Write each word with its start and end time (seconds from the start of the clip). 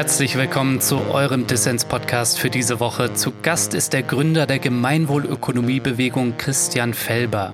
Herzlich 0.00 0.34
willkommen 0.38 0.80
zu 0.80 0.96
eurem 1.10 1.46
Dissens-Podcast 1.46 2.38
für 2.38 2.48
diese 2.48 2.80
Woche. 2.80 3.12
Zu 3.12 3.34
Gast 3.42 3.74
ist 3.74 3.92
der 3.92 4.02
Gründer 4.02 4.46
der 4.46 4.58
Gemeinwohlökonomiebewegung 4.58 6.38
Christian 6.38 6.94
Felber. 6.94 7.52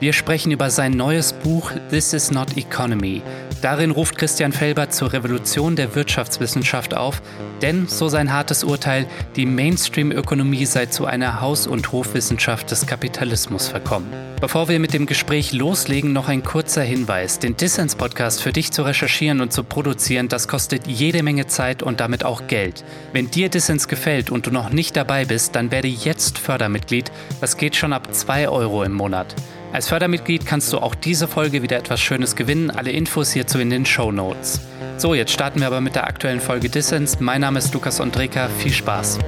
Wir 0.00 0.12
sprechen 0.12 0.50
über 0.50 0.70
sein 0.70 0.90
neues 0.94 1.32
Buch 1.32 1.70
This 1.90 2.12
is 2.12 2.32
Not 2.32 2.56
Economy. 2.56 3.22
Darin 3.64 3.92
ruft 3.92 4.18
Christian 4.18 4.52
Felber 4.52 4.90
zur 4.90 5.14
Revolution 5.14 5.74
der 5.74 5.94
Wirtschaftswissenschaft 5.94 6.94
auf, 6.94 7.22
denn, 7.62 7.88
so 7.88 8.10
sein 8.10 8.30
hartes 8.30 8.62
Urteil, 8.62 9.06
die 9.36 9.46
Mainstream-Ökonomie 9.46 10.66
sei 10.66 10.84
zu 10.84 11.06
einer 11.06 11.40
Haus- 11.40 11.66
und 11.66 11.90
Hofwissenschaft 11.90 12.70
des 12.70 12.86
Kapitalismus 12.86 13.68
verkommen. 13.68 14.12
Bevor 14.38 14.68
wir 14.68 14.78
mit 14.80 14.92
dem 14.92 15.06
Gespräch 15.06 15.54
loslegen, 15.54 16.12
noch 16.12 16.28
ein 16.28 16.42
kurzer 16.42 16.82
Hinweis. 16.82 17.38
Den 17.38 17.56
Dissens-Podcast 17.56 18.42
für 18.42 18.52
dich 18.52 18.70
zu 18.70 18.82
recherchieren 18.82 19.40
und 19.40 19.54
zu 19.54 19.64
produzieren, 19.64 20.28
das 20.28 20.46
kostet 20.46 20.86
jede 20.86 21.22
Menge 21.22 21.46
Zeit 21.46 21.82
und 21.82 22.00
damit 22.00 22.22
auch 22.22 22.46
Geld. 22.46 22.84
Wenn 23.14 23.30
dir 23.30 23.48
Dissens 23.48 23.88
gefällt 23.88 24.30
und 24.30 24.46
du 24.46 24.50
noch 24.50 24.68
nicht 24.68 24.94
dabei 24.94 25.24
bist, 25.24 25.56
dann 25.56 25.70
werde 25.70 25.88
jetzt 25.88 26.36
Fördermitglied. 26.36 27.10
Das 27.40 27.56
geht 27.56 27.76
schon 27.76 27.94
ab 27.94 28.14
2 28.14 28.50
Euro 28.50 28.82
im 28.82 28.92
Monat. 28.92 29.34
Als 29.74 29.88
Fördermitglied 29.88 30.46
kannst 30.46 30.72
du 30.72 30.78
auch 30.78 30.94
diese 30.94 31.26
Folge 31.26 31.62
wieder 31.62 31.76
etwas 31.76 32.00
Schönes 32.00 32.36
gewinnen. 32.36 32.70
Alle 32.70 32.92
Infos 32.92 33.32
hierzu 33.32 33.58
in 33.58 33.70
den 33.70 33.84
Show 33.84 34.12
Notes. 34.12 34.60
So, 34.98 35.14
jetzt 35.14 35.32
starten 35.32 35.58
wir 35.58 35.66
aber 35.66 35.80
mit 35.80 35.96
der 35.96 36.06
aktuellen 36.06 36.38
Folge 36.38 36.68
Dissens. 36.68 37.18
Mein 37.18 37.40
Name 37.40 37.58
ist 37.58 37.74
Lukas 37.74 38.00
Andreka. 38.00 38.48
Viel 38.60 38.72
Spaß. 38.72 39.18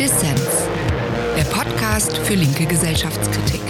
Dissens, 0.00 0.66
der 1.36 1.44
Podcast 1.44 2.16
für 2.16 2.32
linke 2.32 2.64
Gesellschaftskritik. 2.64 3.60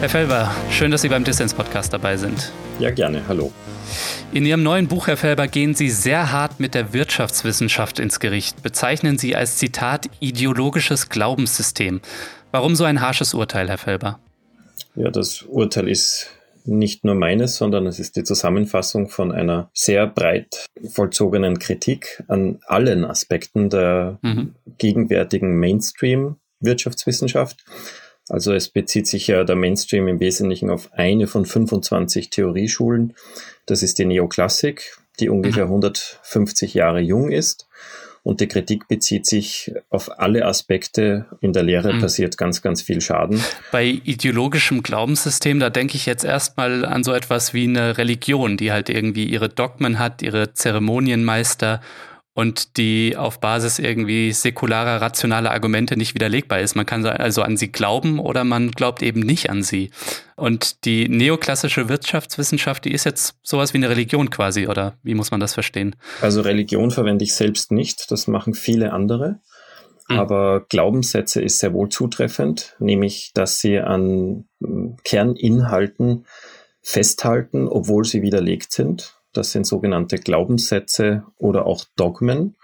Herr 0.00 0.08
Felber, 0.08 0.50
schön, 0.70 0.90
dass 0.90 1.02
Sie 1.02 1.08
beim 1.08 1.24
Dissens-Podcast 1.24 1.92
dabei 1.92 2.16
sind. 2.16 2.52
Ja, 2.78 2.90
gerne. 2.90 3.22
Hallo. 3.28 3.52
In 4.32 4.44
Ihrem 4.44 4.62
neuen 4.62 4.88
Buch, 4.88 5.06
Herr 5.06 5.16
Felber, 5.16 5.48
gehen 5.48 5.74
Sie 5.74 5.88
sehr 5.88 6.32
hart 6.32 6.60
mit 6.60 6.74
der 6.74 6.92
Wirtschaftswissenschaft 6.92 8.00
ins 8.00 8.20
Gericht, 8.20 8.62
bezeichnen 8.62 9.18
Sie 9.18 9.36
als 9.36 9.56
Zitat 9.56 10.10
ideologisches 10.20 11.08
Glaubenssystem. 11.08 12.00
Warum 12.50 12.74
so 12.74 12.84
ein 12.84 13.00
harsches 13.00 13.34
Urteil, 13.34 13.68
Herr 13.68 13.78
Felber? 13.78 14.18
Ja, 14.96 15.10
das 15.10 15.42
Urteil 15.42 15.88
ist 15.88 16.30
nicht 16.64 17.04
nur 17.04 17.14
meines, 17.14 17.56
sondern 17.56 17.86
es 17.86 17.98
ist 17.98 18.16
die 18.16 18.24
Zusammenfassung 18.24 19.08
von 19.08 19.32
einer 19.32 19.70
sehr 19.74 20.06
breit 20.06 20.66
vollzogenen 20.90 21.58
Kritik 21.58 22.22
an 22.28 22.60
allen 22.66 23.04
Aspekten 23.04 23.68
der 23.70 24.18
mhm. 24.22 24.54
gegenwärtigen 24.78 25.58
Mainstream-Wirtschaftswissenschaft. 25.58 27.64
Also 28.28 28.52
es 28.54 28.68
bezieht 28.68 29.06
sich 29.06 29.26
ja 29.26 29.44
der 29.44 29.56
Mainstream 29.56 30.08
im 30.08 30.20
Wesentlichen 30.20 30.70
auf 30.70 30.92
eine 30.92 31.26
von 31.26 31.44
25 31.44 32.30
Theorieschulen. 32.30 33.14
Das 33.66 33.82
ist 33.82 33.98
die 33.98 34.06
Neoklassik, 34.06 34.98
die 35.20 35.28
ungefähr 35.28 35.64
150 35.64 36.74
mhm. 36.74 36.78
Jahre 36.78 37.00
jung 37.00 37.30
ist. 37.30 37.66
Und 38.22 38.40
die 38.40 38.48
Kritik 38.48 38.88
bezieht 38.88 39.26
sich 39.26 39.74
auf 39.90 40.18
alle 40.18 40.46
Aspekte. 40.46 41.26
In 41.42 41.52
der 41.52 41.62
Lehre 41.62 41.92
mhm. 41.92 42.00
passiert 42.00 42.38
ganz, 42.38 42.62
ganz 42.62 42.80
viel 42.80 43.02
Schaden. 43.02 43.38
Bei 43.70 43.84
ideologischem 43.84 44.82
Glaubenssystem, 44.82 45.60
da 45.60 45.68
denke 45.68 45.96
ich 45.96 46.06
jetzt 46.06 46.24
erstmal 46.24 46.86
an 46.86 47.04
so 47.04 47.12
etwas 47.12 47.52
wie 47.52 47.64
eine 47.64 47.98
Religion, 47.98 48.56
die 48.56 48.72
halt 48.72 48.88
irgendwie 48.88 49.26
ihre 49.26 49.50
Dogmen 49.50 49.98
hat, 49.98 50.22
ihre 50.22 50.54
Zeremonienmeister 50.54 51.82
und 52.34 52.76
die 52.76 53.16
auf 53.16 53.40
Basis 53.40 53.78
irgendwie 53.78 54.32
säkularer, 54.32 55.00
rationaler 55.00 55.52
Argumente 55.52 55.96
nicht 55.96 56.14
widerlegbar 56.14 56.60
ist. 56.60 56.74
Man 56.74 56.84
kann 56.84 57.06
also 57.06 57.42
an 57.42 57.56
sie 57.56 57.70
glauben 57.70 58.18
oder 58.18 58.42
man 58.42 58.72
glaubt 58.72 59.02
eben 59.02 59.20
nicht 59.20 59.50
an 59.50 59.62
sie. 59.62 59.90
Und 60.34 60.84
die 60.84 61.08
neoklassische 61.08 61.88
Wirtschaftswissenschaft, 61.88 62.84
die 62.84 62.92
ist 62.92 63.04
jetzt 63.04 63.36
sowas 63.44 63.72
wie 63.72 63.78
eine 63.78 63.88
Religion 63.88 64.30
quasi, 64.30 64.66
oder 64.66 64.94
wie 65.04 65.14
muss 65.14 65.30
man 65.30 65.38
das 65.38 65.54
verstehen? 65.54 65.94
Also 66.20 66.40
Religion 66.40 66.90
verwende 66.90 67.24
ich 67.24 67.34
selbst 67.34 67.70
nicht, 67.70 68.10
das 68.10 68.26
machen 68.26 68.54
viele 68.54 68.92
andere. 68.92 69.38
Mhm. 70.08 70.18
Aber 70.18 70.66
Glaubenssätze 70.68 71.40
ist 71.40 71.60
sehr 71.60 71.72
wohl 71.72 71.88
zutreffend, 71.88 72.74
nämlich 72.80 73.30
dass 73.34 73.60
sie 73.60 73.78
an 73.78 74.46
Kerninhalten 75.04 76.26
festhalten, 76.82 77.68
obwohl 77.68 78.04
sie 78.04 78.22
widerlegt 78.22 78.72
sind. 78.72 79.14
Das 79.34 79.52
sind 79.52 79.66
sogenannte 79.66 80.18
Glaubenssätze 80.18 81.24
oder 81.36 81.66
auch 81.66 81.84
Dogmen. 81.96 82.56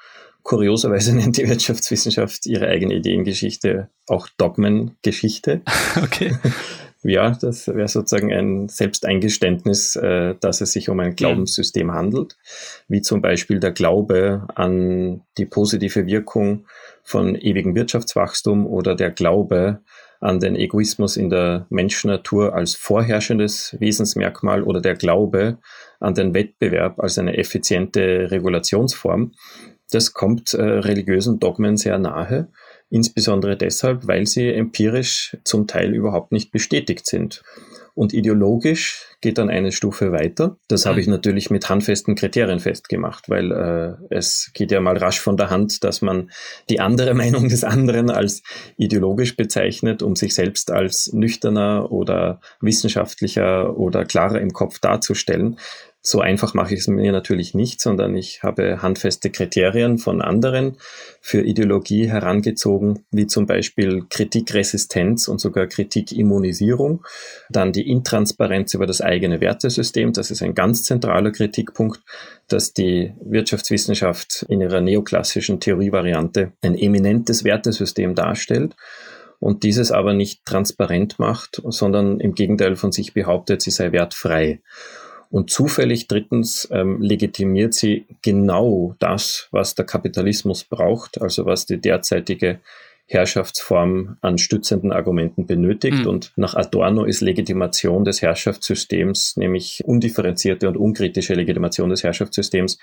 Kurioserweise 0.42 1.14
nennt 1.16 1.36
die 1.36 1.48
Wirtschaftswissenschaft 1.48 2.46
ihre 2.46 2.68
eigene 2.68 2.94
Ideengeschichte 2.94 3.88
auch 4.06 4.28
Dogmengeschichte. 4.36 5.62
Okay. 6.02 6.34
Ja, 7.02 7.30
das 7.30 7.66
wäre 7.66 7.88
sozusagen 7.88 8.30
ein 8.30 8.68
Selbsteingeständnis, 8.68 9.96
äh, 9.96 10.34
dass 10.38 10.60
es 10.60 10.72
sich 10.72 10.90
um 10.90 11.00
ein 11.00 11.16
Glaubenssystem 11.16 11.92
handelt, 11.92 12.36
wie 12.88 13.00
zum 13.00 13.22
Beispiel 13.22 13.58
der 13.58 13.72
Glaube 13.72 14.46
an 14.54 15.22
die 15.38 15.46
positive 15.46 16.06
Wirkung 16.06 16.66
von 17.02 17.36
ewigem 17.36 17.74
Wirtschaftswachstum 17.74 18.66
oder 18.66 18.94
der 18.94 19.10
Glaube 19.10 19.80
an 20.20 20.38
den 20.38 20.54
Egoismus 20.54 21.16
in 21.16 21.30
der 21.30 21.66
Menschennatur 21.70 22.54
als 22.54 22.74
vorherrschendes 22.74 23.76
Wesensmerkmal 23.80 24.62
oder 24.62 24.80
der 24.80 24.94
Glaube 24.94 25.58
an 25.98 26.14
den 26.14 26.34
Wettbewerb 26.34 27.00
als 27.00 27.18
eine 27.18 27.36
effiziente 27.36 28.30
Regulationsform, 28.30 29.32
das 29.90 30.12
kommt 30.12 30.54
äh, 30.54 30.62
religiösen 30.62 31.40
Dogmen 31.40 31.76
sehr 31.76 31.98
nahe, 31.98 32.48
insbesondere 32.90 33.56
deshalb, 33.56 34.06
weil 34.06 34.26
sie 34.26 34.52
empirisch 34.52 35.36
zum 35.44 35.66
Teil 35.66 35.94
überhaupt 35.94 36.32
nicht 36.32 36.52
bestätigt 36.52 37.06
sind. 37.06 37.42
Und 38.00 38.14
ideologisch 38.14 39.04
geht 39.20 39.36
dann 39.36 39.50
eine 39.50 39.72
Stufe 39.72 40.10
weiter. 40.10 40.56
Das 40.68 40.86
habe 40.86 41.02
ich 41.02 41.06
mhm. 41.06 41.12
natürlich 41.12 41.50
mit 41.50 41.68
handfesten 41.68 42.14
Kriterien 42.14 42.58
festgemacht, 42.58 43.28
weil 43.28 43.52
äh, 43.52 43.92
es 44.08 44.52
geht 44.54 44.72
ja 44.72 44.80
mal 44.80 44.96
rasch 44.96 45.20
von 45.20 45.36
der 45.36 45.50
Hand, 45.50 45.84
dass 45.84 46.00
man 46.00 46.30
die 46.70 46.80
andere 46.80 47.12
Meinung 47.22 47.50
des 47.50 47.62
anderen 47.62 48.08
als 48.08 48.42
ideologisch 48.78 49.36
bezeichnet, 49.36 50.02
um 50.02 50.16
sich 50.16 50.34
selbst 50.34 50.70
als 50.70 51.12
nüchterner 51.12 51.92
oder 51.92 52.40
wissenschaftlicher 52.62 53.76
oder 53.76 54.06
klarer 54.06 54.40
im 54.40 54.54
Kopf 54.54 54.78
darzustellen. 54.78 55.58
So 56.02 56.20
einfach 56.20 56.54
mache 56.54 56.72
ich 56.72 56.80
es 56.80 56.88
mir 56.88 57.12
natürlich 57.12 57.52
nicht, 57.52 57.80
sondern 57.82 58.16
ich 58.16 58.42
habe 58.42 58.80
handfeste 58.80 59.28
Kriterien 59.28 59.98
von 59.98 60.22
anderen 60.22 60.78
für 61.20 61.42
Ideologie 61.42 62.08
herangezogen, 62.08 63.04
wie 63.10 63.26
zum 63.26 63.44
Beispiel 63.44 64.04
Kritikresistenz 64.08 65.28
und 65.28 65.42
sogar 65.42 65.66
Kritikimmunisierung. 65.66 67.04
Dann 67.50 67.72
die 67.72 67.90
Intransparenz 67.90 68.72
über 68.72 68.86
das 68.86 69.02
eigene 69.02 69.42
Wertesystem. 69.42 70.14
Das 70.14 70.30
ist 70.30 70.42
ein 70.42 70.54
ganz 70.54 70.84
zentraler 70.84 71.32
Kritikpunkt, 71.32 72.00
dass 72.48 72.72
die 72.72 73.12
Wirtschaftswissenschaft 73.22 74.46
in 74.48 74.62
ihrer 74.62 74.80
neoklassischen 74.80 75.60
Theorievariante 75.60 76.52
ein 76.62 76.78
eminentes 76.78 77.44
Wertesystem 77.44 78.14
darstellt 78.14 78.74
und 79.38 79.64
dieses 79.64 79.92
aber 79.92 80.14
nicht 80.14 80.46
transparent 80.46 81.18
macht, 81.18 81.60
sondern 81.66 82.20
im 82.20 82.34
Gegenteil 82.34 82.76
von 82.76 82.90
sich 82.90 83.12
behauptet, 83.12 83.60
sie 83.60 83.70
sei 83.70 83.92
wertfrei. 83.92 84.60
Und 85.30 85.50
zufällig 85.50 86.08
drittens 86.08 86.68
ähm, 86.72 87.00
legitimiert 87.00 87.72
sie 87.72 88.04
genau 88.20 88.96
das, 88.98 89.48
was 89.52 89.76
der 89.76 89.86
Kapitalismus 89.86 90.64
braucht, 90.64 91.20
also 91.20 91.46
was 91.46 91.66
die 91.66 91.80
derzeitige 91.80 92.58
Herrschaftsform 93.10 94.18
an 94.20 94.38
stützenden 94.38 94.92
Argumenten 94.92 95.44
benötigt. 95.44 96.02
Mhm. 96.02 96.06
Und 96.06 96.32
nach 96.36 96.54
Adorno 96.54 97.04
ist 97.04 97.20
Legitimation 97.20 98.04
des 98.04 98.22
Herrschaftssystems, 98.22 99.36
nämlich 99.36 99.82
undifferenzierte 99.84 100.68
und 100.68 100.76
unkritische 100.76 101.34
Legitimation 101.34 101.90
des 101.90 102.04
Herrschaftssystems, 102.04 102.78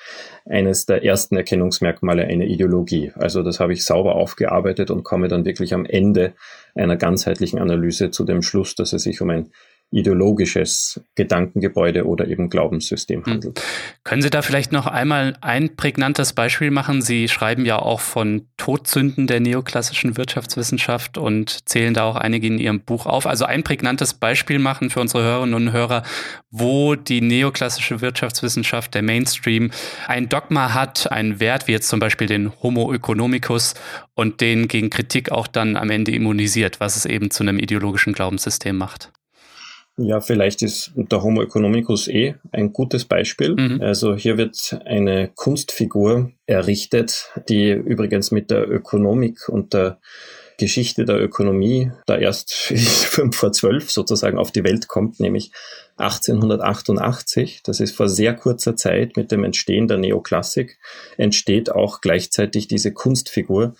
eines 0.46 0.86
der 0.86 1.06
ersten 1.06 1.38
Erkennungsmerkmale 1.38 2.26
einer 2.26 2.44
Ideologie. 2.44 3.14
Also 3.16 3.42
das 3.42 3.62
habe 3.62 3.72
ich 3.72 3.86
sauber 3.86 4.16
aufgearbeitet 4.16 4.92
und 4.92 5.04
komme 5.04 5.30
dann 5.30 5.46
wirklich 5.46 5.74
am 5.74 5.86
Ende 5.86 6.34
einer 6.76 6.98
ganzheitlichen 6.98 7.60
Analyse 7.60 8.12
zu 8.12 8.26
dem 8.26 8.42
Schluss, 8.42 8.76
dass 8.76 8.92
es 8.92 9.04
sich 9.04 9.22
um 9.22 9.30
ein 9.30 9.52
ideologisches 9.90 11.02
Gedankengebäude 11.16 12.06
oder 12.06 12.28
eben 12.28 12.50
Glaubenssystem 12.50 13.26
hm. 13.26 13.32
handelt. 13.32 13.62
Können 14.04 14.22
Sie 14.22 14.30
da 14.30 14.42
vielleicht 14.42 14.72
noch 14.72 14.86
einmal 14.86 15.38
ein 15.42 15.78
prägnantes 15.78 16.34
Beispiel 16.34 16.72
machen? 16.72 17.02
Sie 17.02 17.30
schreiben 17.30 17.66
ja 17.66 17.80
auch 17.80 18.02
von 18.02 18.48
Todsünden 18.58 19.28
der 19.28 19.40
neoklassischen 19.40 20.18
Wirtschaftswissenschaft 20.18 21.18
und 21.18 21.70
zählen 21.70 21.94
da 21.94 22.04
auch 22.04 22.18
einige 22.18 22.48
in 22.48 22.60
Ihrem 22.60 22.82
Buch 22.82 23.06
auf. 23.06 23.26
Also 23.26 23.46
ein 23.46 23.64
prägnantes 23.64 24.14
Beispiel 24.14 24.60
machen 24.60 24.90
für 24.90 25.00
unsere 25.00 25.24
Hörerinnen 25.24 25.56
und 25.56 25.72
Hörer, 25.72 26.04
wo 26.52 26.96
die 26.96 27.22
neoklassische 27.22 28.02
Wirtschaftswissenschaft, 28.02 28.94
der 28.94 29.04
Mainstream, 29.04 29.72
ein 30.08 30.28
Dogma 30.28 30.74
hat, 30.74 31.12
einen 31.12 31.40
Wert, 31.40 31.68
wie 31.68 31.72
jetzt 31.72 31.88
zum 31.88 32.02
Beispiel 32.02 32.28
den 32.28 32.52
Homo 32.62 32.94
economicus 32.94 33.74
und 34.16 34.42
den 34.42 34.68
gegen 34.68 34.90
Kritik 34.90 35.32
auch 35.32 35.48
dann 35.48 35.78
am 35.78 35.90
Ende 35.90 36.12
immunisiert, 36.12 36.80
was 36.82 36.98
es 36.98 37.06
eben 37.06 37.32
zu 37.32 37.44
einem 37.44 37.60
ideologischen 37.60 38.14
Glaubenssystem 38.14 38.76
macht. 38.76 39.12
Ja, 40.00 40.22
vielleicht 40.22 40.62
ist 40.62 40.92
der 40.96 41.24
Homo 41.24 41.42
economicus 41.42 42.08
eh 42.08 42.36
ein 42.52 42.72
gutes 42.72 43.06
Beispiel. 43.06 43.56
Mhm. 43.56 43.82
Also 43.82 44.16
hier 44.16 44.38
wird 44.38 44.80
eine 44.86 45.30
Kunstfigur 45.34 46.32
errichtet, 46.46 47.32
die 47.50 47.72
übrigens 47.72 48.30
mit 48.32 48.52
der 48.52 48.70
Ökonomik 48.70 49.50
und 49.50 49.74
der 49.74 50.00
Geschichte 50.58 51.06
der 51.06 51.22
Ökonomie 51.22 51.92
da 52.06 52.18
erst 52.18 52.54
fünf 52.54 53.36
vor 53.36 53.52
zwölf 53.52 53.92
sozusagen 53.92 54.38
auf 54.38 54.52
die 54.52 54.64
Welt 54.64 54.88
kommt, 54.88 55.20
nämlich 55.20 55.52
1888. 55.98 57.62
Das 57.64 57.80
ist 57.80 57.96
vor 57.96 58.10
sehr 58.10 58.36
kurzer 58.36 58.76
Zeit 58.76 59.18
mit 59.18 59.32
dem 59.32 59.44
Entstehen 59.44 59.88
der 59.88 59.98
Neoklassik 59.98 60.78
entsteht 61.18 61.72
auch 61.72 62.02
gleichzeitig 62.02 62.68
diese 62.68 62.94
Kunstfigur 62.94 63.76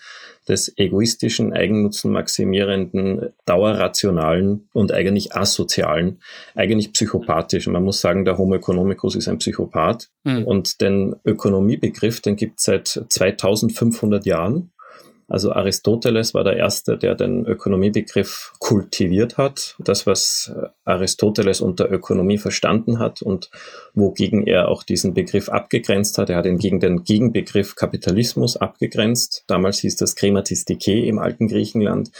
des 0.48 0.72
egoistischen, 0.76 1.52
eigennutzenmaximierenden, 1.52 3.30
dauerrationalen 3.44 4.68
und 4.72 4.92
eigentlich 4.92 5.36
asozialen, 5.36 6.20
eigentlich 6.54 6.92
psychopathischen. 6.92 7.72
Man 7.72 7.84
muss 7.84 8.00
sagen, 8.00 8.24
der 8.24 8.38
Homo 8.38 8.54
economicus 8.54 9.14
ist 9.14 9.28
ein 9.28 9.38
Psychopath. 9.38 10.08
Mhm. 10.24 10.44
Und 10.44 10.80
den 10.80 11.16
Ökonomiebegriff, 11.24 12.20
den 12.20 12.36
gibt 12.36 12.58
es 12.58 12.64
seit 12.64 12.88
2500 12.88 14.24
Jahren. 14.24 14.70
Also 15.28 15.52
Aristoteles 15.52 16.32
war 16.32 16.42
der 16.42 16.56
Erste, 16.56 16.96
der 16.96 17.14
den 17.14 17.44
Ökonomiebegriff 17.44 18.54
kultiviert 18.58 19.36
hat. 19.36 19.76
Das, 19.78 20.06
was 20.06 20.50
Aristoteles 20.86 21.60
unter 21.60 21.90
Ökonomie 21.90 22.38
verstanden 22.38 22.98
hat 22.98 23.20
und 23.20 23.50
wogegen 23.92 24.46
er 24.46 24.68
auch 24.68 24.82
diesen 24.82 25.12
Begriff 25.12 25.50
abgegrenzt 25.50 26.16
hat. 26.16 26.30
Er 26.30 26.36
hat 26.36 26.46
ihn 26.46 26.56
gegen 26.56 26.80
den 26.80 27.04
Gegenbegriff 27.04 27.76
Kapitalismus 27.76 28.56
abgegrenzt. 28.56 29.44
Damals 29.46 29.80
hieß 29.80 29.96
das 29.96 30.16
Krematistike 30.16 31.04
im 31.04 31.18
alten 31.18 31.46
Griechenland. 31.46 32.10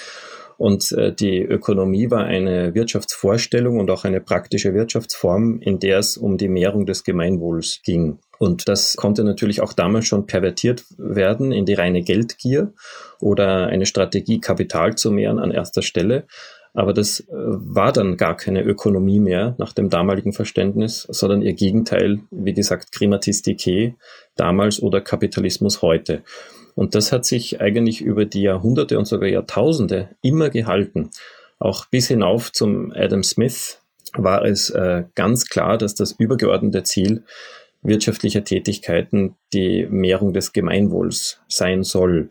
Und 0.59 0.91
äh, 0.91 1.15
die 1.15 1.41
Ökonomie 1.41 2.11
war 2.11 2.25
eine 2.25 2.75
Wirtschaftsvorstellung 2.75 3.79
und 3.79 3.91
auch 3.91 4.05
eine 4.05 4.21
praktische 4.21 4.75
Wirtschaftsform, 4.75 5.61
in 5.61 5.79
der 5.79 6.01
es 6.01 6.17
um 6.17 6.37
die 6.37 6.49
Mehrung 6.49 6.85
des 6.85 7.05
Gemeinwohls 7.05 7.81
ging. 7.85 8.19
Und 8.41 8.69
das 8.69 8.97
konnte 8.97 9.23
natürlich 9.23 9.61
auch 9.61 9.73
damals 9.73 10.07
schon 10.07 10.27
pervertiert 10.27 10.85
werden 10.97 11.53
in 11.53 11.65
die 11.65 11.75
reine 11.75 12.03
Geldgier 12.03 12.73
oder 13.21 13.69
eine 13.69 13.87
Strategie, 13.87 14.41
Kapital 14.41 14.97
zu 14.97 15.13
mehren 15.13 15.39
an 15.39 15.53
erster 15.53 15.83
Stelle. 15.83 16.27
Aber 16.75 16.93
das 16.93 17.21
äh, 17.21 17.27
war 17.33 17.93
dann 17.93 18.17
gar 18.17 18.37
keine 18.37 18.63
Ökonomie 18.63 19.21
mehr 19.21 19.55
nach 19.59 19.73
dem 19.73 19.91
damaligen 19.91 20.33
Verständnis, 20.33 21.07
sondern 21.11 21.43
ihr 21.43 21.55
Gegenteil, 21.55 22.21
wie 22.31 22.55
gesagt, 22.55 22.93
Klimatistike 22.93 23.95
damals 24.37 24.83
oder 24.83 25.01
Kapitalismus 25.01 25.83
heute. 25.83 26.23
Und 26.75 26.95
das 26.95 27.11
hat 27.11 27.25
sich 27.25 27.61
eigentlich 27.61 28.01
über 28.01 28.25
die 28.25 28.43
Jahrhunderte 28.43 28.99
und 28.99 29.07
sogar 29.07 29.29
Jahrtausende 29.29 30.11
immer 30.23 30.51
gehalten. 30.51 31.11
Auch 31.59 31.87
bis 31.87 32.07
hinauf 32.07 32.53
zum 32.53 32.93
Adam 32.95 33.25
Smith 33.25 33.81
war 34.15 34.45
es 34.45 34.71
äh, 34.71 35.05
ganz 35.15 35.47
klar, 35.47 35.77
dass 35.79 35.95
das 35.95 36.13
übergeordnete 36.13 36.85
Ziel 36.85 37.25
wirtschaftlicher 37.83 38.45
Tätigkeiten 38.45 39.35
die 39.53 39.87
Mehrung 39.91 40.33
des 40.33 40.53
Gemeinwohls 40.53 41.41
sein 41.49 41.83
soll. 41.83 42.29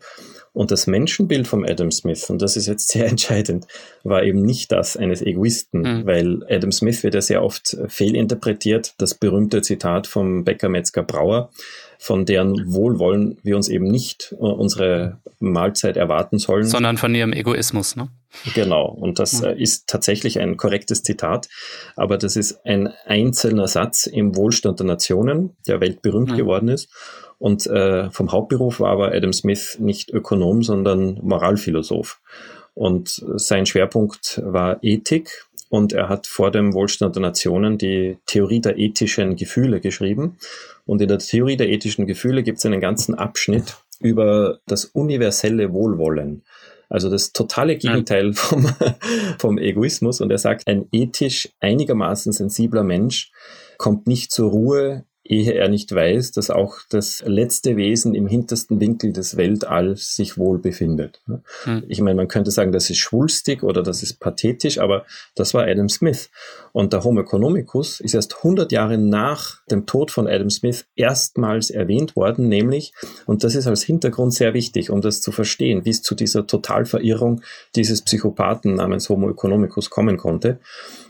Und 0.52 0.70
das 0.70 0.86
Menschenbild 0.86 1.46
vom 1.46 1.64
Adam 1.64 1.90
Smith, 1.90 2.30
und 2.30 2.42
das 2.42 2.56
ist 2.56 2.66
jetzt 2.66 2.88
sehr 2.88 3.06
entscheidend, 3.10 3.66
war 4.02 4.24
eben 4.24 4.42
nicht 4.42 4.72
das 4.72 4.96
eines 4.96 5.22
Egoisten, 5.22 5.80
mhm. 5.80 6.06
weil 6.06 6.44
Adam 6.48 6.72
Smith 6.72 7.02
wird 7.02 7.14
ja 7.14 7.20
sehr 7.20 7.42
oft 7.42 7.76
fehlinterpretiert. 7.86 8.94
Das 8.98 9.14
berühmte 9.14 9.62
Zitat 9.62 10.06
vom 10.06 10.44
Bäcker 10.44 10.68
Metzger 10.68 11.02
Brauer, 11.02 11.50
von 11.98 12.24
deren 12.24 12.72
Wohlwollen 12.72 13.38
wir 13.42 13.56
uns 13.56 13.68
eben 13.68 13.86
nicht 13.86 14.32
äh, 14.32 14.36
unsere 14.36 15.18
Mahlzeit 15.40 15.96
erwarten 15.96 16.38
sollen. 16.38 16.64
Sondern 16.64 16.96
von 16.96 17.14
ihrem 17.14 17.32
Egoismus, 17.32 17.96
ne? 17.96 18.08
Genau, 18.54 18.86
und 18.86 19.18
das 19.18 19.42
äh, 19.42 19.54
ist 19.54 19.88
tatsächlich 19.88 20.38
ein 20.38 20.56
korrektes 20.56 21.02
Zitat, 21.02 21.48
aber 21.96 22.18
das 22.18 22.36
ist 22.36 22.64
ein 22.64 22.88
einzelner 23.06 23.66
Satz 23.66 24.06
im 24.06 24.36
Wohlstand 24.36 24.78
der 24.78 24.86
Nationen, 24.86 25.56
der 25.66 25.80
weltberühmt 25.80 26.30
mhm. 26.30 26.36
geworden 26.36 26.68
ist. 26.68 26.88
Und 27.38 27.66
äh, 27.66 28.10
vom 28.10 28.32
Hauptberuf 28.32 28.80
war 28.80 28.90
aber 28.90 29.12
Adam 29.12 29.32
Smith 29.32 29.78
nicht 29.80 30.10
Ökonom, 30.10 30.62
sondern 30.62 31.18
Moralphilosoph. 31.22 32.20
Und 32.74 33.24
sein 33.36 33.66
Schwerpunkt 33.66 34.40
war 34.44 34.78
Ethik 34.82 35.48
und 35.68 35.92
er 35.92 36.08
hat 36.08 36.26
vor 36.26 36.50
dem 36.50 36.74
Wohlstand 36.74 37.16
der 37.16 37.22
Nationen 37.22 37.76
die 37.76 38.18
Theorie 38.26 38.60
der 38.60 38.78
ethischen 38.78 39.36
Gefühle 39.36 39.80
geschrieben. 39.80 40.36
Und 40.88 41.02
in 41.02 41.08
der 41.08 41.18
Theorie 41.18 41.58
der 41.58 41.68
ethischen 41.68 42.06
Gefühle 42.06 42.42
gibt 42.42 42.58
es 42.58 42.66
einen 42.66 42.80
ganzen 42.80 43.14
Abschnitt 43.14 43.76
über 44.00 44.60
das 44.66 44.86
universelle 44.86 45.74
Wohlwollen. 45.74 46.44
Also 46.88 47.10
das 47.10 47.34
totale 47.34 47.76
Gegenteil 47.76 48.32
vom, 48.34 48.66
vom 49.38 49.58
Egoismus. 49.58 50.22
Und 50.22 50.30
er 50.30 50.38
sagt, 50.38 50.66
ein 50.66 50.86
ethisch 50.90 51.50
einigermaßen 51.60 52.32
sensibler 52.32 52.84
Mensch 52.84 53.30
kommt 53.76 54.06
nicht 54.06 54.32
zur 54.32 54.50
Ruhe, 54.50 55.04
ehe 55.28 55.52
er 55.52 55.68
nicht 55.68 55.94
weiß, 55.94 56.32
dass 56.32 56.50
auch 56.50 56.78
das 56.88 57.22
letzte 57.26 57.76
Wesen 57.76 58.14
im 58.14 58.26
hintersten 58.26 58.80
Winkel 58.80 59.12
des 59.12 59.36
Weltalls 59.36 60.16
sich 60.16 60.38
wohl 60.38 60.58
befindet. 60.58 61.20
Mhm. 61.66 61.84
Ich 61.86 62.00
meine, 62.00 62.16
man 62.16 62.28
könnte 62.28 62.50
sagen, 62.50 62.72
das 62.72 62.88
ist 62.88 62.98
schwulstig 62.98 63.62
oder 63.62 63.82
das 63.82 64.02
ist 64.02 64.20
pathetisch, 64.20 64.78
aber 64.78 65.04
das 65.34 65.52
war 65.54 65.64
Adam 65.64 65.88
Smith. 65.88 66.30
Und 66.72 66.92
der 66.92 67.04
Homo 67.04 67.20
economicus 67.20 68.00
ist 68.00 68.14
erst 68.14 68.36
100 68.38 68.72
Jahre 68.72 68.96
nach 68.96 69.60
dem 69.70 69.86
Tod 69.86 70.10
von 70.10 70.26
Adam 70.26 70.50
Smith 70.50 70.86
erstmals 70.96 71.70
erwähnt 71.70 72.16
worden, 72.16 72.48
nämlich, 72.48 72.92
und 73.26 73.44
das 73.44 73.54
ist 73.54 73.66
als 73.66 73.82
Hintergrund 73.82 74.32
sehr 74.32 74.54
wichtig, 74.54 74.90
um 74.90 75.00
das 75.02 75.20
zu 75.20 75.30
verstehen, 75.30 75.84
wie 75.84 75.90
es 75.90 76.02
zu 76.02 76.14
dieser 76.14 76.46
Totalverirrung 76.46 77.42
dieses 77.76 78.02
Psychopathen 78.02 78.74
namens 78.74 79.08
Homo 79.08 79.28
economicus 79.30 79.90
kommen 79.90 80.16
konnte. 80.16 80.58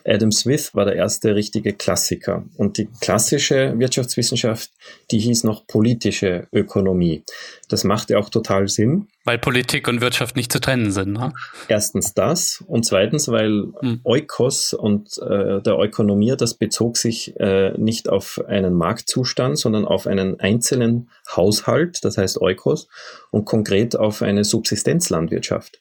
Adam 0.08 0.32
Smith 0.32 0.74
war 0.74 0.84
der 0.84 0.96
erste 0.96 1.34
richtige 1.34 1.74
Klassiker. 1.74 2.44
Und 2.56 2.78
die 2.78 2.88
klassische 3.00 3.78
Wirtschaftswissenschaft, 3.78 4.70
die 5.10 5.18
hieß 5.18 5.44
noch 5.44 5.66
politische 5.66 6.46
Ökonomie. 6.52 7.24
Das 7.68 7.84
macht 7.84 8.10
ja 8.10 8.18
auch 8.18 8.28
total 8.28 8.68
Sinn. 8.68 9.08
Weil 9.24 9.38
Politik 9.38 9.88
und 9.88 10.00
Wirtschaft 10.00 10.36
nicht 10.36 10.50
zu 10.50 10.60
trennen 10.60 10.90
sind. 10.90 11.12
Ne? 11.12 11.32
Erstens 11.68 12.14
das 12.14 12.64
und 12.66 12.84
zweitens, 12.84 13.28
weil 13.28 13.68
hm. 13.80 14.00
Eukos 14.04 14.72
und 14.72 15.18
äh, 15.18 15.60
der 15.60 15.78
Ökonomie, 15.78 16.34
das 16.36 16.54
bezog 16.54 16.96
sich 16.96 17.38
äh, 17.38 17.72
nicht 17.76 18.08
auf 18.08 18.40
einen 18.46 18.74
Marktzustand, 18.74 19.58
sondern 19.58 19.84
auf 19.84 20.06
einen 20.06 20.40
einzelnen 20.40 21.10
Haushalt, 21.34 22.04
das 22.04 22.16
heißt 22.16 22.40
Eukos, 22.40 22.88
und 23.30 23.44
konkret 23.44 23.96
auf 23.96 24.22
eine 24.22 24.44
Subsistenzlandwirtschaft. 24.44 25.80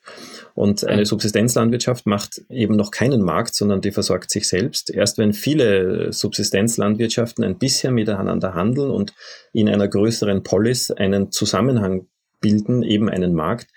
Und 0.58 0.84
eine 0.86 1.06
Subsistenzlandwirtschaft 1.06 2.08
macht 2.08 2.42
eben 2.50 2.76
noch 2.76 2.90
keinen 2.90 3.22
Markt, 3.22 3.54
sondern 3.54 3.80
die 3.80 3.92
versorgt 3.92 4.32
sich 4.32 4.48
selbst. 4.50 4.90
Erst 4.90 5.20
wenn 5.20 5.34
viele 5.34 6.12
Subsistenzlandwirtschaften 6.12 7.44
ein 7.44 7.60
bisschen 7.60 7.94
miteinander 7.94 8.56
handeln 8.56 8.90
und 8.98 9.14
in 9.54 9.70
einer 9.70 9.88
größeren 9.88 10.44
Polis 10.44 10.92
einen 10.92 11.32
Zusammenhang 11.32 12.08
bilden, 12.40 12.84
eben 12.84 13.10
einen 13.10 13.34
Markt, 13.34 13.68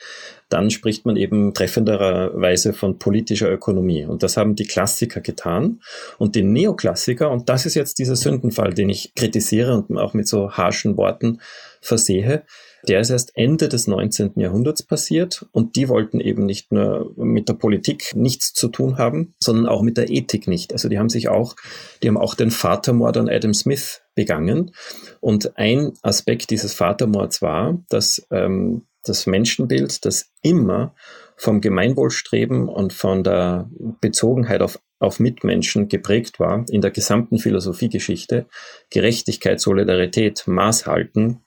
dann 0.48 0.70
spricht 0.70 1.06
man 1.06 1.16
eben 1.16 1.54
treffenderweise 1.54 2.72
von 2.72 2.98
politischer 2.98 3.50
Ökonomie. 3.50 4.04
Und 4.04 4.22
das 4.22 4.36
haben 4.36 4.54
die 4.54 4.66
Klassiker 4.66 5.20
getan. 5.20 5.80
Und 6.18 6.34
die 6.34 6.42
Neoklassiker, 6.42 7.30
und 7.30 7.48
das 7.48 7.66
ist 7.66 7.74
jetzt 7.74 7.98
dieser 7.98 8.16
Sündenfall, 8.16 8.74
den 8.74 8.90
ich 8.90 9.14
kritisiere 9.14 9.74
und 9.74 9.96
auch 9.96 10.12
mit 10.12 10.28
so 10.28 10.50
harschen 10.50 10.96
Worten 10.96 11.40
versehe, 11.80 12.44
der 12.88 13.00
ist 13.00 13.10
erst 13.10 13.36
Ende 13.36 13.68
des 13.68 13.86
19. 13.86 14.32
Jahrhunderts 14.36 14.82
passiert 14.82 15.46
und 15.52 15.76
die 15.76 15.88
wollten 15.88 16.18
eben 16.18 16.46
nicht 16.46 16.72
nur 16.72 17.12
mit 17.16 17.48
der 17.48 17.54
Politik 17.54 18.12
nichts 18.14 18.54
zu 18.54 18.68
tun 18.68 18.96
haben, 18.96 19.34
sondern 19.38 19.66
auch 19.66 19.82
mit 19.82 19.96
der 19.96 20.10
Ethik 20.10 20.48
nicht. 20.48 20.72
Also 20.72 20.88
die 20.88 20.98
haben 20.98 21.10
sich 21.10 21.28
auch, 21.28 21.56
die 22.02 22.08
haben 22.08 22.16
auch 22.16 22.34
den 22.34 22.50
Vatermord 22.50 23.18
an 23.18 23.28
Adam 23.28 23.52
Smith 23.52 24.00
begangen. 24.14 24.72
Und 25.20 25.56
ein 25.56 25.92
Aspekt 26.02 26.50
dieses 26.50 26.74
Vatermords 26.74 27.42
war, 27.42 27.78
dass 27.88 28.26
ähm, 28.30 28.82
das 29.04 29.26
Menschenbild, 29.26 30.04
das 30.04 30.30
immer 30.42 30.94
vom 31.36 31.60
Gemeinwohlstreben 31.60 32.68
und 32.68 32.92
von 32.92 33.24
der 33.24 33.70
Bezogenheit 34.00 34.60
auf, 34.60 34.78
auf 34.98 35.20
Mitmenschen 35.20 35.88
geprägt 35.88 36.38
war, 36.38 36.66
in 36.68 36.82
der 36.82 36.90
gesamten 36.90 37.38
Philosophiegeschichte, 37.38 38.46
Gerechtigkeit, 38.90 39.58
Solidarität, 39.58 40.46
Maßhalten, 40.46 41.40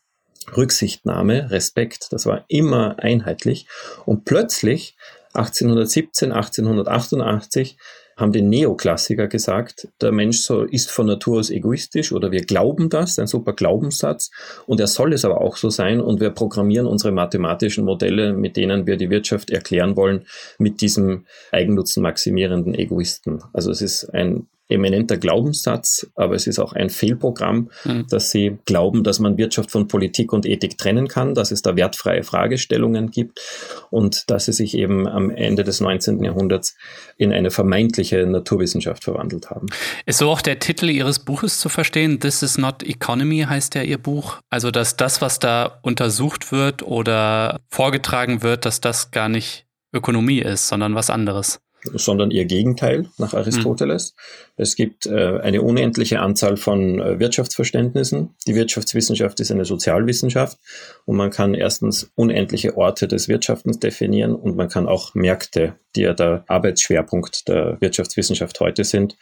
Rücksichtnahme, 0.58 1.52
Respekt, 1.52 2.12
das 2.12 2.26
war 2.26 2.44
immer 2.48 3.00
einheitlich. 3.00 3.68
Und 4.06 4.26
plötzlich 4.26 4.98
1817, 5.34 6.32
1888 6.32 7.78
haben 8.24 8.32
die 8.32 8.42
Neoklassiker 8.42 9.28
gesagt, 9.28 9.90
der 10.02 10.12
Mensch 10.12 10.40
so, 10.40 10.64
ist 10.64 10.90
von 10.90 11.08
Natur 11.08 11.40
aus 11.40 11.50
egoistisch 11.50 12.12
oder 12.14 12.32
wir 12.32 12.42
glauben 12.42 12.90
das, 12.90 13.20
ein 13.20 13.28
super 13.28 13.54
Glaubenssatz 13.54 14.32
und 14.66 14.80
er 14.80 14.88
soll 14.88 15.14
es 15.14 15.26
aber 15.26 15.42
auch 15.42 15.58
so 15.58 15.70
sein 15.70 16.00
und 16.00 16.22
wir 16.22 16.30
programmieren 16.30 16.88
unsere 16.88 17.12
mathematischen 17.12 17.84
Modelle, 17.84 18.34
mit 18.34 18.56
denen 18.56 18.88
wir 18.88 18.96
die 18.96 19.10
Wirtschaft 19.10 19.52
erklären 19.52 19.98
wollen, 19.98 20.26
mit 20.58 20.82
diesem 20.82 21.26
Eigennutzen 21.52 22.02
maximierenden 22.02 22.74
Egoisten. 22.74 23.44
Also 23.52 23.72
es 23.72 23.82
ist 23.82 24.06
ein 24.14 24.48
eminenter 24.70 25.18
Glaubenssatz, 25.18 26.08
aber 26.16 26.36
es 26.36 26.48
ist 26.48 26.60
auch 26.60 26.74
ein 26.74 26.90
Fehlprogramm, 26.90 27.70
mhm. 27.84 28.08
dass 28.10 28.32
sie 28.32 28.58
glauben, 28.66 29.04
dass 29.04 29.20
man 29.20 29.38
Wirtschaft 29.38 29.72
von 29.72 29.88
Politik 29.88 30.32
und 30.32 30.46
Ethik 30.46 30.78
trennen 30.78 31.08
kann, 31.08 31.36
dass 31.36 31.52
es 31.52 31.62
da 31.62 31.76
wertfreie 31.76 32.24
Fragestellungen 32.24 33.12
gibt 33.12 33.42
und 33.90 34.30
dass 34.30 34.46
sie 34.46 34.54
sich 34.54 34.76
eben 34.78 35.08
am 35.08 35.30
Ende 35.30 35.64
des 35.64 35.82
19. 35.82 36.24
Jahrhunderts 36.24 36.76
in 37.18 37.34
eine 37.34 37.52
vermeintliche 37.52 38.26
Naturwissenschaft 38.26 39.04
verwandelt 39.04 39.50
haben. 39.50 39.68
Ist 40.06 40.20
so 40.20 40.30
auch 40.30 40.42
der 40.42 40.60
Titel 40.60 40.90
Ihres 40.90 41.20
Buches 41.20 41.60
zu 41.60 41.70
verstehen? 41.70 42.20
This 42.20 42.42
is 42.42 42.58
not 42.58 42.84
economy 42.84 43.46
heißt 43.48 43.76
ja 43.76 43.84
Ihr 43.84 43.98
Buch. 43.98 44.40
Also, 44.50 44.72
dass 44.72 44.96
das, 44.96 45.22
was 45.22 45.40
da 45.40 45.80
untersucht 45.82 46.52
wird 46.52 46.84
oder 46.84 47.60
vorgetragen 47.70 48.44
wird, 48.44 48.66
dass 48.66 48.82
das 48.82 49.12
gar 49.12 49.30
nicht 49.30 49.66
Ökonomie 49.94 50.40
ist, 50.40 50.68
sondern 50.68 50.96
was 50.96 51.10
anderes 51.10 51.60
sondern 51.94 52.32
ihr 52.32 52.46
Gegenteil 52.46 53.10
nach 53.18 53.34
Aristoteles. 53.34 54.14
Mhm. 54.16 54.52
Es 54.58 54.76
gibt 54.76 55.06
äh, 55.06 55.40
eine 55.40 55.62
unendliche 55.62 56.20
Anzahl 56.20 56.58
von 56.58 57.00
äh, 57.00 57.20
Wirtschaftsverständnissen. 57.20 58.36
Die 58.48 58.56
Wirtschaftswissenschaft 58.56 59.40
ist 59.40 59.52
eine 59.52 59.66
Sozialwissenschaft 59.66 60.58
und 61.06 61.18
man 61.18 61.32
kann 61.32 61.54
erstens 61.54 62.12
unendliche 62.16 62.78
Orte 62.78 63.08
des 63.08 63.28
Wirtschaftens 63.28 63.80
definieren 63.80 64.36
und 64.36 64.56
man 64.56 64.70
kann 64.70 64.88
auch 64.88 65.14
Märkte, 65.16 65.76
die 65.96 66.02
ja 66.02 66.14
der 66.14 66.44
Arbeitsschwerpunkt 66.48 67.48
der 67.48 67.78
Wirtschaftswissenschaft 67.82 68.60
heute 68.60 68.84
sind, 68.84 69.16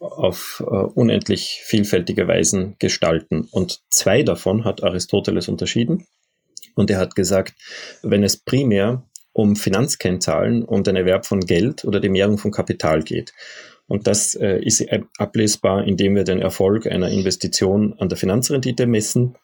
auf 0.00 0.62
äh, 0.66 0.74
unendlich 0.74 1.60
vielfältige 1.64 2.26
Weisen 2.26 2.76
gestalten. 2.78 3.48
Und 3.50 3.80
zwei 3.90 4.22
davon 4.22 4.64
hat 4.64 4.82
Aristoteles 4.82 5.48
unterschieden. 5.48 6.06
Und 6.74 6.90
er 6.90 6.98
hat 6.98 7.14
gesagt, 7.14 7.54
wenn 8.02 8.24
es 8.24 8.38
primär 8.38 9.04
um 9.32 9.56
Finanzkennzahlen, 9.56 10.64
um 10.64 10.82
den 10.82 10.96
Erwerb 10.96 11.26
von 11.26 11.40
Geld 11.40 11.84
oder 11.84 12.00
die 12.00 12.08
Mehrung 12.08 12.38
von 12.38 12.50
Kapital 12.50 13.02
geht. 13.02 13.32
Und 13.86 14.06
das 14.06 14.34
äh, 14.34 14.60
ist 14.62 14.86
ablesbar, 15.18 15.84
indem 15.84 16.14
wir 16.14 16.24
den 16.24 16.40
Erfolg 16.40 16.86
einer 16.86 17.10
Investition 17.10 17.94
an 17.98 18.08
der 18.08 18.18
Finanzrendite 18.18 18.86
messen 18.86 19.34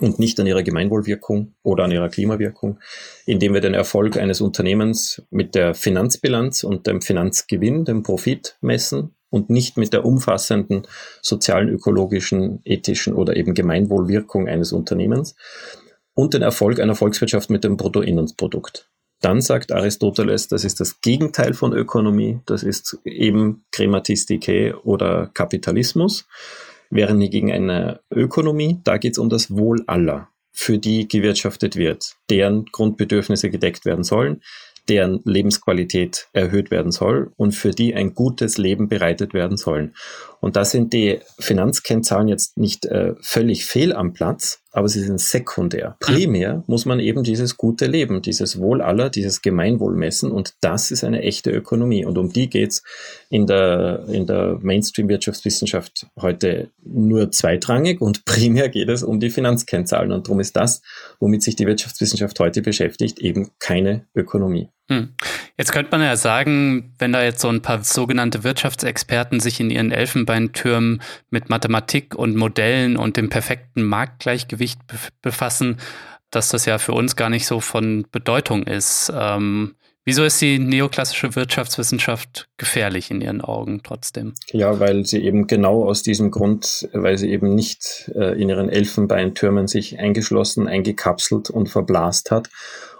und 0.00 0.18
nicht 0.18 0.38
an 0.38 0.46
ihrer 0.46 0.62
Gemeinwohlwirkung 0.62 1.54
oder 1.62 1.84
an 1.84 1.90
ihrer 1.90 2.08
Klimawirkung, 2.08 2.78
indem 3.26 3.54
wir 3.54 3.60
den 3.60 3.74
Erfolg 3.74 4.16
eines 4.16 4.40
Unternehmens 4.40 5.22
mit 5.30 5.54
der 5.54 5.74
Finanzbilanz 5.74 6.62
und 6.62 6.86
dem 6.86 7.02
Finanzgewinn, 7.02 7.84
dem 7.84 8.02
Profit 8.02 8.56
messen 8.60 9.16
und 9.30 9.50
nicht 9.50 9.76
mit 9.76 9.92
der 9.92 10.04
umfassenden 10.04 10.86
sozialen, 11.20 11.68
ökologischen, 11.68 12.60
ethischen 12.64 13.14
oder 13.14 13.36
eben 13.36 13.54
Gemeinwohlwirkung 13.54 14.48
eines 14.48 14.72
Unternehmens 14.72 15.34
und 16.14 16.34
den 16.34 16.42
Erfolg 16.42 16.80
einer 16.80 16.94
Volkswirtschaft 16.94 17.50
mit 17.50 17.64
dem 17.64 17.76
Bruttoinlandsprodukt. 17.76 18.88
Dann 19.20 19.40
sagt 19.40 19.72
Aristoteles, 19.72 20.48
das 20.48 20.64
ist 20.64 20.80
das 20.80 21.00
Gegenteil 21.00 21.54
von 21.54 21.72
Ökonomie, 21.72 22.40
das 22.46 22.62
ist 22.62 22.98
eben 23.04 23.64
Krematistike 23.72 24.80
oder 24.84 25.30
Kapitalismus, 25.34 26.26
während 26.90 27.20
hingegen 27.20 27.50
eine 27.50 28.00
Ökonomie, 28.10 28.80
da 28.84 28.96
geht 28.96 29.12
es 29.12 29.18
um 29.18 29.28
das 29.28 29.50
Wohl 29.50 29.82
aller, 29.86 30.28
für 30.52 30.78
die 30.78 31.08
gewirtschaftet 31.08 31.76
wird, 31.76 32.16
deren 32.30 32.66
Grundbedürfnisse 32.66 33.50
gedeckt 33.50 33.84
werden 33.84 34.04
sollen, 34.04 34.40
deren 34.88 35.20
Lebensqualität 35.24 36.28
erhöht 36.32 36.70
werden 36.70 36.92
soll 36.92 37.32
und 37.36 37.52
für 37.52 37.72
die 37.72 37.94
ein 37.94 38.14
gutes 38.14 38.56
Leben 38.56 38.88
bereitet 38.88 39.34
werden 39.34 39.56
sollen. 39.56 39.94
Und 40.40 40.56
da 40.56 40.64
sind 40.64 40.92
die 40.92 41.20
Finanzkennzahlen 41.38 42.28
jetzt 42.28 42.56
nicht 42.56 42.86
äh, 42.86 43.14
völlig 43.20 43.66
fehl 43.66 43.92
am 43.92 44.14
Platz, 44.14 44.62
aber 44.78 44.88
sie 44.88 45.02
sind 45.02 45.20
sekundär. 45.20 45.96
Primär 45.98 46.62
muss 46.68 46.86
man 46.86 47.00
eben 47.00 47.24
dieses 47.24 47.56
gute 47.56 47.86
Leben, 47.86 48.22
dieses 48.22 48.60
Wohl 48.60 48.80
aller, 48.80 49.10
dieses 49.10 49.42
Gemeinwohl 49.42 49.96
messen 49.96 50.30
und 50.30 50.54
das 50.60 50.92
ist 50.92 51.02
eine 51.02 51.22
echte 51.22 51.50
Ökonomie. 51.50 52.04
Und 52.04 52.16
um 52.16 52.32
die 52.32 52.48
geht's 52.48 52.84
in 53.28 53.48
der, 53.48 54.04
in 54.06 54.26
der 54.28 54.56
Mainstream-Wirtschaftswissenschaft 54.62 56.06
heute 56.20 56.70
nur 56.84 57.32
zweitrangig 57.32 58.00
und 58.00 58.24
primär 58.24 58.68
geht 58.68 58.88
es 58.88 59.02
um 59.02 59.18
die 59.18 59.30
Finanzkennzahlen. 59.30 60.12
Und 60.12 60.28
darum 60.28 60.38
ist 60.38 60.54
das, 60.54 60.80
womit 61.18 61.42
sich 61.42 61.56
die 61.56 61.66
Wirtschaftswissenschaft 61.66 62.38
heute 62.38 62.62
beschäftigt, 62.62 63.18
eben 63.18 63.50
keine 63.58 64.06
Ökonomie. 64.14 64.68
Hm. 64.88 65.10
Jetzt 65.58 65.72
könnte 65.72 65.90
man 65.90 66.02
ja 66.02 66.16
sagen, 66.16 66.94
wenn 66.98 67.12
da 67.12 67.22
jetzt 67.22 67.40
so 67.40 67.48
ein 67.48 67.62
paar 67.62 67.84
sogenannte 67.84 68.42
Wirtschaftsexperten 68.42 69.38
sich 69.38 69.60
in 69.60 69.70
ihren 69.70 69.92
Elfenbeintürmen 69.92 71.02
mit 71.30 71.50
Mathematik 71.50 72.14
und 72.14 72.36
Modellen 72.36 72.96
und 72.96 73.16
dem 73.16 73.28
perfekten 73.28 73.82
Marktgleichgewicht 73.82 74.80
befassen, 75.20 75.76
dass 76.30 76.48
das 76.48 76.64
ja 76.64 76.78
für 76.78 76.92
uns 76.92 77.16
gar 77.16 77.30
nicht 77.30 77.46
so 77.46 77.60
von 77.60 78.06
Bedeutung 78.10 78.64
ist. 78.64 79.12
Ähm, 79.14 79.74
Wieso 80.08 80.24
ist 80.24 80.40
die 80.40 80.58
neoklassische 80.58 81.36
Wirtschaftswissenschaft 81.36 82.48
gefährlich 82.56 83.10
in 83.10 83.20
Ihren 83.20 83.42
Augen 83.42 83.82
trotzdem? 83.84 84.32
Ja, 84.52 84.80
weil 84.80 85.04
sie 85.04 85.22
eben 85.22 85.46
genau 85.46 85.84
aus 85.84 86.02
diesem 86.02 86.30
Grund, 86.30 86.88
weil 86.94 87.18
sie 87.18 87.30
eben 87.30 87.54
nicht 87.54 88.10
äh, 88.14 88.40
in 88.40 88.48
ihren 88.48 88.70
Elfenbeintürmen 88.70 89.66
sich 89.66 89.98
eingeschlossen, 89.98 90.66
eingekapselt 90.66 91.50
und 91.50 91.68
verblasst 91.68 92.30
hat 92.30 92.48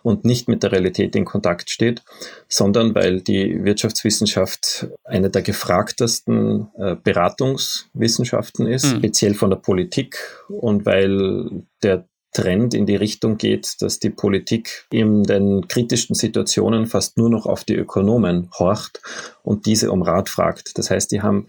und 0.02 0.25
nicht 0.25 0.49
mit 0.49 0.62
der 0.62 0.73
Realität 0.73 1.14
in 1.17 1.25
Kontakt 1.25 1.71
steht, 1.71 2.02
sondern 2.49 2.95
weil 2.95 3.21
die 3.21 3.64
Wirtschaftswissenschaft 3.64 4.88
eine 5.05 5.31
der 5.31 5.43
gefragtesten 5.43 6.69
äh, 6.78 6.97
Beratungswissenschaften 6.97 8.67
ist, 8.67 8.87
mhm. 8.87 8.99
speziell 8.99 9.35
von 9.35 9.50
der 9.50 9.59
Politik 9.59 10.19
und 10.49 10.87
weil 10.87 11.64
der 11.83 12.07
Trend 12.33 12.75
in 12.75 12.87
die 12.87 12.97
Richtung 12.97 13.38
geht, 13.38 13.81
dass 13.81 13.99
die 13.99 14.11
Politik 14.11 14.87
in 14.90 15.23
den 15.23 15.67
kritischsten 15.67 16.14
Situationen 16.14 16.87
fast 16.87 17.17
nur 17.17 17.31
noch 17.31 17.47
auf 17.47 17.64
die 17.64 17.75
Ökonomen 17.75 18.50
horcht 18.59 19.00
und 19.43 19.67
diese 19.67 19.90
um 19.90 20.02
Rat 20.02 20.28
fragt. 20.28 20.78
Das 20.78 20.90
heißt, 20.90 21.11
die 21.11 21.23
haben 21.23 21.47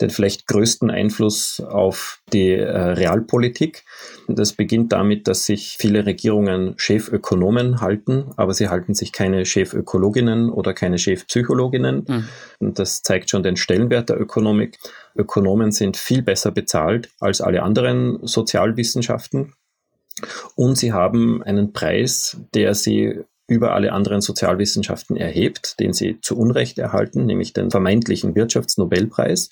den 0.00 0.10
vielleicht 0.10 0.46
größten 0.46 0.90
Einfluss 0.90 1.60
auf 1.60 2.20
die 2.32 2.50
äh, 2.50 2.78
Realpolitik. 2.78 3.84
Das 4.26 4.52
beginnt 4.52 4.92
damit, 4.92 5.28
dass 5.28 5.46
sich 5.46 5.76
viele 5.78 6.06
Regierungen 6.06 6.74
Chefökonomen 6.76 7.80
halten, 7.80 8.30
aber 8.36 8.54
sie 8.54 8.68
halten 8.68 8.94
sich 8.94 9.12
keine 9.12 9.44
Chefökologinnen 9.44 10.50
oder 10.50 10.74
keine 10.74 10.98
Chefpsychologinnen. 10.98 12.04
Mhm. 12.08 12.28
Und 12.58 12.78
das 12.78 13.02
zeigt 13.02 13.30
schon 13.30 13.42
den 13.42 13.56
Stellenwert 13.56 14.08
der 14.08 14.20
Ökonomik. 14.20 14.78
Ökonomen 15.14 15.72
sind 15.72 15.96
viel 15.96 16.22
besser 16.22 16.50
bezahlt 16.50 17.10
als 17.20 17.40
alle 17.40 17.62
anderen 17.62 18.18
Sozialwissenschaften. 18.26 19.54
Und 20.54 20.76
sie 20.76 20.92
haben 20.92 21.42
einen 21.42 21.72
Preis, 21.72 22.38
der 22.54 22.74
sie 22.74 23.22
über 23.52 23.74
alle 23.74 23.92
anderen 23.92 24.20
Sozialwissenschaften 24.20 25.16
erhebt, 25.16 25.78
den 25.78 25.92
sie 25.92 26.18
zu 26.20 26.36
Unrecht 26.36 26.78
erhalten, 26.78 27.26
nämlich 27.26 27.52
den 27.52 27.70
vermeintlichen 27.70 28.34
Wirtschaftsnobelpreis. 28.34 29.50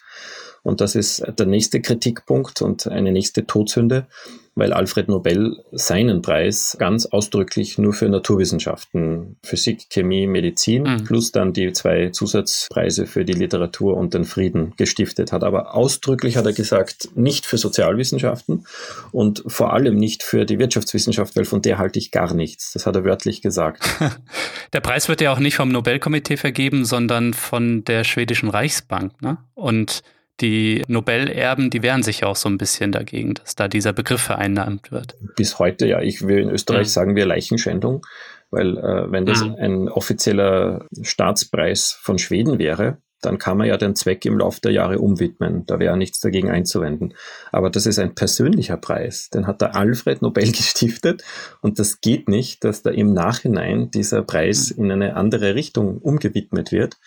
Und 0.62 0.80
das 0.80 0.95
ist 0.95 1.25
der 1.38 1.47
nächste 1.47 1.80
Kritikpunkt 1.80 2.62
und 2.62 2.87
eine 2.87 3.12
nächste 3.12 3.47
Todsünde, 3.47 4.07
weil 4.54 4.73
Alfred 4.73 5.09
Nobel 5.09 5.62
seinen 5.73 6.23
Preis 6.23 6.76
ganz 6.78 7.07
ausdrücklich 7.07 7.78
nur 7.78 7.92
für 7.92 8.09
Naturwissenschaften, 8.09 9.37
Physik, 9.45 9.88
Chemie, 9.90 10.26
Medizin, 10.26 10.83
mhm. 10.83 11.04
plus 11.04 11.33
dann 11.33 11.52
die 11.52 11.73
zwei 11.73 12.11
Zusatzpreise 12.11 13.07
für 13.07 13.25
die 13.25 13.33
Literatur 13.33 13.97
und 13.97 14.14
den 14.14 14.25
Frieden 14.25 14.75
gestiftet 14.76 15.33
hat. 15.33 15.45
Aber 15.45 15.75
ausdrücklich 15.75 16.37
hat 16.37 16.47
er 16.47 16.52
gesagt, 16.52 17.09
nicht 17.14 17.47
für 17.47 17.59
Sozialwissenschaften 17.59 18.66
und 19.12 19.42
vor 19.47 19.73
allem 19.73 19.97
nicht 19.97 20.23
für 20.23 20.45
die 20.45 20.59
Wirtschaftswissenschaft, 20.59 21.37
weil 21.37 21.45
von 21.45 21.62
der 21.62 21.78
halte 21.78 21.99
ich 21.99 22.11
gar 22.11 22.35
nichts. 22.35 22.73
Das 22.73 22.87
hat 22.87 22.97
er 22.97 23.04
wörtlich 23.04 23.42
gesagt. 23.42 23.83
Der 24.73 24.80
Preis 24.80 25.09
wird 25.09 25.21
ja 25.21 25.33
auch 25.33 25.38
nicht 25.38 25.57
vom 25.57 25.69
Nobelkomitee 25.69 26.37
vergeben, 26.37 26.85
sondern 26.85 27.35
von 27.35 27.85
der 27.85 28.04
schwedischen 28.04 28.49
Reichsbank. 28.49 29.21
Ne? 29.21 29.38
Und 29.54 30.02
die 30.40 30.82
Nobelerben, 30.88 31.70
die 31.70 31.82
wehren 31.82 32.02
sich 32.02 32.20
ja 32.20 32.28
auch 32.28 32.37
so 32.37 32.49
ein 32.49 32.59
bisschen 32.59 32.92
dagegen, 32.92 33.35
dass 33.35 33.54
da 33.54 33.68
dieser 33.68 33.92
Begriff 33.92 34.20
vereinnahmt 34.20 34.90
wird. 34.90 35.16
Bis 35.37 35.59
heute, 35.59 35.87
ja, 35.87 36.00
ich 36.00 36.26
will 36.26 36.38
in 36.38 36.50
Österreich 36.50 36.87
ja. 36.87 36.92
sagen 36.92 37.16
wir 37.16 37.26
Leichenschändung, 37.26 38.06
weil 38.50 38.78
äh, 38.78 39.11
wenn 39.11 39.26
das 39.26 39.44
mhm. 39.44 39.54
ein 39.59 39.88
offizieller 39.88 40.87
Staatspreis 41.02 41.99
von 42.00 42.18
Schweden 42.18 42.59
wäre, 42.59 42.99
dann 43.21 43.39
kann 43.39 43.59
man 43.59 43.67
ja 43.67 43.77
den 43.77 43.95
Zweck 43.95 44.25
im 44.25 44.39
Laufe 44.39 44.61
der 44.61 44.73
Jahre 44.73 44.99
umwidmen. 44.99 45.65
Da 45.67 45.79
wäre 45.79 45.97
nichts 45.97 46.21
dagegen 46.21 46.50
einzuwenden. 46.50 47.15
Aber 47.53 47.71
das 47.71 47.87
ist 47.87 47.99
ein 47.99 48.15
persönlicher 48.15 48.77
Preis. 48.77 49.31
Den 49.31 49.47
hat 49.47 49.61
der 49.61 49.75
Alfred 49.75 50.23
Nobel 50.23 50.45
gestiftet 50.53 51.23
und 51.61 51.79
das 51.79 52.00
geht 52.00 52.29
nicht, 52.29 52.65
dass 52.65 52.83
da 52.83 52.91
im 52.91 53.12
Nachhinein 53.12 53.91
dieser 53.91 54.23
Preis 54.23 54.75
mhm. 54.77 54.85
in 54.85 54.93
eine 54.93 55.17
andere 55.17 55.55
Richtung 55.55 55.99
umgewidmet 55.99 56.73
wird. 56.73 56.99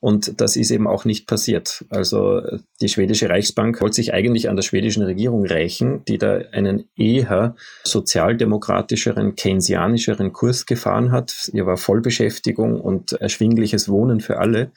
Und 0.00 0.40
das 0.40 0.56
ist 0.56 0.72
eben 0.72 0.88
auch 0.88 1.04
nicht 1.04 1.28
passiert. 1.28 1.84
Also 1.88 2.42
die 2.80 2.88
schwedische 2.88 3.28
Reichsbank 3.28 3.80
wollte 3.80 3.94
sich 3.94 4.12
eigentlich 4.12 4.48
an 4.48 4.56
der 4.56 4.64
schwedischen 4.64 5.04
Regierung 5.04 5.44
rächen, 5.44 6.04
die 6.06 6.18
da 6.18 6.38
einen 6.50 6.88
eher 6.96 7.54
sozialdemokratischeren, 7.84 9.36
keynesianischeren 9.36 10.32
Kurs 10.32 10.66
gefahren 10.66 11.12
hat. 11.12 11.48
Ihr 11.52 11.66
war 11.66 11.76
Vollbeschäftigung 11.76 12.80
und 12.80 13.12
erschwingliches 13.12 13.88
Wohnen 13.88 14.18
für 14.18 14.38
alle 14.38 14.72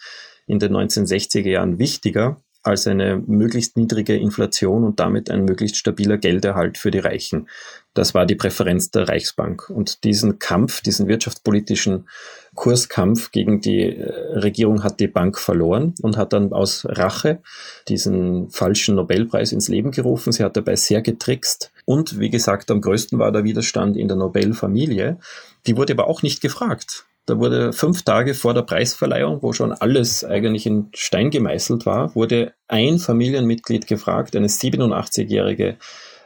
in 0.47 0.59
den 0.59 0.73
1960er 0.73 1.49
Jahren 1.49 1.79
wichtiger 1.79 2.37
als 2.65 2.87
eine 2.87 3.21
möglichst 3.27 3.77
niedrige 3.77 4.17
Inflation 4.17 4.83
und 4.83 4.99
damit 4.99 5.29
ein 5.29 5.45
möglichst 5.45 5.77
stabiler 5.77 6.17
Gelderhalt 6.17 6.79
für 6.79 6.89
die 6.89 6.99
Reichen. 6.99 7.47
Das 7.93 8.15
war 8.15 8.25
die 8.25 8.33
Präferenz 8.33 8.89
der 8.89 9.07
Reichsbank. 9.07 9.69
Und 9.69 10.03
diesen 10.03 10.39
Kampf, 10.39 10.81
diesen 10.81 11.07
wirtschaftspolitischen 11.07 12.09
Kurskampf 12.55 13.31
gegen 13.31 13.61
die 13.61 13.95
äh, 13.95 14.11
Regierung 14.39 14.83
hat 14.83 14.99
die 14.99 15.07
Bank 15.07 15.37
verloren 15.37 15.93
und 16.01 16.17
hat 16.17 16.33
dann 16.33 16.53
aus 16.53 16.87
Rache 16.89 17.39
diesen 17.87 18.49
falschen 18.49 18.95
Nobelpreis 18.95 19.51
ins 19.51 19.67
Leben 19.67 19.91
gerufen. 19.91 20.33
Sie 20.33 20.43
hat 20.43 20.57
dabei 20.57 20.75
sehr 20.75 21.03
getrickst. 21.03 21.71
Und 21.85 22.19
wie 22.19 22.31
gesagt, 22.31 22.71
am 22.71 22.81
größten 22.81 23.19
war 23.19 23.31
der 23.31 23.43
Widerstand 23.43 23.95
in 23.95 24.07
der 24.07 24.17
Nobelfamilie. 24.17 25.19
Die 25.67 25.77
wurde 25.77 25.93
aber 25.93 26.07
auch 26.07 26.23
nicht 26.23 26.41
gefragt. 26.41 27.05
Da 27.25 27.39
wurde 27.39 27.74
fünf 27.74 28.03
Tage 28.03 28.36
vor 28.36 28.53
der 28.53 28.62
Preisverleihung, 28.62 29.41
wo 29.41 29.51
schon 29.51 29.72
alles 29.72 30.24
eigentlich 30.24 30.65
in 30.67 30.89
Stein 30.94 31.32
gemeißelt 31.32 31.86
war, 31.86 32.13
wurde 32.15 32.53
ein 32.67 33.00
Familienmitglied 33.00 33.88
gefragt, 33.88 34.36
eine 34.36 34.48
87-jährige 34.48 35.77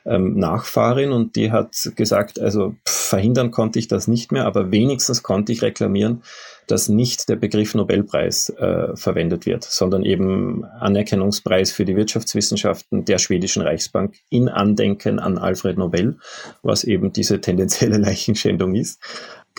ähm, 0.05 0.35
Nachfahrin 0.35 1.11
und 1.11 1.35
die 1.35 1.51
hat 1.51 1.75
gesagt, 1.95 2.39
also 2.39 2.75
pff, 2.87 3.09
verhindern 3.09 3.51
konnte 3.51 3.79
ich 3.79 3.87
das 3.87 4.07
nicht 4.07 4.31
mehr, 4.31 4.45
aber 4.45 4.71
wenigstens 4.71 5.23
konnte 5.23 5.51
ich 5.51 5.61
reklamieren, 5.61 6.23
dass 6.67 6.89
nicht 6.89 7.27
der 7.29 7.35
Begriff 7.35 7.73
Nobelpreis 7.73 8.49
äh, 8.49 8.95
verwendet 8.95 9.45
wird, 9.45 9.63
sondern 9.63 10.03
eben 10.03 10.63
Anerkennungspreis 10.65 11.71
für 11.71 11.85
die 11.85 11.95
Wirtschaftswissenschaften 11.95 13.05
der 13.05 13.17
schwedischen 13.17 13.63
Reichsbank 13.63 14.15
in 14.29 14.49
Andenken 14.49 15.19
an 15.19 15.37
Alfred 15.39 15.77
Nobel, 15.77 16.17
was 16.61 16.83
eben 16.83 17.11
diese 17.11 17.41
tendenzielle 17.41 17.97
Leichenschändung 17.99 18.75
ist. 18.75 19.01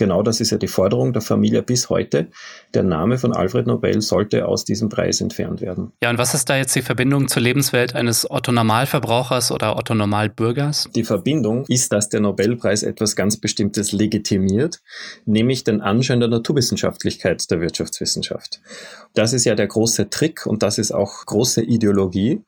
Genau 0.01 0.23
das 0.23 0.41
ist 0.41 0.49
ja 0.49 0.57
die 0.57 0.67
Forderung 0.67 1.13
der 1.13 1.21
Familie 1.21 1.61
bis 1.61 1.91
heute. 1.91 2.25
Der 2.73 2.81
Name 2.81 3.19
von 3.19 3.33
Alfred 3.33 3.67
Nobel 3.67 4.01
sollte 4.01 4.47
aus 4.47 4.65
diesem 4.65 4.89
Preis 4.89 5.21
entfernt 5.21 5.61
werden. 5.61 5.91
Ja, 6.01 6.09
und 6.09 6.17
was 6.17 6.33
ist 6.33 6.49
da 6.49 6.57
jetzt 6.57 6.75
die 6.75 6.81
Verbindung 6.81 7.27
zur 7.27 7.43
Lebenswelt 7.43 7.93
eines 7.93 8.27
Otto-Normalverbrauchers 8.27 9.51
oder 9.51 9.77
Otto-Normalbürgers? 9.77 10.89
Die 10.95 11.03
Verbindung 11.03 11.65
ist, 11.67 11.93
dass 11.93 12.09
der 12.09 12.21
Nobelpreis 12.21 12.81
etwas 12.81 13.15
ganz 13.15 13.37
Bestimmtes 13.37 13.91
legitimiert, 13.91 14.81
nämlich 15.25 15.65
den 15.65 15.81
Anschein 15.81 16.19
der 16.19 16.29
Naturwissenschaftlichkeit 16.29 17.51
der 17.51 17.61
Wirtschaftswissenschaft. 17.61 18.59
Das 19.13 19.33
ist 19.33 19.45
ja 19.45 19.53
der 19.53 19.67
große 19.67 20.09
Trick 20.09 20.47
und 20.47 20.63
das 20.63 20.79
ist 20.79 20.91
auch 20.91 21.27
große 21.27 21.61
Ideologie 21.61 22.41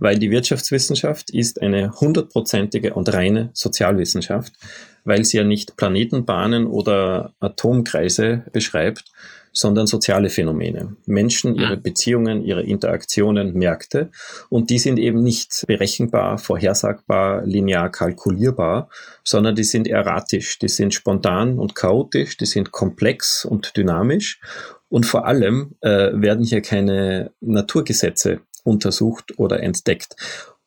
weil 0.00 0.18
die 0.18 0.30
Wirtschaftswissenschaft 0.30 1.30
ist 1.30 1.60
eine 1.62 1.92
hundertprozentige 2.00 2.94
und 2.94 3.12
reine 3.12 3.50
Sozialwissenschaft, 3.52 4.54
weil 5.04 5.24
sie 5.24 5.38
ja 5.38 5.44
nicht 5.44 5.76
Planetenbahnen 5.76 6.66
oder 6.66 7.32
Atomkreise 7.40 8.44
beschreibt, 8.52 9.04
sondern 9.52 9.86
soziale 9.86 10.30
Phänomene. 10.30 10.96
Menschen, 11.06 11.56
ihre 11.56 11.76
Beziehungen, 11.76 12.44
ihre 12.44 12.62
Interaktionen, 12.62 13.54
Märkte. 13.54 14.10
Und 14.48 14.70
die 14.70 14.78
sind 14.78 14.98
eben 14.98 15.22
nicht 15.22 15.64
berechenbar, 15.66 16.38
vorhersagbar, 16.38 17.44
linear 17.44 17.90
kalkulierbar, 17.90 18.88
sondern 19.24 19.56
die 19.56 19.64
sind 19.64 19.88
erratisch, 19.88 20.58
die 20.58 20.68
sind 20.68 20.94
spontan 20.94 21.58
und 21.58 21.74
chaotisch, 21.74 22.36
die 22.36 22.46
sind 22.46 22.70
komplex 22.70 23.44
und 23.44 23.76
dynamisch. 23.76 24.40
Und 24.88 25.06
vor 25.06 25.26
allem 25.26 25.76
äh, 25.80 26.10
werden 26.12 26.44
hier 26.44 26.62
keine 26.62 27.32
Naturgesetze 27.40 28.40
untersucht 28.64 29.38
oder 29.38 29.62
entdeckt. 29.62 30.16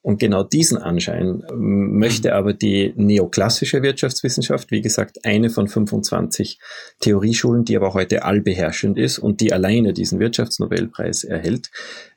Und 0.04 0.20
genau 0.20 0.44
diesen 0.44 0.78
Anschein 0.78 1.44
ähm, 1.50 1.98
möchte 1.98 2.30
mhm. 2.30 2.34
aber 2.36 2.54
die 2.54 2.94
neoklassische 2.98 3.82
Wirtschaftswissenschaft, 3.82 4.70
wie 4.70 4.82
gesagt, 4.82 5.26
eine 5.26 5.50
von 5.50 5.70
25 5.70 6.60
Theorieschulen, 7.00 7.64
die 7.64 7.78
aber 7.78 7.94
heute 7.94 8.26
allbeherrschend 8.26 9.00
ist 9.00 9.18
und 9.18 9.40
die 9.40 9.54
alleine 9.54 9.94
diesen 9.94 10.20
Wirtschaftsnobelpreis 10.20 11.24
erhält, 11.24 11.72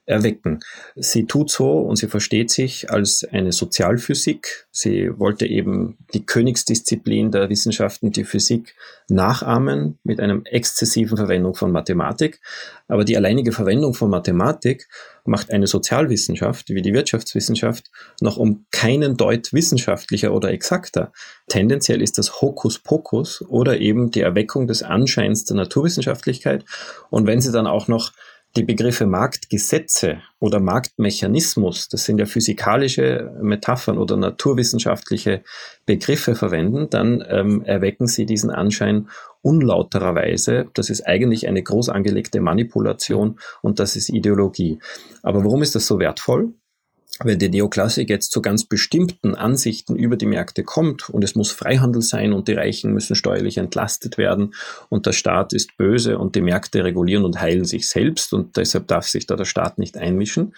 erwecken. 0.05 0.61
Sie 0.95 1.27
tut 1.27 1.51
so 1.51 1.81
und 1.81 1.97
sie 1.97 2.09
versteht 2.09 2.51
sich 2.51 2.91
als 2.91 3.25
eine 3.25 3.53
Sozialphysik. 3.53 4.67
Sie 4.71 5.11
wollte 5.19 5.47
eben 5.47 5.99
die 6.15 6.25
Königsdisziplin 6.25 7.33
der 7.33 7.49
Wissenschaften, 7.51 8.13
die 8.13 8.25
Physik, 8.25 8.75
nachahmen 9.09 9.99
mit 10.05 10.21
einem 10.21 10.45
exzessiven 10.45 11.17
Verwendung 11.17 11.55
von 11.55 11.73
Mathematik. 11.73 12.41
Aber 12.89 13.05
die 13.05 13.17
alleinige 13.17 13.53
Verwendung 13.53 13.95
von 13.95 14.11
Mathematik 14.11 14.89
macht 15.27 15.51
eine 15.51 15.67
Sozialwissenschaft 15.67 16.71
wie 16.71 16.83
die 16.83 16.95
Wirtschaftswissenschaft 16.95 17.91
noch 18.21 18.37
um 18.37 18.67
keinen 18.71 19.17
Deut 19.17 19.53
wissenschaftlicher 19.53 20.33
oder 20.33 20.51
exakter. 20.51 21.13
Tendenziell 21.49 22.03
ist 22.03 22.19
das 22.19 22.41
Hokuspokus 22.41 23.43
oder 23.43 23.79
eben 23.81 24.11
die 24.11 24.21
Erweckung 24.21 24.67
des 24.67 24.83
Anscheins 24.83 25.45
der 25.45 25.57
Naturwissenschaftlichkeit. 25.57 26.65
Und 27.11 27.27
wenn 27.27 27.41
sie 27.41 27.53
dann 27.53 27.67
auch 27.67 27.89
noch 27.89 28.13
die 28.57 28.63
Begriffe 28.63 29.07
Marktgesetze 29.07 30.23
oder 30.39 30.61
Marktmechanismus, 30.61 31.89
das 31.89 32.05
sind 32.05 32.19
ja 32.19 32.27
physikalische 32.27 33.37
Metaphern 33.41 33.99
oder 33.99 34.17
naturwissenschaftliche 34.17 35.43
Begriffe 35.85 36.35
verwenden, 36.35 36.89
dann 36.91 37.23
ähm, 37.29 37.63
erwecken 37.63 38.07
sie 38.07 38.25
diesen 38.25 38.51
Anschein 38.51 39.09
unlautererweise. 39.43 40.67
Das 40.75 40.91
ist 40.91 41.07
eigentlich 41.07 41.47
eine 41.47 41.63
groß 41.63 41.91
angelegte 41.91 42.41
Manipulation 42.41 43.39
und 43.63 43.79
das 43.79 43.95
ist 43.95 44.09
Ideologie. 44.09 44.81
Aber 45.23 45.45
warum 45.45 45.63
ist 45.63 45.75
das 45.75 45.87
so 45.87 45.99
wertvoll? 45.99 46.55
Wenn 47.21 47.39
die 47.39 47.49
Neoklassik 47.49 48.11
jetzt 48.11 48.31
zu 48.31 48.43
ganz 48.43 48.65
bestimmten 48.65 49.35
Ansichten 49.35 49.97
über 49.97 50.17
die 50.17 50.27
Märkte 50.27 50.65
kommt 50.65 51.09
und 51.09 51.25
es 51.25 51.35
muss 51.35 51.51
Freihandel 51.51 52.03
sein 52.03 52.33
und 52.33 52.47
die 52.47 52.53
Reichen 52.53 52.93
müssen 52.93 53.17
steuerlich 53.17 53.57
entlastet 53.57 54.19
werden 54.19 54.55
und 54.91 55.07
der 55.07 55.13
Staat 55.13 55.53
ist 55.53 55.77
böse 55.79 56.19
und 56.19 56.35
die 56.35 56.43
Märkte 56.43 56.85
regulieren 56.85 57.25
und 57.25 57.41
heilen 57.41 57.65
sich 57.65 57.89
selbst 57.89 58.35
und 58.35 58.57
deshalb 58.57 58.87
darf 58.89 59.07
sich 59.07 59.27
da 59.27 59.37
der 59.37 59.47
Staat 59.47 59.79
nicht 59.79 59.97
einmischen, 59.97 60.55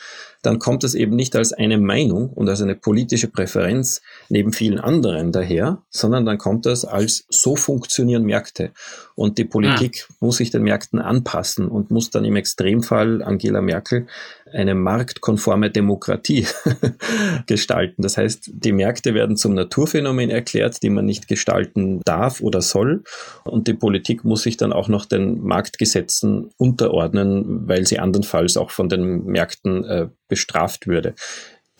dann 0.48 0.58
kommt 0.58 0.82
das 0.82 0.94
eben 0.94 1.14
nicht 1.14 1.36
als 1.36 1.52
eine 1.52 1.76
Meinung 1.76 2.30
und 2.30 2.48
als 2.48 2.62
eine 2.62 2.74
politische 2.74 3.28
Präferenz 3.28 4.00
neben 4.30 4.54
vielen 4.54 4.80
anderen 4.80 5.30
daher, 5.30 5.82
sondern 5.90 6.24
dann 6.24 6.38
kommt 6.38 6.64
das 6.64 6.86
als 6.86 7.26
so 7.28 7.54
funktionieren 7.54 8.24
Märkte 8.24 8.70
und 9.14 9.36
die 9.36 9.44
Politik 9.44 10.06
ah. 10.08 10.14
muss 10.20 10.36
sich 10.36 10.50
den 10.50 10.62
Märkten 10.62 11.00
anpassen 11.00 11.68
und 11.68 11.90
muss 11.90 12.08
dann 12.10 12.24
im 12.24 12.36
Extremfall 12.36 13.20
Angela 13.20 13.60
Merkel 13.60 14.06
eine 14.52 14.74
marktkonforme 14.74 15.70
Demokratie 15.70 16.46
gestalten. 17.46 18.02
Das 18.02 18.16
heißt, 18.16 18.48
die 18.52 18.72
Märkte 18.72 19.14
werden 19.14 19.36
zum 19.36 19.54
Naturphänomen 19.54 20.30
erklärt, 20.30 20.82
die 20.82 20.88
man 20.88 21.04
nicht 21.04 21.28
gestalten 21.28 22.00
darf 22.04 22.40
oder 22.40 22.62
soll. 22.62 23.02
Und 23.44 23.66
die 23.66 23.74
Politik 23.74 24.24
muss 24.24 24.44
sich 24.44 24.56
dann 24.56 24.72
auch 24.72 24.86
noch 24.86 25.04
den 25.04 25.42
Marktgesetzen 25.42 26.50
unterordnen, 26.56 27.68
weil 27.68 27.86
sie 27.86 27.98
andernfalls 27.98 28.56
auch 28.56 28.70
von 28.70 28.88
den 28.88 29.24
Märkten 29.24 29.84
äh, 29.84 30.08
bestraft 30.28 30.86
würde 30.86 31.14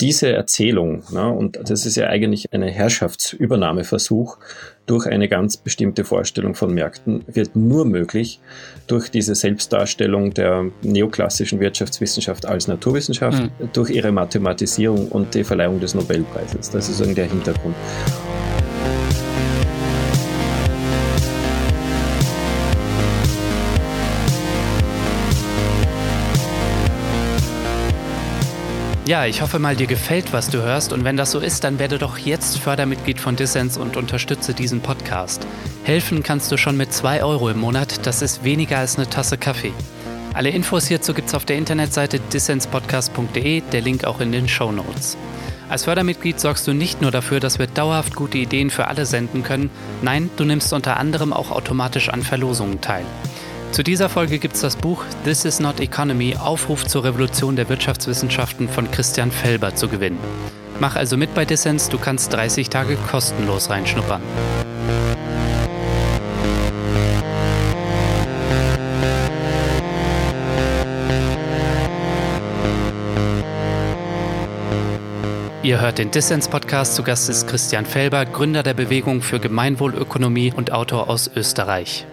diese 0.01 0.33
Erzählung, 0.33 1.03
ne, 1.11 1.29
und 1.29 1.59
das 1.69 1.85
ist 1.85 1.97
ja 1.97 2.07
eigentlich 2.07 2.53
ein 2.53 2.63
Herrschaftsübernahmeversuch 2.63 4.39
durch 4.87 5.07
eine 5.07 5.29
ganz 5.29 5.57
bestimmte 5.57 6.05
Vorstellung 6.05 6.55
von 6.55 6.73
Märkten, 6.73 7.25
wird 7.27 7.57
nur 7.57 7.85
möglich 7.85 8.41
durch 8.87 9.11
diese 9.11 9.35
Selbstdarstellung 9.35 10.33
der 10.35 10.67
neoklassischen 10.83 11.59
Wirtschaftswissenschaft 11.59 12.47
als 12.47 12.69
Naturwissenschaft, 12.69 13.43
mhm. 13.43 13.71
durch 13.73 13.91
ihre 13.91 14.13
Mathematisierung 14.13 15.09
und 15.09 15.35
die 15.35 15.45
Verleihung 15.45 15.81
des 15.81 15.95
Nobelpreises. 15.95 16.71
Das 16.71 16.89
ist 16.89 17.01
irgendwie 17.01 17.17
der 17.17 17.29
Hintergrund. 17.29 17.75
Ja, 29.09 29.25
ich 29.25 29.41
hoffe 29.41 29.59
mal, 29.59 29.75
dir 29.75 29.87
gefällt, 29.87 30.35
was 30.35 30.51
du 30.51 30.59
hörst 30.59 30.93
und 30.93 31.03
wenn 31.03 31.17
das 31.17 31.31
so 31.31 31.39
ist, 31.39 31.65
dann 31.65 31.79
werde 31.79 31.97
doch 31.97 32.19
jetzt 32.19 32.59
Fördermitglied 32.59 33.19
von 33.19 33.37
Dissens 33.37 33.79
und 33.79 33.97
unterstütze 33.97 34.53
diesen 34.53 34.83
Podcast. 34.83 35.47
Helfen 35.83 36.23
kannst 36.23 36.53
du 36.53 36.59
schon 36.59 36.77
mit 36.77 36.93
2 36.93 37.25
Euro 37.25 37.49
im 37.49 37.59
Monat, 37.59 38.07
das 38.07 38.21
ist 38.21 38.45
weniger 38.45 38.77
als 38.77 38.99
eine 38.99 39.09
Tasse 39.09 39.39
Kaffee. 39.39 39.73
Alle 40.35 40.51
Infos 40.51 40.89
hierzu 40.89 41.15
gibt's 41.15 41.33
auf 41.33 41.47
der 41.47 41.57
Internetseite 41.57 42.21
dissenspodcast.de, 42.21 43.63
der 43.73 43.81
Link 43.81 44.05
auch 44.05 44.21
in 44.21 44.31
den 44.31 44.47
Show 44.47 44.73
Notes. 44.73 45.17
Als 45.71 45.85
Fördermitglied 45.85 46.39
sorgst 46.39 46.67
du 46.67 46.75
nicht 46.75 47.01
nur 47.01 47.11
dafür, 47.11 47.41
dass 47.41 47.59
wir 47.59 47.67
dauerhaft 47.67 48.15
gute 48.15 48.37
Ideen 48.37 48.69
für 48.69 48.89
alle 48.89 49.07
senden 49.07 49.43
können, 49.43 49.71
nein, 50.03 50.29
du 50.37 50.45
nimmst 50.45 50.71
unter 50.75 50.99
anderem 50.99 51.33
auch 51.33 51.51
automatisch 51.51 52.11
an 52.11 52.21
Verlosungen 52.21 52.83
teil. 52.83 53.07
Zu 53.73 53.85
dieser 53.85 54.09
Folge 54.09 54.39
gibt 54.39 54.55
es 54.55 54.63
das 54.63 54.77
Buch 54.77 55.05
This 55.25 55.45
is 55.45 55.61
Not 55.61 55.79
Economy, 55.81 56.35
Aufruf 56.37 56.87
zur 56.87 57.05
Revolution 57.05 57.55
der 57.55 57.69
Wirtschaftswissenschaften 57.69 58.69
von 58.69 58.91
Christian 58.91 59.31
Felber 59.31 59.75
zu 59.75 59.89
gewinnen. 59.89 60.19
Mach 60.81 60.97
also 60.97 61.17
mit 61.17 61.35
bei 61.35 61.45
Dissens, 61.45 61.89
du 61.89 61.99
kannst 61.99 62.33
30 62.33 62.71
Tage 62.71 62.97
kostenlos 62.97 63.71
reinschnuppern. 63.71 64.23
Ihr 75.63 75.83
hört 75.83 75.99
den 75.99 76.11
Dissens-Podcast. 76.11 76.95
Zu 76.95 77.03
Gast 77.03 77.29
ist 77.29 77.47
Christian 77.47 77.85
Felber, 77.85 78.25
Gründer 78.25 78.63
der 78.63 78.73
Bewegung 78.73 79.21
für 79.21 79.39
Gemeinwohlökonomie 79.39 80.51
und 80.57 80.73
Autor 80.73 81.11
aus 81.11 81.31
Österreich. 81.37 82.07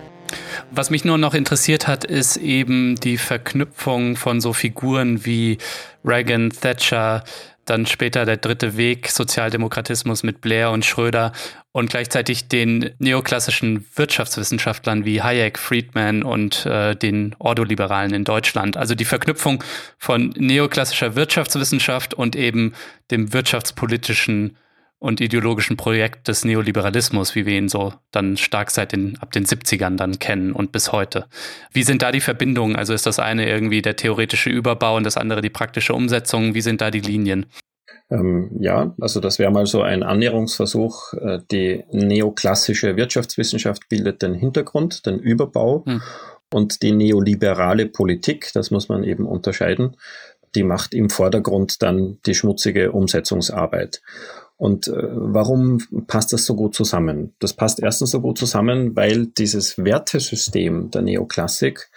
Was 0.77 0.89
mich 0.89 1.05
nur 1.05 1.17
noch 1.17 1.33
interessiert 1.33 1.87
hat, 1.87 2.03
ist 2.03 2.35
eben 2.35 2.95
die 2.95 3.17
Verknüpfung 3.17 4.17
von 4.17 4.41
so 4.41 4.51
Figuren 4.51 5.25
wie 5.25 5.57
Reagan, 6.03 6.49
Thatcher, 6.49 7.23
dann 7.63 7.85
später 7.85 8.25
der 8.25 8.35
dritte 8.35 8.75
Weg, 8.75 9.09
Sozialdemokratismus 9.09 10.23
mit 10.23 10.41
Blair 10.41 10.71
und 10.71 10.83
Schröder 10.83 11.31
und 11.71 11.91
gleichzeitig 11.91 12.49
den 12.49 12.91
neoklassischen 12.99 13.87
Wirtschaftswissenschaftlern 13.95 15.05
wie 15.05 15.21
Hayek, 15.21 15.57
Friedman 15.59 16.23
und 16.23 16.65
äh, 16.65 16.93
den 16.93 17.37
Ordoliberalen 17.39 18.13
in 18.13 18.25
Deutschland. 18.25 18.75
Also 18.75 18.95
die 18.95 19.05
Verknüpfung 19.05 19.63
von 19.97 20.33
neoklassischer 20.35 21.15
Wirtschaftswissenschaft 21.15 22.13
und 22.13 22.35
eben 22.35 22.73
dem 23.11 23.31
wirtschaftspolitischen 23.31 24.57
und 24.99 25.21
ideologischen 25.21 25.77
Projekt 25.77 26.27
des 26.27 26.45
Neoliberalismus, 26.45 27.35
wie 27.35 27.45
wir 27.45 27.57
ihn 27.57 27.69
so 27.69 27.93
dann 28.11 28.37
stark 28.37 28.71
seit 28.71 28.91
den, 28.91 29.17
ab 29.19 29.31
den 29.31 29.45
70ern 29.45 29.97
dann 29.97 30.19
kennen 30.19 30.51
und 30.51 30.71
bis 30.71 30.91
heute. 30.91 31.27
Wie 31.71 31.83
sind 31.83 32.01
da 32.01 32.11
die 32.11 32.21
Verbindungen? 32.21 32.75
Also 32.75 32.93
ist 32.93 33.05
das 33.05 33.19
eine 33.19 33.47
irgendwie 33.47 33.81
der 33.81 33.95
theoretische 33.95 34.49
Überbau 34.49 34.95
und 34.95 35.03
das 35.03 35.17
andere 35.17 35.41
die 35.41 35.49
praktische 35.49 35.93
Umsetzung? 35.93 36.55
Wie 36.55 36.61
sind 36.61 36.81
da 36.81 36.91
die 36.91 37.01
Linien? 37.01 37.45
Ähm, 38.09 38.51
ja, 38.59 38.95
also 39.01 39.19
das 39.19 39.39
wäre 39.39 39.51
mal 39.51 39.65
so 39.65 39.81
ein 39.81 40.03
Annäherungsversuch. 40.03 41.13
Äh, 41.13 41.39
die 41.51 41.83
neoklassische 41.91 42.95
Wirtschaftswissenschaft 42.95 43.89
bildet 43.89 44.21
den 44.21 44.33
Hintergrund, 44.33 45.05
den 45.05 45.19
Überbau. 45.19 45.83
Hm. 45.85 46.01
Und 46.53 46.83
die 46.83 46.91
neoliberale 46.91 47.87
Politik, 47.87 48.51
das 48.53 48.71
muss 48.71 48.87
man 48.87 49.03
eben 49.03 49.25
unterscheiden, 49.25 49.97
die 50.53 50.63
macht 50.63 50.93
im 50.93 51.09
Vordergrund 51.09 51.81
dann 51.81 52.19
die 52.25 52.35
schmutzige 52.35 52.91
Umsetzungsarbeit. 52.91 54.01
Und 54.57 54.87
äh, 54.87 54.93
warum 54.95 55.79
passt 56.07 56.31
das 56.31 56.45
so 56.45 56.55
gut 56.55 56.75
zusammen? 56.75 57.33
Das 57.39 57.53
passt 57.53 57.81
erstens 57.81 58.11
so 58.11 58.21
gut 58.21 58.37
zusammen, 58.37 58.95
weil 58.95 59.27
dieses 59.27 59.77
Wertesystem 59.77 60.91
der 60.91 61.01
Neoklassik 61.01 61.89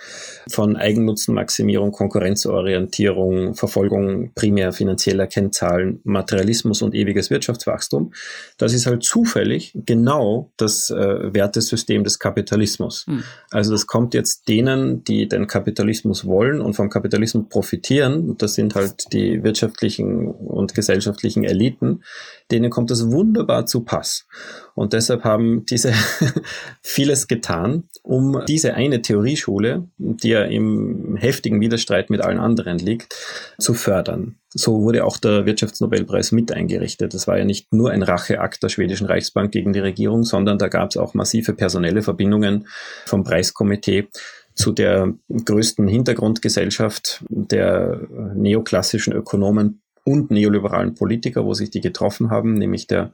von 0.51 0.77
Eigennutzenmaximierung, 0.77 1.93
Konkurrenzorientierung, 1.93 3.55
Verfolgung 3.55 4.33
primär 4.35 4.73
finanzieller 4.73 5.29
Kennzahlen, 5.29 6.01
Materialismus 6.03 6.83
und 6.83 6.97
ewiges 6.97 7.31
Wirtschaftswachstum, 7.31 8.13
das 8.57 8.73
ist 8.73 8.87
halt 8.87 9.05
zufällig 9.05 9.73
genau 9.87 10.51
das 10.57 10.91
äh, 10.91 11.33
Wertesystem 11.33 12.03
des 12.03 12.19
Kapitalismus. 12.19 13.07
Hm. 13.07 13.23
Also 13.53 13.71
das 13.71 13.87
kommt 13.87 14.15
jetzt 14.15 14.49
denen, 14.49 15.05
die 15.05 15.29
den 15.29 15.47
Kapitalismus 15.47 16.27
wollen 16.27 16.61
und 16.61 16.75
vom 16.75 16.91
Kapitalismus 16.91 17.49
profitieren, 17.49 18.37
das 18.37 18.55
sind 18.55 18.75
halt 18.75 19.13
die 19.13 19.45
wirtschaftlichen 19.45 20.27
und 20.27 20.75
gesellschaftlichen 20.75 21.45
Eliten, 21.45 22.03
denen 22.51 22.71
kommt 22.71 22.91
das 22.91 23.11
wunderbar 23.11 23.67
zu 23.67 23.85
Pass. 23.85 24.27
Und 24.75 24.93
deshalb 24.93 25.25
haben 25.25 25.67
diese 25.67 25.93
vieles 26.83 27.29
getan, 27.29 27.85
um 28.03 28.43
diese 28.49 28.75
eine 28.75 29.03
Theorieschule, 29.03 29.89
die 29.99 30.31
ja 30.31 30.45
im 30.45 31.17
heftigen 31.17 31.61
Widerstreit 31.61 32.11
mit 32.11 32.21
allen 32.21 32.39
anderen 32.39 32.79
liegt, 32.79 33.15
zu 33.59 33.75
fördern. 33.75 34.37
So 34.51 34.83
wurde 34.83 35.05
auch 35.05 35.19
der 35.19 35.47
Wirtschaftsnobelpreis 35.47 36.33
mit 36.33 36.53
eingerichtet. 36.53 37.13
Das 37.13 37.27
war 37.27 37.39
ja 37.39 37.45
nicht 37.45 37.73
nur 37.73 37.91
ein 37.91 38.03
Racheakt 38.03 38.63
der 38.63 38.69
schwedischen 38.69 39.07
Reichsbank 39.07 39.53
gegen 39.53 39.73
die 39.73 39.81
Regierung, 39.81 40.25
sondern 40.25 40.59
da 40.59 40.69
gab 40.69 40.91
es 40.91 40.97
auch 40.97 41.15
massive 41.15 41.53
personelle 41.53 42.03
Verbindungen 42.03 42.67
vom 43.05 43.25
Preiskomitee 43.25 44.09
zu 44.55 44.73
der 44.73 45.15
größten 45.31 45.87
Hintergrundgesellschaft 45.87 47.25
der 47.29 48.01
neoklassischen 48.35 49.13
Ökonomen 49.13 49.83
und 50.09 50.31
neoliberalen 50.31 50.95
Politiker, 50.95 51.45
wo 51.45 51.55
sich 51.55 51.71
die 51.71 51.81
getroffen 51.81 52.31
haben, 52.31 52.55
nämlich 52.55 52.87
der 52.87 53.13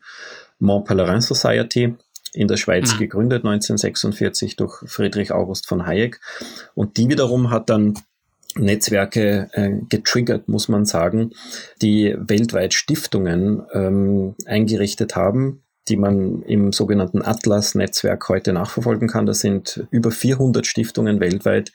Mont 0.58 0.86
Pelerin 0.86 1.20
Society 1.20 1.96
in 2.32 2.48
der 2.48 2.56
Schweiz 2.56 2.94
mhm. 2.94 2.98
gegründet 2.98 3.44
1946 3.44 4.56
durch 4.56 4.78
Friedrich 4.86 5.32
August 5.32 5.66
von 5.66 5.86
Hayek. 5.86 6.20
Und 6.74 6.96
die 6.96 7.08
wiederum 7.08 7.50
hat 7.50 7.70
dann 7.70 7.94
Netzwerke 8.56 9.48
äh, 9.52 9.80
getriggert, 9.88 10.48
muss 10.48 10.68
man 10.68 10.84
sagen, 10.84 11.30
die 11.82 12.14
weltweit 12.16 12.74
Stiftungen 12.74 13.62
ähm, 13.72 14.34
eingerichtet 14.46 15.16
haben, 15.16 15.62
die 15.88 15.96
man 15.96 16.42
im 16.42 16.72
sogenannten 16.72 17.22
Atlas-Netzwerk 17.22 18.28
heute 18.28 18.52
nachverfolgen 18.52 19.08
kann. 19.08 19.26
Das 19.26 19.40
sind 19.40 19.86
über 19.90 20.10
400 20.10 20.66
Stiftungen 20.66 21.20
weltweit, 21.20 21.72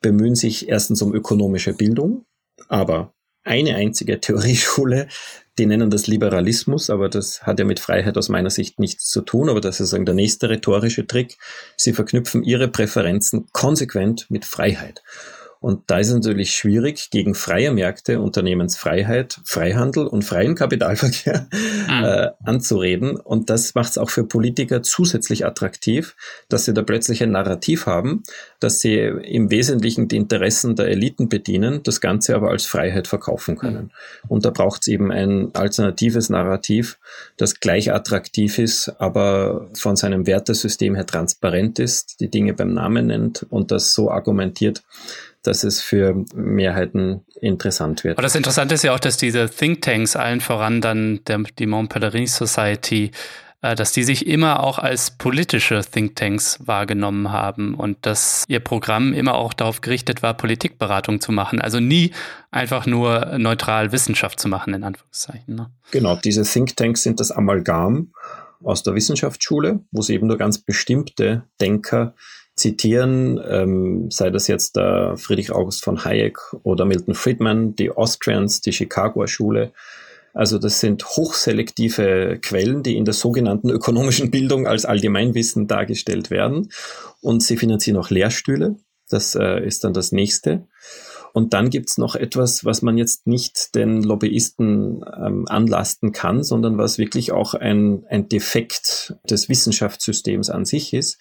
bemühen 0.00 0.34
sich 0.34 0.68
erstens 0.68 1.02
um 1.02 1.14
ökonomische 1.14 1.74
Bildung, 1.74 2.24
aber 2.68 3.12
eine 3.46 3.76
einzige 3.76 4.20
Theorieschule, 4.20 5.08
die 5.58 5.66
nennen 5.66 5.88
das 5.88 6.06
Liberalismus, 6.06 6.90
aber 6.90 7.08
das 7.08 7.42
hat 7.44 7.58
ja 7.58 7.64
mit 7.64 7.80
Freiheit 7.80 8.18
aus 8.18 8.28
meiner 8.28 8.50
Sicht 8.50 8.78
nichts 8.78 9.08
zu 9.08 9.22
tun, 9.22 9.48
aber 9.48 9.60
das 9.60 9.80
ist 9.80 9.92
der 9.92 10.14
nächste 10.14 10.50
rhetorische 10.50 11.06
Trick. 11.06 11.38
Sie 11.76 11.94
verknüpfen 11.94 12.42
ihre 12.42 12.68
Präferenzen 12.68 13.46
konsequent 13.52 14.30
mit 14.30 14.44
Freiheit. 14.44 15.02
Und 15.60 15.82
da 15.88 15.98
ist 15.98 16.08
es 16.08 16.14
natürlich 16.14 16.54
schwierig, 16.54 17.10
gegen 17.10 17.34
freie 17.34 17.72
Märkte, 17.72 18.20
Unternehmensfreiheit, 18.20 19.40
Freihandel 19.44 20.06
und 20.06 20.22
freien 20.22 20.54
Kapitalverkehr 20.54 21.48
mhm. 21.88 22.04
äh, 22.04 22.28
anzureden. 22.44 23.16
Und 23.16 23.50
das 23.50 23.74
macht 23.74 23.90
es 23.90 23.98
auch 23.98 24.10
für 24.10 24.24
Politiker 24.24 24.82
zusätzlich 24.82 25.46
attraktiv, 25.46 26.14
dass 26.48 26.64
sie 26.64 26.74
da 26.74 26.82
plötzlich 26.82 27.22
ein 27.22 27.32
Narrativ 27.32 27.86
haben, 27.86 28.22
dass 28.60 28.80
sie 28.80 28.96
im 28.96 29.50
Wesentlichen 29.50 30.08
die 30.08 30.16
Interessen 30.16 30.76
der 30.76 30.88
Eliten 30.88 31.28
bedienen, 31.28 31.82
das 31.82 32.00
Ganze 32.00 32.36
aber 32.36 32.50
als 32.50 32.66
Freiheit 32.66 33.08
verkaufen 33.08 33.56
können. 33.56 33.84
Mhm. 33.84 33.90
Und 34.28 34.44
da 34.44 34.50
braucht 34.50 34.82
es 34.82 34.88
eben 34.88 35.10
ein 35.10 35.54
alternatives 35.54 36.28
Narrativ, 36.30 36.98
das 37.36 37.60
gleich 37.60 37.92
attraktiv 37.92 38.58
ist, 38.58 38.92
aber 38.98 39.70
von 39.74 39.96
seinem 39.96 40.26
Wertesystem 40.26 40.94
her 40.94 41.06
transparent 41.06 41.78
ist, 41.78 42.20
die 42.20 42.30
Dinge 42.30 42.54
beim 42.54 42.72
Namen 42.72 43.06
nennt 43.06 43.46
und 43.48 43.70
das 43.70 43.92
so 43.92 44.10
argumentiert, 44.10 44.82
dass 45.46 45.64
es 45.64 45.80
für 45.80 46.24
Mehrheiten 46.34 47.24
interessant 47.40 48.04
wird. 48.04 48.18
Aber 48.18 48.22
das 48.22 48.34
Interessante 48.34 48.74
ist 48.74 48.82
ja 48.82 48.94
auch, 48.94 49.00
dass 49.00 49.16
diese 49.16 49.48
Thinktanks, 49.48 50.16
allen 50.16 50.40
voran 50.40 50.80
dann 50.80 51.20
der, 51.26 51.38
die 51.58 51.66
Mont 51.66 51.90
Pelerin 51.90 52.26
Society, 52.26 53.12
äh, 53.62 53.74
dass 53.74 53.92
die 53.92 54.02
sich 54.02 54.26
immer 54.26 54.62
auch 54.62 54.78
als 54.78 55.12
politische 55.12 55.80
Thinktanks 55.80 56.58
wahrgenommen 56.60 57.32
haben 57.32 57.74
und 57.74 58.04
dass 58.04 58.44
ihr 58.48 58.60
Programm 58.60 59.12
immer 59.12 59.34
auch 59.34 59.54
darauf 59.54 59.80
gerichtet 59.80 60.22
war, 60.22 60.34
Politikberatung 60.34 61.20
zu 61.20 61.32
machen. 61.32 61.60
Also 61.60 61.80
nie 61.80 62.12
einfach 62.50 62.86
nur 62.86 63.38
neutral 63.38 63.92
Wissenschaft 63.92 64.38
zu 64.40 64.48
machen, 64.48 64.74
in 64.74 64.84
Anführungszeichen. 64.84 65.54
Ne? 65.54 65.70
Genau, 65.90 66.16
diese 66.16 66.42
Thinktanks 66.42 67.02
sind 67.02 67.18
das 67.18 67.30
Amalgam 67.30 68.12
aus 68.62 68.82
der 68.82 68.94
Wissenschaftsschule, 68.94 69.80
wo 69.90 70.02
sie 70.02 70.14
eben 70.14 70.26
nur 70.26 70.38
ganz 70.38 70.58
bestimmte 70.58 71.44
Denker 71.60 72.14
zitieren, 72.56 73.40
ähm, 73.46 74.10
sei 74.10 74.30
das 74.30 74.48
jetzt 74.48 74.76
der 74.76 75.16
Friedrich 75.18 75.52
August 75.52 75.84
von 75.84 76.04
Hayek 76.04 76.38
oder 76.62 76.86
Milton 76.86 77.14
Friedman, 77.14 77.76
die 77.76 77.90
Austrians, 77.90 78.62
die 78.62 78.72
Chicagoer 78.72 79.28
Schule. 79.28 79.72
Also 80.32 80.58
das 80.58 80.80
sind 80.80 81.04
hochselektive 81.04 82.38
Quellen, 82.42 82.82
die 82.82 82.96
in 82.96 83.04
der 83.04 83.14
sogenannten 83.14 83.70
ökonomischen 83.70 84.30
Bildung 84.30 84.66
als 84.66 84.84
Allgemeinwissen 84.84 85.66
dargestellt 85.66 86.30
werden. 86.30 86.70
Und 87.20 87.42
sie 87.42 87.56
finanzieren 87.56 87.98
auch 87.98 88.10
Lehrstühle. 88.10 88.76
Das 89.08 89.34
äh, 89.34 89.64
ist 89.64 89.84
dann 89.84 89.94
das 89.94 90.12
nächste. 90.12 90.66
Und 91.32 91.52
dann 91.52 91.68
gibt's 91.68 91.98
noch 91.98 92.16
etwas, 92.16 92.64
was 92.64 92.80
man 92.80 92.96
jetzt 92.96 93.26
nicht 93.26 93.74
den 93.74 94.02
Lobbyisten 94.02 95.04
ähm, 95.22 95.44
anlasten 95.48 96.12
kann, 96.12 96.42
sondern 96.42 96.78
was 96.78 96.96
wirklich 96.96 97.32
auch 97.32 97.52
ein, 97.52 98.04
ein 98.08 98.30
Defekt 98.30 99.14
des 99.28 99.50
Wissenschaftssystems 99.50 100.48
an 100.48 100.64
sich 100.64 100.94
ist 100.94 101.18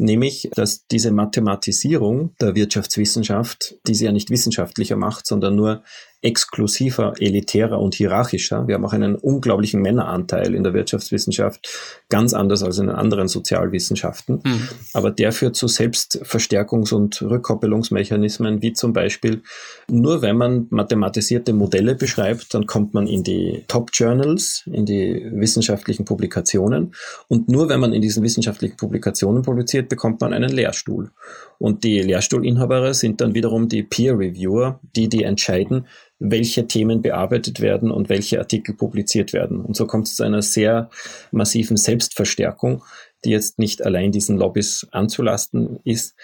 nämlich 0.00 0.50
dass 0.54 0.86
diese 0.86 1.12
Mathematisierung 1.12 2.34
der 2.40 2.54
Wirtschaftswissenschaft, 2.54 3.76
die 3.86 3.94
sie 3.94 4.06
ja 4.06 4.12
nicht 4.12 4.30
wissenschaftlicher 4.30 4.96
macht, 4.96 5.26
sondern 5.26 5.56
nur 5.56 5.82
exklusiver, 6.22 7.14
elitärer 7.18 7.78
und 7.78 7.94
hierarchischer. 7.94 8.68
Wir 8.68 8.74
haben 8.74 8.84
auch 8.84 8.92
einen 8.92 9.14
unglaublichen 9.14 9.80
Männeranteil 9.80 10.54
in 10.54 10.62
der 10.62 10.74
Wirtschaftswissenschaft, 10.74 11.68
ganz 12.10 12.34
anders 12.34 12.62
als 12.62 12.78
in 12.78 12.88
den 12.88 12.96
anderen 12.96 13.28
Sozialwissenschaften. 13.28 14.40
Mhm. 14.44 14.68
Aber 14.92 15.10
der 15.10 15.32
führt 15.32 15.56
zu 15.56 15.66
Selbstverstärkungs- 15.66 16.92
und 16.92 17.22
Rückkoppelungsmechanismen, 17.22 18.60
wie 18.60 18.74
zum 18.74 18.92
Beispiel, 18.92 19.42
nur 19.88 20.20
wenn 20.20 20.36
man 20.36 20.66
mathematisierte 20.68 21.54
Modelle 21.54 21.94
beschreibt, 21.94 22.52
dann 22.52 22.66
kommt 22.66 22.92
man 22.92 23.06
in 23.06 23.24
die 23.24 23.64
Top-Journals, 23.66 24.64
in 24.70 24.84
die 24.84 25.26
wissenschaftlichen 25.32 26.04
Publikationen. 26.04 26.94
Und 27.28 27.48
nur 27.48 27.70
wenn 27.70 27.80
man 27.80 27.94
in 27.94 28.02
diesen 28.02 28.22
wissenschaftlichen 28.22 28.76
Publikationen 28.76 29.42
publiziert, 29.42 29.88
bekommt 29.88 30.20
man 30.20 30.34
einen 30.34 30.50
Lehrstuhl. 30.50 31.10
Und 31.58 31.84
die 31.84 32.00
Lehrstuhlinhaber 32.00 32.92
sind 32.94 33.20
dann 33.20 33.34
wiederum 33.34 33.68
die 33.68 33.82
Peer-Reviewer, 33.82 34.80
die 34.96 35.08
die 35.08 35.24
entscheiden, 35.24 35.86
welche 36.20 36.68
Themen 36.68 37.02
bearbeitet 37.02 37.60
werden 37.60 37.90
und 37.90 38.08
welche 38.08 38.38
Artikel 38.38 38.74
publiziert 38.74 39.32
werden. 39.32 39.60
Und 39.60 39.74
so 39.74 39.86
kommt 39.86 40.06
es 40.06 40.16
zu 40.16 40.22
einer 40.22 40.42
sehr 40.42 40.90
massiven 41.32 41.76
Selbstverstärkung, 41.76 42.82
die 43.24 43.30
jetzt 43.30 43.58
nicht 43.58 43.84
allein 43.84 44.12
diesen 44.12 44.36
Lobbys 44.36 44.86
anzulasten 44.92 45.80
ist. 45.84 46.14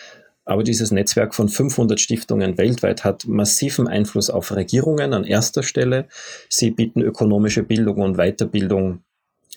Aber 0.45 0.63
dieses 0.63 0.93
Netzwerk 0.93 1.35
von 1.35 1.49
500 1.49 1.99
Stiftungen 1.99 2.57
weltweit 2.57 3.05
hat 3.05 3.27
massiven 3.27 3.89
Einfluss 3.89 4.31
auf 4.31 4.55
Regierungen 4.55 5.13
an 5.13 5.25
erster 5.25 5.65
Stelle. 5.65 6.07
Sie 6.49 6.71
bieten 6.71 7.01
ökonomische 7.01 7.65
Bildung 7.65 7.97
und 7.97 8.17
Weiterbildung 8.17 9.01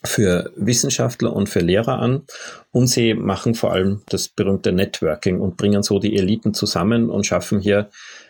für 0.03 0.51
Wissenschaftler 0.55 1.35
und 1.35 1.49
für 1.49 1.59
Lehrer 1.59 1.99
an 1.99 2.23
und 2.71 2.87
sie 2.87 3.13
machen 3.13 3.55
vor 3.55 3.71
allem 3.71 4.01
das 4.09 4.27
berühmte 4.27 4.71
Networking 4.71 5.39
und 5.39 5.57
bringen 5.57 5.81
so 5.81 5.99
die 5.99 6.15
Eliten 6.15 6.53
zusammen 6.53 7.09
und 7.09 7.25
schaffen 7.25 7.59
hier 7.59 7.89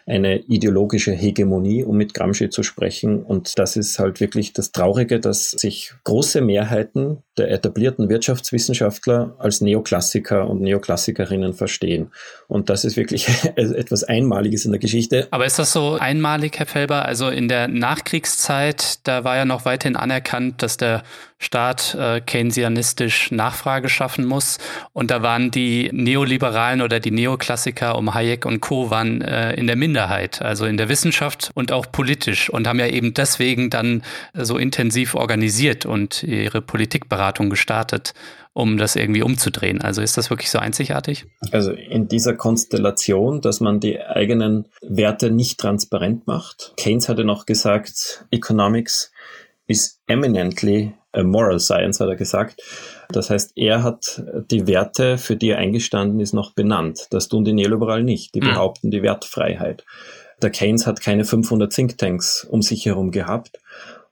eine 0.10 0.40
ideologische 0.40 1.12
Hegemonie, 1.12 1.84
um 1.84 1.96
mit 1.96 2.16
Gramsci 2.16 2.50
zu 2.50 2.64
sprechen. 2.64 3.22
Und 3.22 3.60
das 3.60 3.76
ist 3.76 4.00
halt 4.00 4.20
wirklich 4.20 4.54
das 4.54 4.72
Traurige, 4.72 5.20
dass 5.20 5.52
sich 5.52 5.94
große 6.04 6.42
Mehrheiten 6.42 7.22
der 7.38 7.52
etablierten 7.52 8.10
Wirtschaftswissenschaftler 8.10 9.36
als 9.38 9.62
Neoklassiker 9.62 10.50
und 10.50 10.62
Neoklassikerinnen 10.62 11.54
verstehen. 11.54 12.12
Und 12.48 12.72
das 12.72 12.86
ist 12.86 12.98
wirklich 12.98 13.28
etwas 13.56 14.04
Einmaliges 14.04 14.66
in 14.66 14.72
der 14.72 14.80
Geschichte. 14.80 15.28
Aber 15.30 15.46
ist 15.46 15.60
das 15.60 15.74
so 15.74 15.98
einmalig, 16.00 16.58
Herr 16.58 16.66
Felber? 16.66 17.06
Also 17.06 17.30
in 17.30 17.48
der 17.48 17.68
Nachkriegszeit, 17.68 19.08
da 19.08 19.24
war 19.24 19.36
ja 19.36 19.46
noch 19.46 19.66
weiterhin 19.66 19.96
anerkannt, 19.96 20.64
dass 20.64 20.78
der 20.78 21.04
Staat 21.38 21.96
äh, 21.98 22.20
keynesianistisch 22.20 23.32
Nachfrage 23.32 23.90
schaffen 23.90 24.26
muss. 24.30 24.58
Und 24.94 25.12
da 25.12 25.22
waren 25.22 25.52
die 25.52 25.90
Neoliberalen 25.92 26.82
oder 26.82 27.00
die 27.00 27.12
Neoklassiker 27.12 27.98
um 27.98 28.14
Hayek 28.14 28.46
und 28.46 28.62
Co. 28.62 28.90
waren 28.90 29.22
äh, 29.22 29.54
in 29.56 29.68
der 29.68 29.76
Minderheit, 29.76 30.42
also 30.42 30.66
in 30.66 30.78
der 30.78 30.88
Wissenschaft 30.88 31.52
und 31.56 31.72
auch 31.72 31.92
politisch 31.92 32.50
und 32.50 32.68
haben 32.68 32.80
ja 32.80 32.88
eben 32.88 33.14
deswegen 33.14 33.70
dann 33.70 34.04
so 34.34 34.58
intensiv 34.58 35.16
organisiert 35.16 35.86
und 35.86 36.24
ihre 36.24 36.62
Politikberatung 36.62 37.50
gestartet 37.50 38.14
um 38.54 38.78
das 38.78 38.96
irgendwie 38.96 39.22
umzudrehen. 39.22 39.82
Also 39.82 40.02
ist 40.02 40.18
das 40.18 40.30
wirklich 40.30 40.50
so 40.50 40.60
einzigartig? 40.60 41.26
Also 41.52 41.72
in 41.72 42.08
dieser 42.08 42.34
Konstellation, 42.34 43.42
dass 43.42 43.62
man 43.62 43.80
die 43.80 44.02
eigenen 44.02 44.66
Werte 44.82 45.32
nicht 45.32 45.60
transparent 45.60 46.28
macht. 46.28 46.74
Keynes 46.76 47.08
hatte 47.08 47.24
noch 47.24 47.46
gesagt, 47.46 48.26
Economics 48.32 49.12
is 49.68 50.02
eminently 50.08 50.94
a 51.14 51.24
moral 51.24 51.60
science, 51.60 52.00
hat 52.00 52.10
er 52.10 52.16
gesagt. 52.16 52.62
Das 53.12 53.30
heißt, 53.30 53.54
er 53.56 53.84
hat 53.84 54.24
die 54.52 54.68
Werte, 54.68 55.18
für 55.18 55.36
die 55.36 55.50
er 55.50 55.58
eingestanden 55.58 56.20
ist, 56.20 56.34
noch 56.34 56.54
benannt. 56.54 57.08
Das 57.10 57.28
tun 57.28 57.44
die 57.44 57.54
Neoliberalen 57.54 58.06
nicht. 58.06 58.36
Die 58.36 58.42
hm. 58.42 58.50
behaupten 58.50 58.92
die 58.92 59.02
Wertfreiheit. 59.02 59.84
Der 60.42 60.52
Keynes 60.52 60.88
hat 60.88 61.02
keine 61.02 61.26
500 61.26 61.74
Thinktanks 61.74 62.46
um 62.50 62.62
sich 62.62 62.86
herum 62.86 63.12
gehabt 63.12 63.60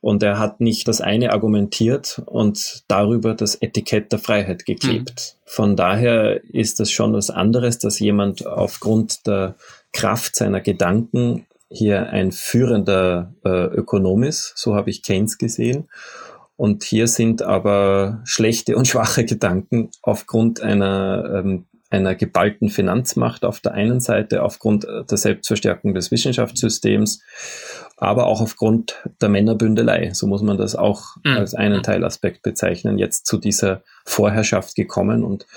und 0.01 0.23
er 0.23 0.39
hat 0.39 0.61
nicht 0.61 0.87
das 0.87 1.01
eine 1.01 1.31
argumentiert 1.31 2.21
und 2.25 2.83
darüber 2.87 3.33
das 3.33 3.55
Etikett 3.55 4.11
der 4.11 4.19
Freiheit 4.19 4.65
geklebt. 4.65 5.35
Mhm. 5.35 5.41
Von 5.45 5.75
daher 5.75 6.43
ist 6.53 6.79
das 6.79 6.91
schon 6.91 7.13
was 7.13 7.29
anderes, 7.29 7.79
dass 7.79 7.99
jemand 7.99 8.45
aufgrund 8.45 9.25
der 9.25 9.55
Kraft 9.93 10.35
seiner 10.35 10.61
Gedanken 10.61 11.45
hier 11.69 12.09
ein 12.09 12.31
führender 12.31 13.33
äh, 13.43 13.65
Ökonom 13.65 14.23
ist. 14.23 14.53
So 14.55 14.75
habe 14.75 14.89
ich 14.89 15.03
Keynes 15.03 15.37
gesehen. 15.37 15.89
Und 16.57 16.83
hier 16.83 17.07
sind 17.07 17.41
aber 17.41 18.21
schlechte 18.25 18.75
und 18.75 18.87
schwache 18.87 19.23
Gedanken 19.23 19.89
aufgrund 20.01 20.61
einer 20.61 21.41
ähm, 21.43 21.65
einer 21.89 22.15
geballten 22.15 22.69
Finanzmacht 22.69 23.45
auf 23.45 23.61
der 23.61 23.73
einen 23.73 24.01
Seite, 24.01 24.43
aufgrund 24.43 24.83
der 24.83 25.17
Selbstverstärkung 25.17 25.93
des 25.93 26.11
Wissenschaftssystems 26.11 27.21
aber 27.97 28.27
auch 28.27 28.41
aufgrund 28.41 29.03
der 29.21 29.29
Männerbündelei, 29.29 30.11
so 30.13 30.27
muss 30.27 30.43
man 30.43 30.57
das 30.57 30.75
auch 30.75 31.17
mhm. 31.23 31.31
als 31.31 31.55
einen 31.55 31.81
Teilaspekt 31.81 32.43
bezeichnen, 32.43 32.99
jetzt 32.99 33.25
zu 33.25 33.37
dieser 33.37 33.81
Vorherrschaft 34.05 34.75
gekommen 34.75 35.23
und 35.23 35.47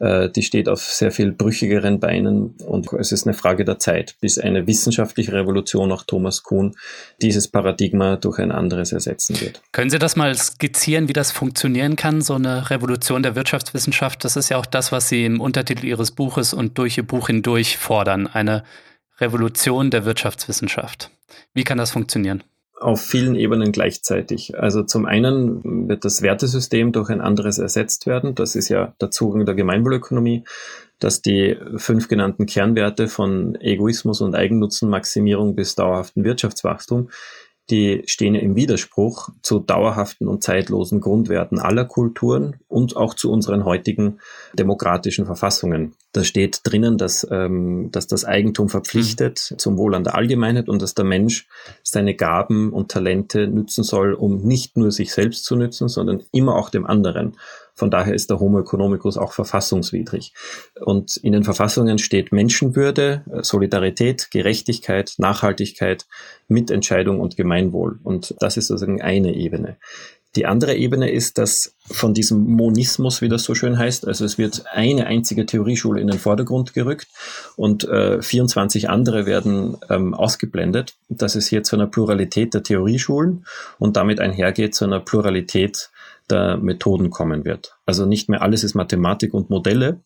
äh, 0.00 0.28
die 0.28 0.42
steht 0.42 0.68
auf 0.68 0.82
sehr 0.82 1.12
viel 1.12 1.30
brüchigeren 1.30 2.00
Beinen 2.00 2.56
und 2.66 2.92
es 2.94 3.12
ist 3.12 3.26
eine 3.26 3.34
Frage 3.34 3.64
der 3.64 3.78
Zeit, 3.78 4.16
bis 4.20 4.38
eine 4.38 4.66
wissenschaftliche 4.66 5.32
Revolution, 5.32 5.92
auch 5.92 6.02
Thomas 6.02 6.42
Kuhn, 6.42 6.74
dieses 7.22 7.46
Paradigma 7.46 8.16
durch 8.16 8.40
ein 8.40 8.50
anderes 8.50 8.90
ersetzen 8.92 9.40
wird. 9.40 9.62
Können 9.70 9.90
Sie 9.90 10.00
das 10.00 10.16
mal 10.16 10.34
skizzieren, 10.36 11.08
wie 11.08 11.12
das 11.12 11.30
funktionieren 11.30 11.94
kann, 11.94 12.22
so 12.22 12.34
eine 12.34 12.70
Revolution 12.70 13.22
der 13.22 13.36
Wirtschaftswissenschaft? 13.36 14.24
Das 14.24 14.34
ist 14.36 14.48
ja 14.48 14.56
auch 14.56 14.66
das, 14.66 14.90
was 14.90 15.08
Sie 15.08 15.24
im 15.24 15.40
Untertitel 15.40 15.86
Ihres 15.86 16.10
Buches 16.10 16.54
und 16.54 16.76
durch 16.76 16.98
Ihr 16.98 17.06
Buch 17.06 17.28
hindurch 17.28 17.78
fordern, 17.78 18.26
eine 18.26 18.64
Revolution 19.20 19.90
der 19.90 20.04
Wirtschaftswissenschaft. 20.04 21.10
Wie 21.52 21.64
kann 21.64 21.78
das 21.78 21.92
funktionieren? 21.92 22.42
Auf 22.80 23.00
vielen 23.00 23.34
Ebenen 23.34 23.72
gleichzeitig. 23.72 24.58
Also 24.58 24.82
zum 24.82 25.06
einen 25.06 25.88
wird 25.88 26.04
das 26.04 26.22
Wertesystem 26.22 26.92
durch 26.92 27.08
ein 27.08 27.20
anderes 27.20 27.58
ersetzt 27.58 28.06
werden. 28.06 28.34
Das 28.34 28.56
ist 28.56 28.68
ja 28.68 28.94
der 29.00 29.10
Zugang 29.10 29.46
der 29.46 29.54
Gemeinwohlökonomie, 29.54 30.44
dass 30.98 31.22
die 31.22 31.56
fünf 31.76 32.08
genannten 32.08 32.46
Kernwerte 32.46 33.08
von 33.08 33.54
Egoismus 33.60 34.20
und 34.20 34.34
Eigennutzenmaximierung 34.34 35.54
bis 35.54 35.76
dauerhaften 35.76 36.24
Wirtschaftswachstum 36.24 37.08
die 37.70 38.02
stehen 38.06 38.34
ja 38.34 38.40
im 38.40 38.56
Widerspruch 38.56 39.30
zu 39.42 39.58
dauerhaften 39.58 40.28
und 40.28 40.42
zeitlosen 40.42 41.00
Grundwerten 41.00 41.58
aller 41.58 41.84
Kulturen 41.84 42.56
und 42.68 42.96
auch 42.96 43.14
zu 43.14 43.30
unseren 43.30 43.64
heutigen 43.64 44.18
demokratischen 44.52 45.24
Verfassungen. 45.24 45.94
Da 46.14 46.22
steht 46.22 46.60
drinnen, 46.62 46.96
dass, 46.96 47.26
ähm, 47.28 47.90
dass 47.90 48.06
das 48.06 48.24
Eigentum 48.24 48.68
verpflichtet 48.68 49.50
mhm. 49.50 49.58
zum 49.58 49.76
Wohl 49.76 49.96
an 49.96 50.04
der 50.04 50.14
Allgemeinheit 50.14 50.68
und 50.68 50.80
dass 50.80 50.94
der 50.94 51.04
Mensch 51.04 51.48
seine 51.82 52.14
Gaben 52.14 52.72
und 52.72 52.90
Talente 52.90 53.48
nützen 53.48 53.82
soll, 53.82 54.14
um 54.14 54.40
nicht 54.42 54.76
nur 54.76 54.92
sich 54.92 55.12
selbst 55.12 55.44
zu 55.44 55.56
nützen, 55.56 55.88
sondern 55.88 56.22
immer 56.30 56.54
auch 56.54 56.70
dem 56.70 56.86
anderen. 56.86 57.36
Von 57.74 57.90
daher 57.90 58.14
ist 58.14 58.30
der 58.30 58.38
Homo 58.38 58.60
economicus 58.60 59.18
auch 59.18 59.32
verfassungswidrig. 59.32 60.32
Und 60.80 61.16
in 61.16 61.32
den 61.32 61.42
Verfassungen 61.42 61.98
steht 61.98 62.30
Menschenwürde, 62.30 63.24
Solidarität, 63.42 64.30
Gerechtigkeit, 64.30 65.14
Nachhaltigkeit, 65.18 66.06
Mitentscheidung 66.46 67.18
und 67.18 67.36
Gemeinwohl. 67.36 67.98
Und 68.04 68.36
das 68.38 68.56
ist 68.56 68.68
sozusagen 68.68 69.02
eine 69.02 69.34
Ebene. 69.34 69.76
Die 70.36 70.46
andere 70.46 70.74
Ebene 70.74 71.10
ist, 71.10 71.38
dass 71.38 71.76
von 71.86 72.12
diesem 72.12 72.44
Monismus, 72.44 73.22
wie 73.22 73.28
das 73.28 73.44
so 73.44 73.54
schön 73.54 73.78
heißt, 73.78 74.06
also 74.06 74.24
es 74.24 74.36
wird 74.36 74.64
eine 74.72 75.06
einzige 75.06 75.46
Theorieschule 75.46 76.00
in 76.00 76.08
den 76.08 76.18
Vordergrund 76.18 76.74
gerückt 76.74 77.08
und 77.56 77.84
äh, 77.84 78.20
24 78.20 78.90
andere 78.90 79.26
werden 79.26 79.76
ähm, 79.88 80.12
ausgeblendet, 80.12 80.94
dass 81.08 81.36
es 81.36 81.46
hier 81.46 81.62
zu 81.62 81.76
einer 81.76 81.86
Pluralität 81.86 82.52
der 82.52 82.64
Theorieschulen 82.64 83.46
und 83.78 83.96
damit 83.96 84.18
einhergeht 84.18 84.74
zu 84.74 84.84
einer 84.84 85.00
Pluralität 85.00 85.90
der 86.30 86.56
Methoden 86.56 87.10
kommen 87.10 87.44
wird. 87.44 87.76
Also 87.86 88.06
nicht 88.06 88.28
mehr 88.28 88.42
alles 88.42 88.64
ist 88.64 88.74
Mathematik 88.74 89.34
und 89.34 89.50
Modelle, 89.50 90.00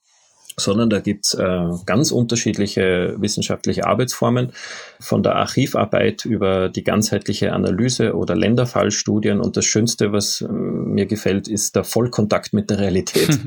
sondern 0.58 0.90
da 0.90 1.00
gibt's 1.00 1.34
äh, 1.34 1.60
ganz 1.86 2.10
unterschiedliche 2.10 3.14
wissenschaftliche 3.18 3.86
Arbeitsformen, 3.86 4.52
von 5.00 5.22
der 5.22 5.36
Archivarbeit 5.36 6.24
über 6.24 6.68
die 6.68 6.82
ganzheitliche 6.82 7.52
Analyse 7.52 8.14
oder 8.14 8.34
Länderfallstudien. 8.34 9.40
Und 9.40 9.56
das 9.56 9.64
Schönste, 9.64 10.12
was 10.12 10.40
äh, 10.40 10.48
mir 10.50 11.06
gefällt, 11.06 11.48
ist 11.48 11.76
der 11.76 11.84
Vollkontakt 11.84 12.52
mit 12.52 12.70
der 12.70 12.80
Realität, 12.80 13.38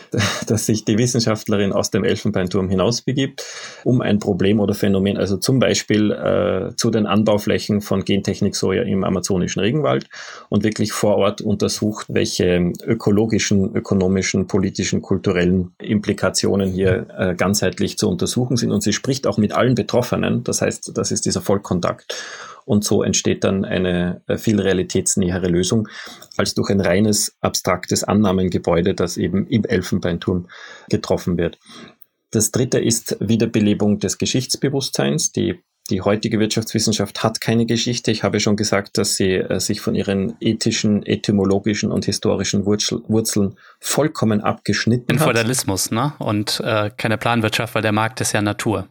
dass 0.46 0.66
sich 0.66 0.84
die 0.84 0.98
Wissenschaftlerin 0.98 1.72
aus 1.72 1.90
dem 1.90 2.04
Elfenbeinturm 2.04 2.68
hinausbegibt, 2.68 3.44
um 3.84 4.00
ein 4.00 4.18
Problem 4.18 4.60
oder 4.60 4.74
Phänomen, 4.74 5.16
also 5.16 5.36
zum 5.36 5.58
Beispiel 5.58 6.12
äh, 6.12 6.76
zu 6.76 6.90
den 6.90 7.06
Anbauflächen 7.06 7.80
von 7.80 8.04
Gentechnik 8.04 8.54
Soja 8.54 8.82
im 8.82 9.04
amazonischen 9.04 9.60
Regenwald 9.60 10.08
und 10.48 10.62
wirklich 10.62 10.92
vor 10.92 11.16
Ort 11.16 11.40
untersucht, 11.40 12.06
welche 12.08 12.72
ökologischen, 12.84 13.74
ökonomischen, 13.74 14.46
politischen, 14.46 15.02
kulturellen 15.02 15.72
Implikationen 15.78 16.59
Situationen 16.60 16.72
hier 16.72 17.06
äh, 17.16 17.34
ganzheitlich 17.34 17.98
zu 17.98 18.08
untersuchen 18.08 18.56
sind. 18.56 18.70
Und 18.72 18.82
sie 18.82 18.92
spricht 18.92 19.26
auch 19.26 19.38
mit 19.38 19.52
allen 19.52 19.74
Betroffenen. 19.74 20.44
Das 20.44 20.62
heißt, 20.62 20.92
das 20.94 21.10
ist 21.10 21.24
dieser 21.26 21.40
Vollkontakt. 21.40 22.14
Und 22.64 22.84
so 22.84 23.02
entsteht 23.02 23.44
dann 23.44 23.64
eine 23.64 24.22
äh, 24.26 24.36
viel 24.36 24.60
realitätsnähere 24.60 25.48
Lösung 25.48 25.88
als 26.36 26.54
durch 26.54 26.70
ein 26.70 26.80
reines 26.80 27.36
abstraktes 27.40 28.04
Annahmengebäude, 28.04 28.94
das 28.94 29.16
eben 29.16 29.46
im 29.46 29.64
Elfenbeinturm 29.64 30.48
getroffen 30.88 31.38
wird. 31.38 31.58
Das 32.30 32.52
dritte 32.52 32.78
ist 32.78 33.16
Wiederbelebung 33.20 33.98
des 33.98 34.18
Geschichtsbewusstseins. 34.18 35.32
Die 35.32 35.60
die 35.90 36.00
heutige 36.00 36.38
Wirtschaftswissenschaft 36.38 37.22
hat 37.22 37.40
keine 37.40 37.66
Geschichte. 37.66 38.10
Ich 38.10 38.22
habe 38.22 38.40
schon 38.40 38.56
gesagt, 38.56 38.96
dass 38.98 39.16
sie 39.16 39.34
äh, 39.34 39.60
sich 39.60 39.80
von 39.80 39.94
ihren 39.94 40.36
ethischen, 40.40 41.04
etymologischen 41.04 41.90
und 41.92 42.04
historischen 42.04 42.64
Wurzel, 42.64 43.02
Wurzeln 43.08 43.56
vollkommen 43.80 44.40
abgeschnitten 44.40 45.18
hat. 45.18 45.26
Feudalismus, 45.26 45.90
ne? 45.90 46.12
Und 46.18 46.60
äh, 46.64 46.90
keine 46.96 47.18
Planwirtschaft, 47.18 47.74
weil 47.74 47.82
der 47.82 47.92
Markt 47.92 48.20
ist 48.20 48.32
ja 48.32 48.42
Natur. 48.42 48.88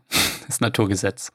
ist 0.55 0.62
Naturgesetz. 0.62 1.31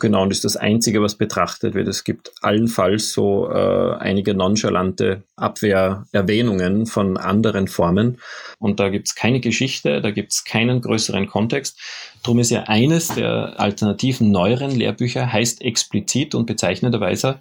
Genau, 0.00 0.22
und 0.22 0.30
ist 0.30 0.44
das 0.44 0.56
Einzige, 0.56 1.02
was 1.02 1.16
betrachtet 1.16 1.74
wird. 1.74 1.88
Es 1.88 2.04
gibt 2.04 2.30
allenfalls 2.42 3.12
so 3.12 3.50
äh, 3.50 3.96
einige 3.98 4.34
nonchalante 4.34 5.24
Abwehrerwähnungen 5.36 6.86
von 6.86 7.16
anderen 7.16 7.66
Formen. 7.66 8.18
Und 8.58 8.78
da 8.78 8.90
gibt 8.90 9.08
es 9.08 9.14
keine 9.14 9.40
Geschichte, 9.40 10.00
da 10.00 10.10
gibt 10.10 10.32
es 10.32 10.44
keinen 10.44 10.80
größeren 10.82 11.26
Kontext. 11.26 11.80
Drum 12.22 12.38
ist 12.38 12.50
ja 12.50 12.64
eines 12.64 13.08
der 13.08 13.58
alternativen 13.58 14.30
neueren 14.30 14.70
Lehrbücher, 14.70 15.32
heißt 15.32 15.62
explizit 15.62 16.34
und 16.34 16.46
bezeichnenderweise 16.46 17.40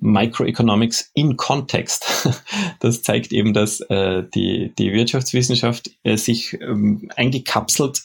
Microeconomics 0.00 1.10
in 1.14 1.36
Kontext. 1.36 2.06
Das 2.80 3.02
zeigt 3.02 3.32
eben, 3.32 3.54
dass 3.54 3.80
äh, 3.80 4.22
die, 4.34 4.72
die 4.78 4.92
Wirtschaftswissenschaft 4.92 5.90
äh, 6.04 6.16
sich 6.16 6.56
ähm, 6.60 7.10
eingekapselt 7.16 8.02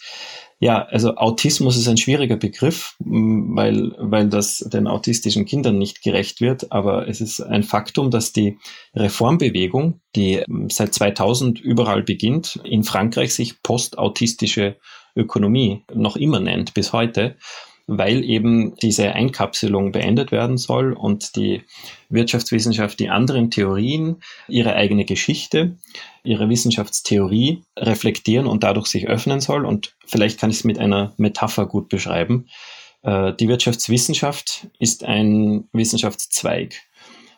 ja, 0.59 0.83
also 0.85 1.15
Autismus 1.15 1.77
ist 1.77 1.87
ein 1.87 1.97
schwieriger 1.97 2.37
Begriff, 2.37 2.95
weil, 2.99 3.91
weil 3.97 4.29
das 4.29 4.59
den 4.59 4.87
autistischen 4.87 5.45
Kindern 5.45 5.77
nicht 5.77 6.01
gerecht 6.01 6.41
wird. 6.41 6.71
Aber 6.71 7.07
es 7.07 7.21
ist 7.21 7.41
ein 7.41 7.63
Faktum, 7.63 8.11
dass 8.11 8.31
die 8.31 8.57
Reformbewegung, 8.95 9.99
die 10.15 10.43
seit 10.69 10.93
2000 10.93 11.59
überall 11.59 12.03
beginnt, 12.03 12.59
in 12.63 12.83
Frankreich 12.83 13.33
sich 13.33 13.61
postautistische 13.61 14.77
Ökonomie 15.15 15.83
noch 15.93 16.15
immer 16.15 16.39
nennt 16.39 16.73
bis 16.73 16.93
heute 16.93 17.35
weil 17.85 18.23
eben 18.23 18.75
diese 18.77 19.13
Einkapselung 19.13 19.91
beendet 19.91 20.31
werden 20.31 20.57
soll 20.57 20.93
und 20.93 21.35
die 21.35 21.63
Wirtschaftswissenschaft 22.09 22.99
die 22.99 23.09
anderen 23.09 23.51
Theorien, 23.51 24.21
ihre 24.47 24.75
eigene 24.75 25.05
Geschichte, 25.05 25.77
ihre 26.23 26.49
Wissenschaftstheorie 26.49 27.63
reflektieren 27.77 28.47
und 28.47 28.63
dadurch 28.63 28.87
sich 28.87 29.07
öffnen 29.07 29.41
soll. 29.41 29.65
Und 29.65 29.95
vielleicht 30.05 30.39
kann 30.39 30.49
ich 30.49 30.57
es 30.57 30.63
mit 30.63 30.79
einer 30.79 31.13
Metapher 31.17 31.65
gut 31.65 31.89
beschreiben. 31.89 32.47
Äh, 33.01 33.33
die 33.33 33.49
Wirtschaftswissenschaft 33.49 34.67
ist 34.79 35.03
ein 35.03 35.67
Wissenschaftszweig. 35.73 36.75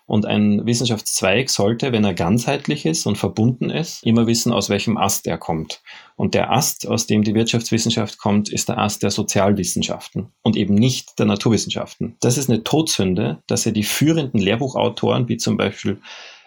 Und 0.08 0.26
ein 0.26 0.66
Wissenschaftszweig 0.66 1.50
sollte, 1.50 1.92
wenn 1.92 2.04
er 2.04 2.14
ganzheitlich 2.14 2.86
ist 2.86 3.08
und 3.08 3.18
verbunden 3.18 3.72
ist, 3.72 4.04
immer 4.04 4.28
wissen, 4.28 4.54
aus 4.54 4.70
welchem 4.70 4.98
Ast 4.98 5.26
er 5.26 5.40
kommt. 5.40 5.82
Und 6.16 6.36
der 6.36 6.52
Ast, 6.52 6.88
aus 6.88 7.08
dem 7.08 7.24
die 7.24 7.34
Wirtschaftswissenschaft 7.34 8.20
kommt, 8.20 8.50
ist 8.50 8.70
der 8.70 8.78
Ast 8.78 9.02
der 9.02 9.10
Sozialwissenschaften 9.10 10.28
und 10.44 10.56
eben 10.56 10.76
nicht 10.76 11.18
der 11.18 11.26
Naturwissenschaften. 11.26 12.18
Das 12.20 12.38
ist 12.38 12.50
eine 12.50 12.64
Todsünde, 12.64 13.42
dass 13.48 13.66
er 13.66 13.72
die 13.72 13.84
führenden 13.84 14.40
Lehrbuchautoren, 14.40 15.28
wie 15.28 15.38
zum 15.38 15.58
Beispiel 15.58 16.00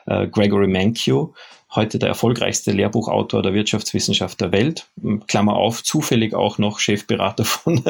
äh, 0.07 0.29
Gregory 0.29 0.69
Mankiw, 0.69 1.33
heute 1.75 1.99
der 1.99 2.09
erfolgreichste 2.09 2.73
Lehrbuchautor 2.73 3.43
der 3.43 3.55
Wirtschaftswissenschaft 3.55 4.41
der 4.41 4.53
Welt, 4.53 4.89
Klammer 5.27 5.55
auf, 5.55 5.83
zufällig 5.83 6.35
auch 6.35 6.59
noch 6.59 6.79
Chefberater 6.79 7.45
von 7.45 7.83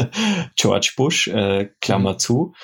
George 0.57 0.92
Bush, 0.96 1.28
äh, 1.28 1.68
Klammer 1.81 2.14
mhm. 2.14 2.18
zu, 2.18 2.54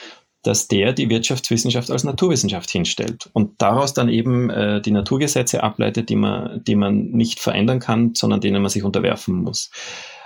dass 0.45 0.69
der 0.69 0.93
die 0.93 1.11
Wirtschaftswissenschaft 1.11 1.91
als 1.91 2.05
Naturwissenschaft 2.05 2.71
hinstellt 2.71 3.29
und 3.33 3.61
daraus 3.61 3.95
dann 3.95 4.09
eben 4.09 4.51
äh, 4.51 4.81
die 4.81 4.93
Naturgesetze 4.93 5.63
ableitet, 5.63 6.09
die 6.09 6.17
man, 6.17 6.63
die 6.65 6.77
man 6.77 7.11
nicht 7.11 7.41
verändern 7.41 7.81
kann, 7.81 8.15
sondern 8.15 8.41
denen 8.41 8.63
man 8.63 8.71
sich 8.71 8.85
unterwerfen 8.85 9.35
muss. 9.43 9.71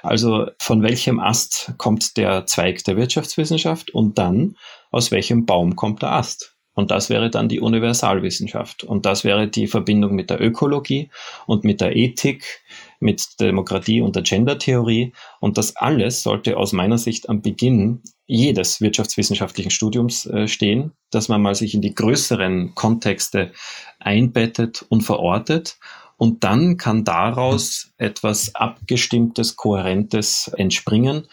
Also 0.03 0.47
von 0.59 0.83
welchem 0.83 1.21
Ast 1.21 1.73
kommt 1.79 2.17
der 2.17 2.47
Zweig 2.47 2.85
der 2.85 2.97
Wirtschaftswissenschaft 2.97 3.91
und 3.91 4.19
dann 4.19 4.57
aus 4.91 5.11
welchem 5.11 5.47
Baum 5.47 5.77
kommt 5.77 6.03
der 6.03 6.13
Ast? 6.13 6.58
Und 6.79 6.93
das 6.93 7.11
wäre 7.11 7.29
dann 7.29 7.49
die 7.49 7.59
Universalwissenschaft. 7.59 8.85
Und 8.85 9.05
das 9.05 9.25
wäre 9.25 9.49
die 9.49 9.67
Verbindung 9.67 10.15
mit 10.15 10.31
der 10.31 10.41
Ökologie 10.41 11.11
und 11.45 11.65
mit 11.65 11.81
der 11.81 11.97
Ethik, 11.97 12.63
mit 13.01 13.41
der 13.41 13.49
Demokratie 13.49 14.01
und 14.01 14.15
der 14.15 14.23
Gendertheorie. 14.23 15.13
Und 15.41 15.59
das 15.59 15.75
alles 15.75 16.23
sollte 16.23 16.57
aus 16.57 16.73
meiner 16.73 16.97
Sicht 16.97 17.29
am 17.29 17.43
Beginn 17.43 18.03
jedes 18.27 18.81
wirtschaftswissenschaftlichen 18.81 19.73
Studiums 19.73 20.25
äh, 20.27 20.47
stehen, 20.47 20.93
dass 21.11 21.29
man 21.29 21.43
mal 21.43 21.57
sich 21.57 21.75
in 21.75 21.83
die 21.83 21.97
größeren 21.97 22.77
Kontexte 22.77 23.51
einbettet 23.99 24.87
und 24.89 25.01
verortet. 25.01 25.81
Und 26.17 26.45
dann 26.45 26.77
kann 26.77 27.03
daraus 27.03 27.93
etwas 27.99 28.55
Abgestimmtes, 28.55 29.57
Kohärentes 29.57 30.47
entspringen. 30.57 31.27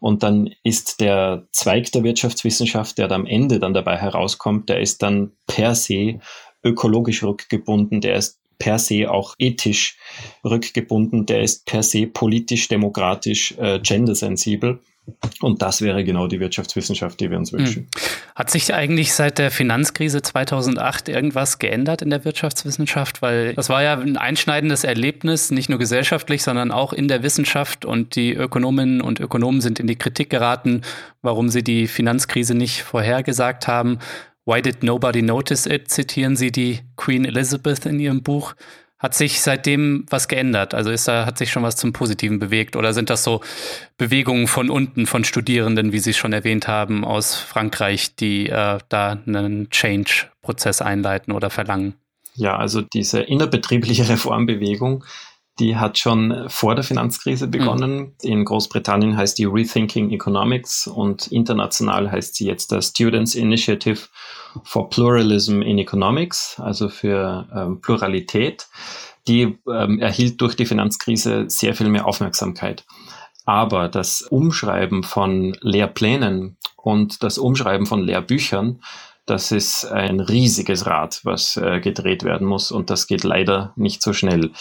Und 0.00 0.22
dann 0.22 0.50
ist 0.64 1.00
der 1.00 1.46
Zweig 1.52 1.92
der 1.92 2.02
Wirtschaftswissenschaft, 2.02 2.98
der 2.98 3.10
am 3.12 3.26
Ende 3.26 3.60
dann 3.60 3.74
dabei 3.74 3.98
herauskommt, 3.98 4.68
der 4.68 4.80
ist 4.80 5.02
dann 5.02 5.32
per 5.46 5.74
se 5.74 6.20
ökologisch 6.64 7.22
rückgebunden, 7.22 8.00
der 8.00 8.16
ist 8.16 8.40
per 8.58 8.78
se 8.78 9.10
auch 9.10 9.34
ethisch 9.38 9.98
rückgebunden, 10.44 11.26
der 11.26 11.42
ist 11.42 11.66
per 11.66 11.82
se 11.82 12.06
politisch, 12.06 12.68
demokratisch, 12.68 13.54
äh, 13.58 13.80
gendersensibel. 13.80 14.80
Und 15.40 15.62
das 15.62 15.82
wäre 15.82 16.04
genau 16.04 16.26
die 16.26 16.40
Wirtschaftswissenschaft, 16.40 17.20
die 17.20 17.30
wir 17.30 17.38
uns 17.38 17.52
hm. 17.52 17.58
wünschen. 17.58 17.88
Hat 18.34 18.50
sich 18.50 18.72
eigentlich 18.72 19.12
seit 19.12 19.38
der 19.38 19.50
Finanzkrise 19.50 20.22
2008 20.22 21.08
irgendwas 21.08 21.58
geändert 21.58 22.02
in 22.02 22.10
der 22.10 22.24
Wirtschaftswissenschaft? 22.24 23.22
Weil 23.22 23.54
das 23.54 23.68
war 23.68 23.82
ja 23.82 23.98
ein 23.98 24.16
einschneidendes 24.16 24.84
Erlebnis, 24.84 25.50
nicht 25.50 25.68
nur 25.68 25.78
gesellschaftlich, 25.78 26.42
sondern 26.42 26.70
auch 26.70 26.92
in 26.92 27.08
der 27.08 27.22
Wissenschaft. 27.22 27.84
Und 27.84 28.16
die 28.16 28.34
Ökonominnen 28.34 29.00
und 29.00 29.20
Ökonomen 29.20 29.60
sind 29.60 29.80
in 29.80 29.86
die 29.86 29.96
Kritik 29.96 30.30
geraten, 30.30 30.82
warum 31.22 31.48
sie 31.48 31.64
die 31.64 31.86
Finanzkrise 31.86 32.54
nicht 32.54 32.82
vorhergesagt 32.82 33.66
haben. 33.66 33.98
Why 34.46 34.62
did 34.62 34.82
nobody 34.82 35.22
notice 35.22 35.66
it? 35.66 35.90
Zitieren 35.90 36.34
Sie 36.34 36.50
die 36.50 36.80
Queen 36.96 37.24
Elizabeth 37.24 37.86
in 37.86 38.00
ihrem 38.00 38.22
Buch. 38.22 38.54
Hat 39.00 39.14
sich 39.14 39.40
seitdem 39.40 40.04
was 40.10 40.28
geändert? 40.28 40.74
Also 40.74 40.90
ist 40.90 41.08
da, 41.08 41.24
hat 41.24 41.38
sich 41.38 41.50
schon 41.50 41.62
was 41.62 41.76
zum 41.76 41.94
Positiven 41.94 42.38
bewegt? 42.38 42.76
Oder 42.76 42.92
sind 42.92 43.08
das 43.08 43.24
so 43.24 43.40
Bewegungen 43.96 44.46
von 44.46 44.68
unten, 44.68 45.06
von 45.06 45.24
Studierenden, 45.24 45.92
wie 45.92 45.98
Sie 45.98 46.12
schon 46.12 46.34
erwähnt 46.34 46.68
haben, 46.68 47.02
aus 47.02 47.34
Frankreich, 47.34 48.14
die 48.14 48.50
äh, 48.50 48.78
da 48.90 49.18
einen 49.26 49.70
Change-Prozess 49.70 50.82
einleiten 50.82 51.32
oder 51.32 51.48
verlangen? 51.48 51.94
Ja, 52.34 52.56
also 52.56 52.82
diese 52.82 53.20
innerbetriebliche 53.22 54.06
Reformbewegung, 54.10 55.02
die 55.60 55.76
hat 55.76 55.98
schon 55.98 56.48
vor 56.48 56.74
der 56.74 56.84
Finanzkrise 56.84 57.46
mhm. 57.46 57.50
begonnen. 57.50 57.98
Mhm. 57.98 58.14
In 58.22 58.44
Großbritannien 58.44 59.16
heißt 59.16 59.38
die 59.38 59.44
Rethinking 59.44 60.10
Economics 60.10 60.86
und 60.86 61.28
international 61.28 62.10
heißt 62.10 62.34
sie 62.34 62.46
jetzt 62.46 62.72
der 62.72 62.82
Students 62.82 63.34
Initiative 63.34 64.00
for 64.64 64.88
Pluralism 64.88 65.62
in 65.62 65.78
Economics, 65.78 66.58
also 66.58 66.88
für 66.88 67.46
ähm, 67.54 67.80
Pluralität. 67.80 68.66
Die 69.28 69.58
ähm, 69.70 70.00
erhielt 70.00 70.40
durch 70.40 70.56
die 70.56 70.66
Finanzkrise 70.66 71.44
sehr 71.48 71.74
viel 71.74 71.88
mehr 71.88 72.06
Aufmerksamkeit. 72.06 72.84
Aber 73.44 73.88
das 73.88 74.22
Umschreiben 74.22 75.02
von 75.02 75.56
Lehrplänen 75.60 76.56
und 76.76 77.22
das 77.22 77.36
Umschreiben 77.36 77.86
von 77.86 78.02
Lehrbüchern, 78.02 78.80
das 79.26 79.52
ist 79.52 79.84
ein 79.84 80.20
riesiges 80.20 80.86
Rad, 80.86 81.20
was 81.24 81.56
äh, 81.56 81.80
gedreht 81.80 82.24
werden 82.24 82.46
muss 82.46 82.72
und 82.72 82.90
das 82.90 83.06
geht 83.06 83.22
leider 83.22 83.72
nicht 83.76 84.02
so 84.02 84.12
schnell. 84.12 84.52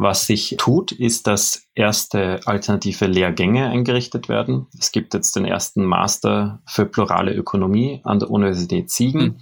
Was 0.00 0.26
sich 0.26 0.54
tut, 0.58 0.92
ist, 0.92 1.26
dass 1.26 1.66
erste 1.74 2.38
alternative 2.46 3.06
Lehrgänge 3.06 3.68
eingerichtet 3.68 4.28
werden. 4.28 4.68
Es 4.78 4.92
gibt 4.92 5.12
jetzt 5.12 5.34
den 5.34 5.44
ersten 5.44 5.84
Master 5.84 6.62
für 6.66 6.86
plurale 6.86 7.34
Ökonomie 7.34 8.00
an 8.04 8.20
der 8.20 8.30
Universität 8.30 8.90
Siegen. 8.90 9.40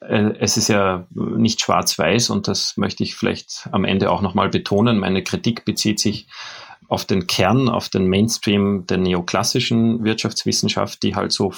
Mhm. 0.00 0.34
Es 0.40 0.56
ist 0.56 0.68
ja 0.68 1.06
nicht 1.14 1.60
schwarz-weiß 1.60 2.30
und 2.30 2.48
das 2.48 2.76
möchte 2.76 3.04
ich 3.04 3.14
vielleicht 3.14 3.68
am 3.70 3.84
Ende 3.84 4.10
auch 4.10 4.22
nochmal 4.22 4.48
betonen. 4.48 4.98
Meine 4.98 5.22
Kritik 5.22 5.64
bezieht 5.64 6.00
sich 6.00 6.26
auf 6.88 7.04
den 7.04 7.26
Kern, 7.26 7.68
auf 7.68 7.88
den 7.88 8.06
Mainstream 8.08 8.86
der 8.86 8.98
neoklassischen 8.98 10.04
Wirtschaftswissenschaft, 10.04 11.02
die 11.02 11.14
halt 11.14 11.32
so 11.32 11.52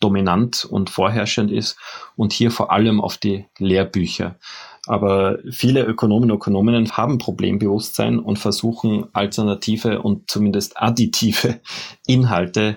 dominant 0.00 0.64
und 0.64 0.90
vorherrschend 0.90 1.50
ist 1.50 1.78
und 2.16 2.32
hier 2.32 2.50
vor 2.50 2.72
allem 2.72 3.00
auf 3.00 3.16
die 3.16 3.46
Lehrbücher. 3.58 4.36
Aber 4.86 5.38
viele 5.50 5.84
Ökonomen 5.84 6.30
und 6.30 6.36
Ökonominnen 6.38 6.90
haben 6.92 7.18
Problembewusstsein 7.18 8.18
und 8.18 8.38
versuchen 8.38 9.06
alternative 9.12 10.02
und 10.02 10.30
zumindest 10.30 10.80
additive 10.80 11.60
Inhalte 12.06 12.76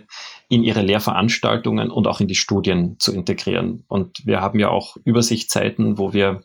in 0.50 0.63
ihre 0.63 0.82
Lehrveranstaltungen 0.82 1.89
und 1.89 2.08
auch 2.08 2.20
in 2.20 2.28
die 2.28 2.36
Studien 2.36 2.98
zu 3.00 3.13
integrieren. 3.13 3.86
Und 3.88 4.26
wir 4.26 4.42
haben 4.42 4.60
ja 4.60 4.70
auch 4.70 4.98
Übersichtszeiten, 5.04 5.98
wo 5.98 6.13
wir 6.13 6.44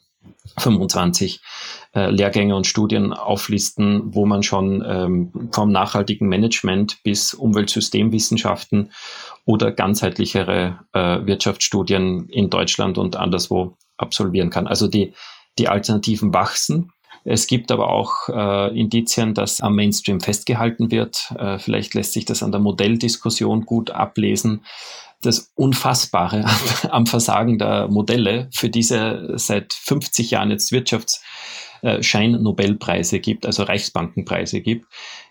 25 0.56 1.40
äh, 1.94 2.10
Lehrgänge 2.10 2.56
und 2.56 2.66
Studien 2.66 3.12
auflisten, 3.12 4.14
wo 4.14 4.26
man 4.26 4.42
schon 4.42 4.84
ähm, 4.86 5.50
vom 5.52 5.70
nachhaltigen 5.70 6.28
Management 6.28 7.02
bis 7.02 7.34
Umweltsystemwissenschaften 7.34 8.92
oder 9.44 9.72
ganzheitlichere 9.72 10.80
äh, 10.92 11.26
Wirtschaftsstudien 11.26 12.28
in 12.28 12.50
Deutschland 12.50 12.98
und 12.98 13.16
anderswo 13.16 13.76
absolvieren 13.96 14.50
kann. 14.50 14.66
Also 14.66 14.88
die 14.88 15.12
die 15.58 15.68
Alternativen 15.68 16.32
wachsen. 16.32 16.90
Es 17.24 17.46
gibt 17.46 17.70
aber 17.70 17.90
auch 17.90 18.28
äh, 18.28 18.74
Indizien, 18.78 19.34
dass 19.34 19.60
am 19.60 19.74
Mainstream 19.74 20.20
festgehalten 20.20 20.90
wird. 20.90 21.34
Äh, 21.38 21.58
vielleicht 21.58 21.92
lässt 21.94 22.14
sich 22.14 22.24
das 22.24 22.42
an 22.42 22.52
der 22.52 22.60
Modelldiskussion 22.60 23.66
gut 23.66 23.90
ablesen. 23.90 24.64
Das 25.20 25.52
Unfassbare 25.54 26.46
am 26.90 27.04
Versagen 27.06 27.58
der 27.58 27.88
Modelle, 27.88 28.48
für 28.54 28.70
diese 28.70 29.32
seit 29.34 29.74
50 29.74 30.30
Jahren 30.30 30.50
jetzt 30.50 30.72
Wirtschaftsschein-Nobelpreise 30.72 33.20
gibt, 33.20 33.44
also 33.44 33.64
Reichsbankenpreise 33.64 34.62
gibt, 34.62 34.86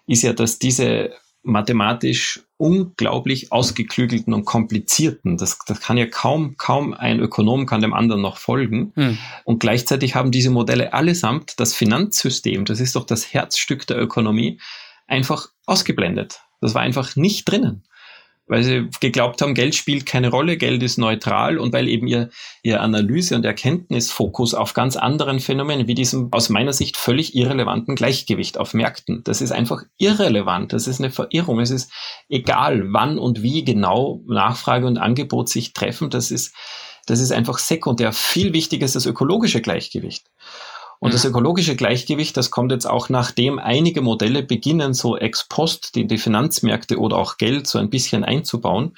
ist 0.05 0.21
ja, 0.23 0.33
dass 0.33 0.59
diese 0.59 1.15
mathematisch 1.47 2.41
unglaublich 2.57 3.51
ausgeklügelten 3.51 4.33
und 4.33 4.45
komplizierten. 4.45 5.37
Das, 5.37 5.59
das 5.65 5.79
kann 5.79 5.97
ja 5.97 6.05
kaum, 6.05 6.57
kaum 6.57 6.93
ein 6.93 7.19
Ökonom 7.19 7.65
kann 7.65 7.81
dem 7.81 7.93
anderen 7.93 8.21
noch 8.21 8.37
folgen. 8.37 8.91
Mhm. 8.95 9.17
Und 9.45 9.59
gleichzeitig 9.59 10.15
haben 10.15 10.31
diese 10.31 10.49
Modelle 10.49 10.93
allesamt 10.93 11.59
das 11.59 11.73
Finanzsystem, 11.73 12.65
das 12.65 12.79
ist 12.79 12.95
doch 12.95 13.05
das 13.05 13.33
Herzstück 13.33 13.87
der 13.87 13.99
Ökonomie, 13.99 14.59
einfach 15.07 15.49
ausgeblendet. 15.65 16.41
Das 16.61 16.73
war 16.73 16.81
einfach 16.81 17.15
nicht 17.15 17.49
drinnen 17.49 17.83
weil 18.47 18.63
sie 18.63 18.87
geglaubt 19.01 19.41
haben, 19.41 19.53
Geld 19.53 19.75
spielt 19.75 20.05
keine 20.05 20.29
Rolle, 20.29 20.57
Geld 20.57 20.81
ist 20.81 20.97
neutral 20.97 21.57
und 21.59 21.73
weil 21.73 21.87
eben 21.87 22.07
ihr, 22.07 22.29
ihr 22.63 22.81
Analyse- 22.81 23.35
und 23.35 23.45
Erkenntnisfokus 23.45 24.53
auf 24.53 24.73
ganz 24.73 24.95
anderen 24.95 25.39
Phänomenen, 25.39 25.87
wie 25.87 25.95
diesem 25.95 26.29
aus 26.31 26.49
meiner 26.49 26.73
Sicht 26.73 26.95
völlig 26.95 27.35
irrelevanten 27.35 27.95
Gleichgewicht 27.95 28.57
auf 28.57 28.73
Märkten. 28.73 29.21
Das 29.25 29.41
ist 29.41 29.51
einfach 29.51 29.83
irrelevant, 29.97 30.71
das 30.73 30.87
ist 30.87 30.99
eine 30.99 31.11
Verirrung. 31.11 31.59
Es 31.59 31.71
ist 31.71 31.91
egal, 32.29 32.93
wann 32.93 33.19
und 33.19 33.43
wie 33.43 33.65
genau 33.65 34.21
Nachfrage 34.27 34.87
und 34.87 34.97
Angebot 34.97 35.49
sich 35.49 35.73
treffen, 35.73 36.09
das 36.09 36.31
ist, 36.31 36.55
das 37.05 37.19
ist 37.19 37.31
einfach 37.31 37.57
sekundär. 37.57 38.13
Viel 38.13 38.53
wichtiger 38.53 38.85
ist 38.85 38.95
das 38.95 39.05
ökologische 39.05 39.61
Gleichgewicht. 39.61 40.25
Und 40.99 41.13
das 41.13 41.23
mhm. 41.23 41.31
ökologische 41.31 41.75
Gleichgewicht, 41.75 42.35
das 42.37 42.51
kommt 42.51 42.71
jetzt 42.71 42.85
auch 42.85 43.09
nachdem 43.09 43.59
einige 43.59 44.01
Modelle 44.01 44.43
beginnen, 44.43 44.93
so 44.93 45.17
ex 45.17 45.47
post 45.47 45.95
die, 45.95 46.07
die 46.07 46.17
Finanzmärkte 46.17 46.99
oder 46.99 47.17
auch 47.17 47.37
Geld 47.37 47.67
so 47.67 47.79
ein 47.79 47.89
bisschen 47.89 48.23
einzubauen, 48.23 48.95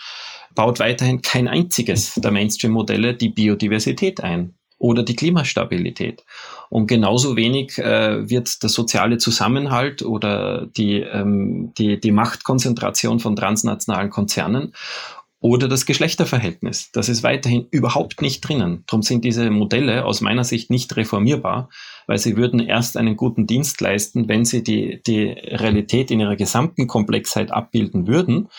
baut 0.55 0.79
weiterhin 0.79 1.21
kein 1.21 1.47
einziges 1.47 2.15
der 2.15 2.31
Mainstream-Modelle 2.31 3.13
die 3.13 3.29
Biodiversität 3.29 4.21
ein 4.21 4.55
oder 4.77 5.03
die 5.03 5.15
Klimastabilität. 5.15 6.23
Und 6.69 6.87
genauso 6.87 7.35
wenig 7.35 7.77
äh, 7.77 8.29
wird 8.29 8.63
der 8.63 8.69
soziale 8.69 9.17
Zusammenhalt 9.17 10.01
oder 10.01 10.67
die, 10.67 11.01
ähm, 11.01 11.73
die, 11.77 11.99
die 11.99 12.11
Machtkonzentration 12.11 13.19
von 13.19 13.35
transnationalen 13.35 14.09
Konzernen 14.09 14.73
oder 15.41 15.69
das 15.69 15.85
Geschlechterverhältnis. 15.85 16.91
Das 16.91 17.07
ist 17.07 17.23
weiterhin 17.23 17.67
überhaupt 17.71 18.21
nicht 18.21 18.41
drinnen. 18.41 18.83
Darum 18.87 19.03
sind 19.03 19.23
diese 19.23 19.49
Modelle 19.49 20.05
aus 20.05 20.19
meiner 20.19 20.43
Sicht 20.43 20.69
nicht 20.69 20.95
reformierbar, 20.97 21.69
weil 22.07 22.17
sie 22.17 22.35
würden 22.35 22.59
erst 22.59 22.97
einen 22.97 23.15
guten 23.15 23.47
Dienst 23.47 23.79
leisten, 23.79 24.27
wenn 24.27 24.43
sie 24.43 24.63
die, 24.63 25.01
die 25.07 25.27
Realität 25.29 26.11
in 26.11 26.19
ihrer 26.19 26.35
gesamten 26.35 26.87
Komplexheit 26.87 27.51
abbilden 27.51 28.05
würden. 28.05 28.49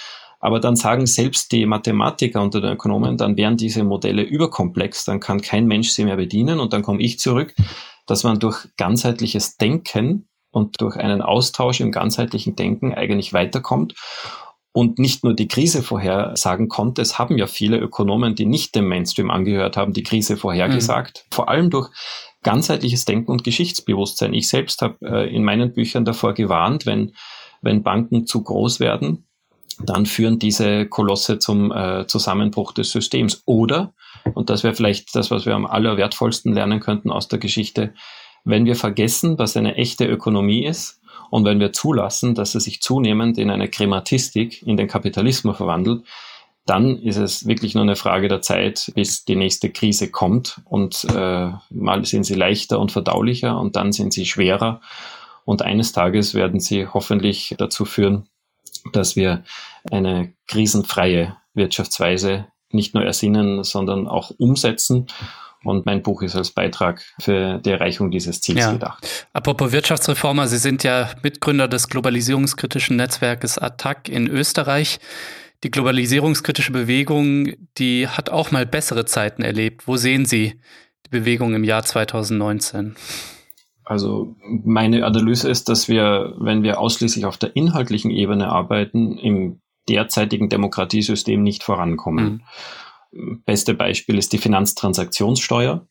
Aber 0.40 0.58
dann 0.58 0.74
sagen 0.74 1.06
selbst 1.06 1.52
die 1.52 1.66
Mathematiker 1.66 2.40
und 2.40 2.54
die 2.54 2.58
Ökonomen, 2.58 3.18
dann 3.18 3.36
wären 3.36 3.58
diese 3.58 3.84
Modelle 3.84 4.22
überkomplex, 4.22 5.04
dann 5.04 5.20
kann 5.20 5.42
kein 5.42 5.66
Mensch 5.66 5.90
sie 5.90 6.04
mehr 6.04 6.16
bedienen. 6.16 6.60
Und 6.60 6.72
dann 6.72 6.80
komme 6.80 7.02
ich 7.02 7.18
zurück, 7.18 7.54
dass 8.06 8.24
man 8.24 8.38
durch 8.38 8.66
ganzheitliches 8.78 9.58
Denken 9.58 10.28
und 10.50 10.80
durch 10.80 10.96
einen 10.96 11.20
Austausch 11.20 11.80
im 11.80 11.92
ganzheitlichen 11.92 12.56
Denken 12.56 12.94
eigentlich 12.94 13.34
weiterkommt 13.34 13.94
und 14.72 14.98
nicht 14.98 15.24
nur 15.24 15.34
die 15.34 15.48
Krise 15.48 15.82
vorhersagen 15.82 16.68
konnte. 16.68 17.02
Es 17.02 17.18
haben 17.18 17.36
ja 17.38 17.46
viele 17.46 17.78
Ökonomen, 17.78 18.34
die 18.34 18.46
nicht 18.46 18.74
dem 18.74 18.88
Mainstream 18.88 19.30
angehört 19.30 19.76
haben, 19.76 19.92
die 19.92 20.02
Krise 20.02 20.36
vorhergesagt. 20.36 21.24
Mhm. 21.26 21.34
Vor 21.34 21.48
allem 21.48 21.70
durch 21.70 21.90
ganzheitliches 22.42 23.04
Denken 23.04 23.32
und 23.32 23.44
Geschichtsbewusstsein. 23.44 24.32
Ich 24.32 24.48
selbst 24.48 24.82
habe 24.82 24.96
äh, 25.02 25.34
in 25.34 25.44
meinen 25.44 25.72
Büchern 25.72 26.04
davor 26.04 26.34
gewarnt, 26.34 26.86
wenn, 26.86 27.12
wenn 27.60 27.82
Banken 27.82 28.26
zu 28.26 28.42
groß 28.42 28.80
werden, 28.80 29.26
dann 29.84 30.06
führen 30.06 30.38
diese 30.38 30.86
Kolosse 30.86 31.38
zum 31.38 31.72
äh, 31.72 32.06
Zusammenbruch 32.06 32.72
des 32.72 32.90
Systems. 32.90 33.42
Oder, 33.46 33.94
und 34.34 34.50
das 34.50 34.62
wäre 34.62 34.74
vielleicht 34.74 35.14
das, 35.14 35.30
was 35.30 35.46
wir 35.46 35.54
am 35.54 35.66
allerwertvollsten 35.66 36.52
lernen 36.52 36.80
könnten 36.80 37.10
aus 37.10 37.28
der 37.28 37.38
Geschichte, 37.38 37.94
wenn 38.44 38.64
wir 38.64 38.76
vergessen, 38.76 39.38
was 39.38 39.56
eine 39.56 39.74
echte 39.76 40.06
Ökonomie 40.06 40.64
ist, 40.64 40.99
und 41.30 41.44
wenn 41.44 41.60
wir 41.60 41.72
zulassen, 41.72 42.34
dass 42.34 42.54
es 42.54 42.64
sich 42.64 42.82
zunehmend 42.82 43.38
in 43.38 43.50
eine 43.50 43.68
Krematistik, 43.68 44.62
in 44.66 44.76
den 44.76 44.88
Kapitalismus 44.88 45.56
verwandelt, 45.56 46.04
dann 46.66 46.98
ist 46.98 47.16
es 47.16 47.46
wirklich 47.46 47.74
nur 47.74 47.82
eine 47.82 47.96
Frage 47.96 48.28
der 48.28 48.42
Zeit, 48.42 48.92
bis 48.94 49.24
die 49.24 49.36
nächste 49.36 49.70
Krise 49.70 50.10
kommt. 50.10 50.60
Und 50.64 51.04
äh, 51.04 51.50
mal 51.70 52.04
sind 52.04 52.24
sie 52.24 52.34
leichter 52.34 52.78
und 52.78 52.92
verdaulicher 52.92 53.58
und 53.58 53.76
dann 53.76 53.92
sind 53.92 54.12
sie 54.12 54.26
schwerer. 54.26 54.80
Und 55.44 55.62
eines 55.62 55.92
Tages 55.92 56.34
werden 56.34 56.60
sie 56.60 56.86
hoffentlich 56.86 57.54
dazu 57.58 57.84
führen, 57.84 58.28
dass 58.92 59.16
wir 59.16 59.42
eine 59.90 60.32
krisenfreie 60.46 61.36
Wirtschaftsweise 61.54 62.46
nicht 62.70 62.94
nur 62.94 63.04
ersinnen, 63.04 63.64
sondern 63.64 64.06
auch 64.06 64.30
umsetzen. 64.38 65.06
Und 65.62 65.84
mein 65.84 66.02
Buch 66.02 66.22
ist 66.22 66.36
als 66.36 66.50
Beitrag 66.52 67.02
für 67.20 67.58
die 67.58 67.70
Erreichung 67.70 68.10
dieses 68.10 68.40
Ziels 68.40 68.60
ja. 68.60 68.72
gedacht. 68.72 69.28
Apropos 69.32 69.72
Wirtschaftsreformer, 69.72 70.48
Sie 70.48 70.56
sind 70.56 70.82
ja 70.84 71.10
Mitgründer 71.22 71.68
des 71.68 71.88
globalisierungskritischen 71.88 72.96
Netzwerkes 72.96 73.58
ATTAC 73.58 74.08
in 74.08 74.26
Österreich. 74.26 75.00
Die 75.62 75.70
globalisierungskritische 75.70 76.72
Bewegung, 76.72 77.52
die 77.76 78.08
hat 78.08 78.30
auch 78.30 78.50
mal 78.50 78.64
bessere 78.64 79.04
Zeiten 79.04 79.42
erlebt. 79.42 79.86
Wo 79.86 79.96
sehen 79.96 80.24
Sie 80.24 80.58
die 81.06 81.10
Bewegung 81.10 81.54
im 81.54 81.64
Jahr 81.64 81.82
2019? 81.82 82.96
Also 83.84 84.36
meine 84.40 85.04
Analyse 85.04 85.50
ist, 85.50 85.68
dass 85.68 85.88
wir, 85.88 86.34
wenn 86.38 86.62
wir 86.62 86.80
ausschließlich 86.80 87.26
auf 87.26 87.36
der 87.36 87.56
inhaltlichen 87.56 88.10
Ebene 88.10 88.48
arbeiten, 88.48 89.18
im 89.18 89.60
derzeitigen 89.88 90.48
Demokratiesystem 90.48 91.42
nicht 91.42 91.64
vorankommen. 91.64 92.24
Mhm. 92.24 92.40
Beste 93.12 93.74
Beispiel 93.74 94.18
ist 94.18 94.32
die 94.32 94.38
Finanztransaktionssteuer, 94.38 95.86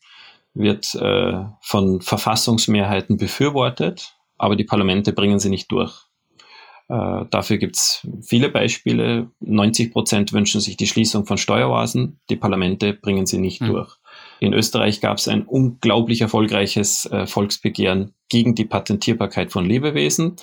wird 0.54 0.94
äh, 0.94 1.44
von 1.60 2.00
Verfassungsmehrheiten 2.00 3.16
befürwortet, 3.16 4.16
aber 4.38 4.56
die 4.56 4.64
Parlamente 4.64 5.12
bringen 5.12 5.38
sie 5.38 5.50
nicht 5.50 5.70
durch. 5.70 6.06
Äh, 6.88 7.26
dafür 7.30 7.58
gibt 7.58 7.76
es 7.76 8.06
viele 8.20 8.48
Beispiele. 8.48 9.30
90 9.40 9.92
Prozent 9.92 10.32
wünschen 10.32 10.60
sich 10.60 10.76
die 10.76 10.88
Schließung 10.88 11.24
von 11.24 11.38
Steueroasen, 11.38 12.18
die 12.30 12.36
Parlamente 12.36 12.94
bringen 12.94 13.26
sie 13.26 13.38
nicht 13.38 13.60
mhm. 13.60 13.66
durch. 13.66 13.96
In 14.40 14.52
Österreich 14.54 15.00
gab 15.00 15.18
es 15.18 15.28
ein 15.28 15.44
unglaublich 15.44 16.20
erfolgreiches 16.20 17.06
äh, 17.06 17.26
Volksbegehren 17.26 18.14
gegen 18.28 18.56
die 18.56 18.64
Patentierbarkeit 18.64 19.52
von 19.52 19.64
Lebewesen. 19.64 20.36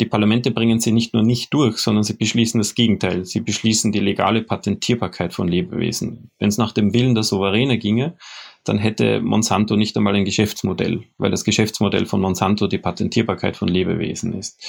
Die 0.00 0.06
Parlamente 0.06 0.50
bringen 0.50 0.80
sie 0.80 0.92
nicht 0.92 1.14
nur 1.14 1.22
nicht 1.22 1.52
durch, 1.52 1.78
sondern 1.78 2.02
sie 2.02 2.14
beschließen 2.14 2.58
das 2.58 2.74
Gegenteil. 2.74 3.24
Sie 3.24 3.40
beschließen 3.40 3.92
die 3.92 4.00
legale 4.00 4.42
Patentierbarkeit 4.42 5.34
von 5.34 5.48
Lebewesen. 5.48 6.30
Wenn 6.38 6.48
es 6.48 6.58
nach 6.58 6.72
dem 6.72 6.94
Willen 6.94 7.14
der 7.14 7.24
Souveräne 7.24 7.78
ginge, 7.78 8.16
dann 8.64 8.78
hätte 8.78 9.20
Monsanto 9.20 9.76
nicht 9.76 9.96
einmal 9.96 10.14
ein 10.14 10.24
Geschäftsmodell, 10.24 11.02
weil 11.18 11.30
das 11.30 11.44
Geschäftsmodell 11.44 12.06
von 12.06 12.20
Monsanto 12.20 12.68
die 12.68 12.78
Patentierbarkeit 12.78 13.56
von 13.56 13.68
Lebewesen 13.68 14.32
ist. 14.32 14.64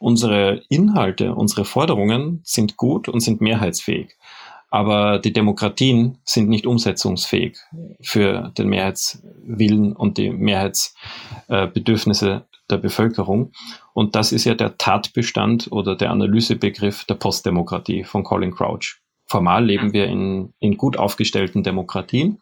Unsere 0.00 0.62
Inhalte, 0.68 1.34
unsere 1.34 1.64
Forderungen 1.64 2.40
sind 2.44 2.76
gut 2.76 3.08
und 3.08 3.20
sind 3.20 3.40
mehrheitsfähig. 3.40 4.16
Aber 4.70 5.18
die 5.18 5.32
Demokratien 5.32 6.18
sind 6.24 6.50
nicht 6.50 6.66
umsetzungsfähig 6.66 7.56
für 8.02 8.52
den 8.58 8.68
Mehrheitswillen 8.68 9.96
und 9.96 10.18
die 10.18 10.28
Mehrheitsbedürfnisse 10.30 12.46
der 12.70 12.78
Bevölkerung. 12.78 13.52
Und 13.94 14.14
das 14.14 14.32
ist 14.32 14.44
ja 14.44 14.54
der 14.54 14.78
Tatbestand 14.78 15.68
oder 15.70 15.96
der 15.96 16.10
Analysebegriff 16.10 17.04
der 17.04 17.14
Postdemokratie 17.14 18.04
von 18.04 18.24
Colin 18.24 18.54
Crouch. 18.54 19.00
Formal 19.26 19.64
leben 19.64 19.92
wir 19.92 20.06
in, 20.06 20.54
in 20.58 20.76
gut 20.76 20.96
aufgestellten 20.96 21.62
Demokratien, 21.62 22.40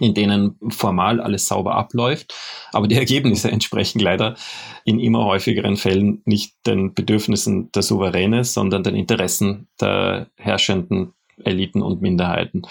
in 0.00 0.14
denen 0.14 0.56
formal 0.68 1.20
alles 1.20 1.48
sauber 1.48 1.74
abläuft, 1.74 2.34
aber 2.72 2.88
die 2.88 2.96
Ergebnisse 2.96 3.50
entsprechen 3.52 4.00
leider 4.00 4.36
in 4.84 5.00
immer 5.00 5.24
häufigeren 5.24 5.76
Fällen 5.76 6.20
nicht 6.24 6.54
den 6.66 6.94
Bedürfnissen 6.94 7.72
der 7.72 7.82
Souveräne, 7.82 8.44
sondern 8.44 8.82
den 8.82 8.96
Interessen 8.96 9.68
der 9.80 10.28
herrschenden 10.36 11.14
Eliten 11.44 11.82
und 11.82 12.02
Minderheiten. 12.02 12.62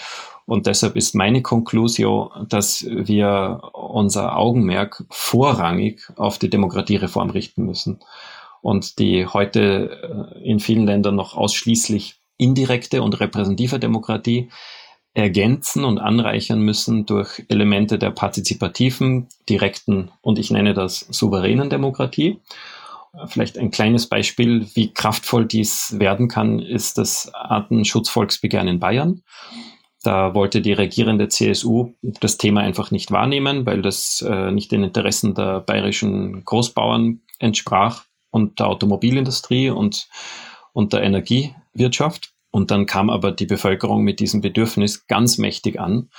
Und 0.46 0.66
deshalb 0.66 0.96
ist 0.96 1.14
meine 1.14 1.42
Konklusio, 1.42 2.32
dass 2.48 2.84
wir 2.88 3.60
unser 3.72 4.36
Augenmerk 4.36 5.04
vorrangig 5.10 6.10
auf 6.16 6.38
die 6.38 6.50
Demokratiereform 6.50 7.30
richten 7.30 7.64
müssen. 7.64 8.00
Und 8.62 8.98
die 8.98 9.26
heute 9.26 10.32
äh, 10.34 10.48
in 10.48 10.60
vielen 10.60 10.86
Ländern 10.86 11.14
noch 11.14 11.36
ausschließlich 11.36 12.16
indirekte 12.36 13.02
und 13.02 13.20
repräsentative 13.20 13.78
Demokratie 13.78 14.50
ergänzen 15.14 15.84
und 15.84 15.98
anreichern 15.98 16.60
müssen 16.60 17.04
durch 17.04 17.44
Elemente 17.48 17.98
der 17.98 18.10
partizipativen, 18.10 19.28
direkten 19.48 20.10
und 20.20 20.38
ich 20.38 20.50
nenne 20.50 20.72
das 20.72 21.00
souveränen 21.10 21.68
Demokratie. 21.68 22.40
Vielleicht 23.26 23.58
ein 23.58 23.70
kleines 23.70 24.08
Beispiel, 24.08 24.68
wie 24.74 24.92
kraftvoll 24.92 25.44
dies 25.44 25.98
werden 25.98 26.28
kann, 26.28 26.60
ist 26.60 26.96
das 26.96 27.32
Artenschutzvolksbegehren 27.34 28.68
in 28.68 28.78
Bayern. 28.78 29.22
Da 30.02 30.34
wollte 30.34 30.62
die 30.62 30.72
regierende 30.72 31.28
CSU 31.28 31.92
das 32.02 32.38
Thema 32.38 32.60
einfach 32.60 32.90
nicht 32.90 33.10
wahrnehmen, 33.10 33.66
weil 33.66 33.82
das 33.82 34.24
äh, 34.26 34.50
nicht 34.50 34.72
den 34.72 34.84
Interessen 34.84 35.34
der 35.34 35.60
bayerischen 35.60 36.44
Großbauern 36.44 37.20
entsprach 37.38 38.04
und 38.30 38.60
der 38.60 38.68
Automobilindustrie 38.68 39.70
und, 39.70 40.08
und 40.72 40.92
der 40.92 41.02
Energiewirtschaft. 41.02 42.32
Und 42.50 42.70
dann 42.70 42.86
kam 42.86 43.10
aber 43.10 43.30
die 43.32 43.46
Bevölkerung 43.46 44.02
mit 44.02 44.20
diesem 44.20 44.40
Bedürfnis 44.40 45.06
ganz 45.06 45.36
mächtig 45.36 45.78
an. 45.78 46.10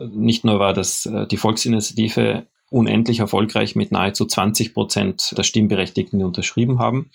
Nicht 0.00 0.44
nur 0.44 0.58
war 0.58 0.72
das 0.72 1.06
äh, 1.06 1.26
die 1.26 1.36
Volksinitiative 1.36 2.46
unendlich 2.70 3.20
erfolgreich 3.20 3.76
mit 3.76 3.92
nahezu 3.92 4.26
20 4.26 4.74
Prozent 4.74 5.34
der 5.36 5.42
Stimmberechtigten, 5.42 6.18
die 6.18 6.24
unterschrieben 6.24 6.78
haben, 6.78 7.10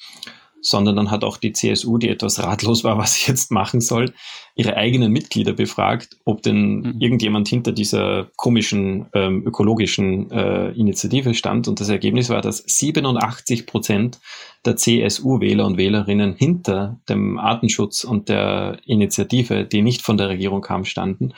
sondern 0.64 0.95
dann 0.95 1.12
hat 1.12 1.24
auch 1.24 1.38
die 1.38 1.51
CSU, 1.51 1.97
die 1.97 2.10
etwas 2.10 2.41
ratlos 2.41 2.84
war, 2.84 2.97
was 2.99 3.16
sie 3.16 3.30
jetzt 3.30 3.51
machen 3.51 3.82
soll, 3.82 4.14
ihre 4.56 4.78
eigenen 4.78 5.12
Mitglieder 5.12 5.54
befragt, 5.54 6.18
ob 6.26 6.41
denn 6.41 6.80
mhm. 6.80 6.95
irgendjemand 6.99 7.47
hinter 7.47 7.72
dieser 7.72 8.30
komischen 8.38 9.08
ähm, 9.14 9.45
ökologischen 9.45 10.32
äh, 10.32 10.72
Initiative 10.72 11.34
stand. 11.34 11.68
Und 11.68 11.80
das 11.80 11.89
Ergebnis 11.89 12.30
war, 12.30 12.41
dass 12.41 12.64
87 12.66 13.66
Prozent 13.66 14.20
der 14.66 14.78
CSU-Wähler 14.78 15.66
und 15.66 15.78
Wählerinnen 15.78 16.34
hinter 16.36 16.99
dem 17.10 17.38
Artenschutz 17.38 18.04
und 18.04 18.30
der 18.30 18.78
Initiative, 18.86 19.66
die 19.66 19.82
nicht 19.82 20.01
von 20.01 20.18
der 20.18 20.30
Regierung 20.30 20.62
kam, 20.62 20.86
standen. 20.86 21.34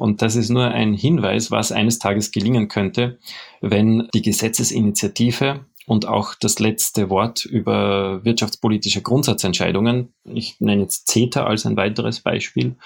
Und 0.00 0.22
das 0.22 0.34
ist 0.34 0.48
nur 0.48 0.66
ein 0.68 0.94
Hinweis, 0.94 1.50
was 1.50 1.72
eines 1.72 1.98
Tages 1.98 2.32
gelingen 2.32 2.68
könnte, 2.68 3.18
wenn 3.60 4.08
die 4.14 4.22
Gesetzesinitiative 4.22 5.66
und 5.86 6.06
auch 6.06 6.34
das 6.34 6.58
letzte 6.58 7.10
Wort 7.10 7.44
über 7.44 8.24
wirtschaftspolitische 8.24 9.02
Grundsatzentscheidungen, 9.02 10.14
ich 10.24 10.58
nenne 10.58 10.82
jetzt 10.82 11.08
CETA 11.08 11.44
als 11.44 11.66
ein 11.66 11.76
weiteres 11.76 12.20
Beispiel. 12.20 12.76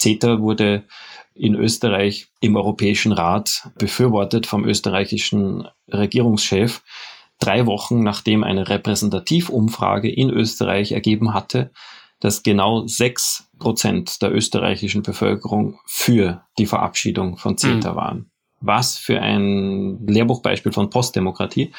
CETA 0.00 0.40
wurde 0.40 0.82
in 1.34 1.54
Österreich 1.54 2.28
im 2.40 2.56
Europäischen 2.56 3.12
Rat 3.12 3.68
befürwortet 3.78 4.46
vom 4.46 4.64
österreichischen 4.64 5.68
Regierungschef, 5.92 6.82
drei 7.38 7.66
Wochen 7.66 8.02
nachdem 8.02 8.42
eine 8.42 8.68
Repräsentativumfrage 8.68 10.10
in 10.10 10.30
Österreich 10.30 10.92
ergeben 10.92 11.32
hatte, 11.32 11.70
dass 12.20 12.42
genau 12.42 12.86
sechs 12.86 13.48
Prozent 13.58 14.22
der 14.22 14.34
österreichischen 14.34 15.02
Bevölkerung 15.02 15.78
für 15.86 16.42
die 16.58 16.66
Verabschiedung 16.66 17.36
von 17.36 17.58
CETA 17.58 17.92
mhm. 17.92 17.96
waren. 17.96 18.30
Was 18.60 18.96
für 18.96 19.20
ein 19.20 20.06
Lehrbuchbeispiel 20.06 20.72
von 20.72 20.90
Postdemokratie. 20.90 21.72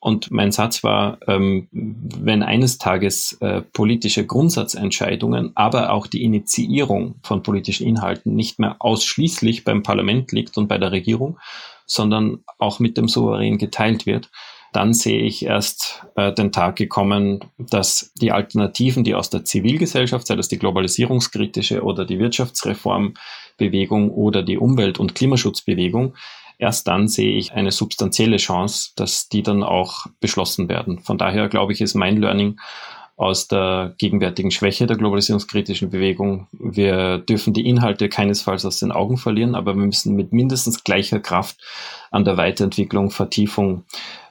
Und 0.00 0.30
mein 0.30 0.52
Satz 0.52 0.84
war, 0.84 1.16
ähm, 1.26 1.68
wenn 1.72 2.42
eines 2.42 2.76
Tages 2.76 3.38
äh, 3.40 3.62
politische 3.62 4.26
Grundsatzentscheidungen, 4.26 5.52
aber 5.54 5.92
auch 5.92 6.06
die 6.06 6.22
Initiierung 6.22 7.14
von 7.22 7.42
politischen 7.42 7.86
Inhalten 7.86 8.34
nicht 8.34 8.58
mehr 8.58 8.76
ausschließlich 8.80 9.64
beim 9.64 9.82
Parlament 9.82 10.30
liegt 10.30 10.58
und 10.58 10.68
bei 10.68 10.76
der 10.76 10.92
Regierung, 10.92 11.38
sondern 11.86 12.44
auch 12.58 12.80
mit 12.80 12.98
dem 12.98 13.08
Souverän 13.08 13.56
geteilt 13.56 14.04
wird, 14.04 14.30
dann 14.74 14.92
sehe 14.92 15.22
ich 15.22 15.44
erst 15.44 16.04
äh, 16.16 16.32
den 16.32 16.50
Tag 16.50 16.74
gekommen, 16.76 17.40
dass 17.58 18.12
die 18.16 18.32
Alternativen, 18.32 19.04
die 19.04 19.14
aus 19.14 19.30
der 19.30 19.44
Zivilgesellschaft, 19.44 20.26
sei 20.26 20.34
das 20.34 20.48
die 20.48 20.58
globalisierungskritische 20.58 21.82
oder 21.84 22.04
die 22.04 22.18
Wirtschaftsreformbewegung 22.18 24.10
oder 24.10 24.42
die 24.42 24.58
Umwelt- 24.58 24.98
und 24.98 25.14
Klimaschutzbewegung, 25.14 26.14
erst 26.58 26.88
dann 26.88 27.06
sehe 27.06 27.36
ich 27.36 27.52
eine 27.52 27.70
substanzielle 27.70 28.38
Chance, 28.38 28.90
dass 28.96 29.28
die 29.28 29.44
dann 29.44 29.62
auch 29.62 30.06
beschlossen 30.18 30.68
werden. 30.68 30.98
Von 30.98 31.18
daher 31.18 31.48
glaube 31.48 31.72
ich, 31.72 31.80
ist 31.80 31.94
mein 31.94 32.16
Learning 32.16 32.58
aus 33.16 33.46
der 33.46 33.94
gegenwärtigen 33.98 34.50
Schwäche 34.50 34.86
der 34.86 34.96
globalisierungskritischen 34.96 35.88
Bewegung. 35.88 36.48
Wir 36.50 37.18
dürfen 37.18 37.54
die 37.54 37.68
Inhalte 37.68 38.08
keinesfalls 38.08 38.64
aus 38.64 38.80
den 38.80 38.90
Augen 38.90 39.18
verlieren, 39.18 39.54
aber 39.54 39.76
wir 39.76 39.86
müssen 39.86 40.16
mit 40.16 40.32
mindestens 40.32 40.82
gleicher 40.82 41.20
Kraft 41.20 41.62
an 42.10 42.24
der 42.24 42.36
Weiterentwicklung, 42.36 43.12
Vertiefung 43.12 43.84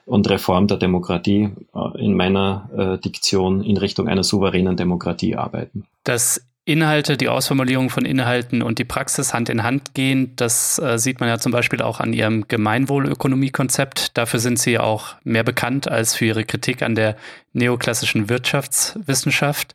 und 0.06 0.28
Reform 0.28 0.66
der 0.66 0.76
Demokratie 0.76 1.50
äh, 1.74 2.04
in 2.04 2.14
meiner 2.14 2.68
äh, 2.76 2.98
Diktion 2.98 3.62
in 3.62 3.76
Richtung 3.76 4.08
einer 4.08 4.24
souveränen 4.24 4.76
Demokratie 4.76 5.36
arbeiten. 5.36 5.84
Das 6.04 6.40
Inhalte, 6.66 7.18
die 7.18 7.28
Ausformulierung 7.28 7.90
von 7.90 8.06
Inhalten 8.06 8.62
und 8.62 8.78
die 8.78 8.84
Praxis 8.84 9.34
Hand 9.34 9.50
in 9.50 9.62
Hand 9.62 9.92
gehen. 9.94 10.32
Das 10.36 10.78
äh, 10.78 10.98
sieht 10.98 11.20
man 11.20 11.28
ja 11.28 11.38
zum 11.38 11.52
Beispiel 11.52 11.82
auch 11.82 12.00
an 12.00 12.14
Ihrem 12.14 12.48
Gemeinwohlökonomiekonzept. 12.48 14.16
Dafür 14.16 14.40
sind 14.40 14.58
Sie 14.58 14.78
auch 14.78 15.16
mehr 15.24 15.44
bekannt 15.44 15.88
als 15.88 16.14
für 16.14 16.24
Ihre 16.24 16.44
Kritik 16.44 16.82
an 16.82 16.94
der 16.94 17.16
neoklassischen 17.52 18.30
Wirtschaftswissenschaft. 18.30 19.74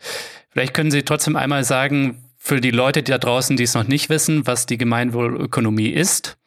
Vielleicht 0.49 0.73
können 0.73 0.89
Sie 0.89 1.03
trotzdem 1.03 1.35
einmal 1.35 1.63
sagen, 1.63 2.23
für 2.39 2.59
die 2.59 2.71
Leute 2.71 3.03
die 3.03 3.11
da 3.11 3.19
draußen, 3.19 3.55
die 3.55 3.63
es 3.63 3.75
noch 3.75 3.87
nicht 3.87 4.09
wissen, 4.09 4.47
was 4.47 4.65
die 4.65 4.79
Gemeinwohlökonomie 4.79 5.89
ist 5.89 6.37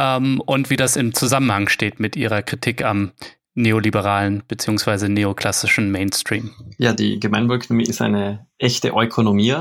ähm, 0.00 0.40
und 0.46 0.70
wie 0.70 0.76
das 0.76 0.96
im 0.96 1.12
Zusammenhang 1.12 1.68
steht 1.68 2.00
mit 2.00 2.16
Ihrer 2.16 2.42
Kritik 2.42 2.82
am 2.82 3.12
neoliberalen 3.54 4.42
beziehungsweise 4.48 5.08
neoklassischen 5.08 5.90
Mainstream. 5.90 6.50
Ja, 6.78 6.92
die 6.92 7.20
Gemeinwohlökonomie 7.20 7.84
ist 7.84 8.00
eine 8.00 8.46
echte 8.58 8.88
Ökonomie, 8.88 9.56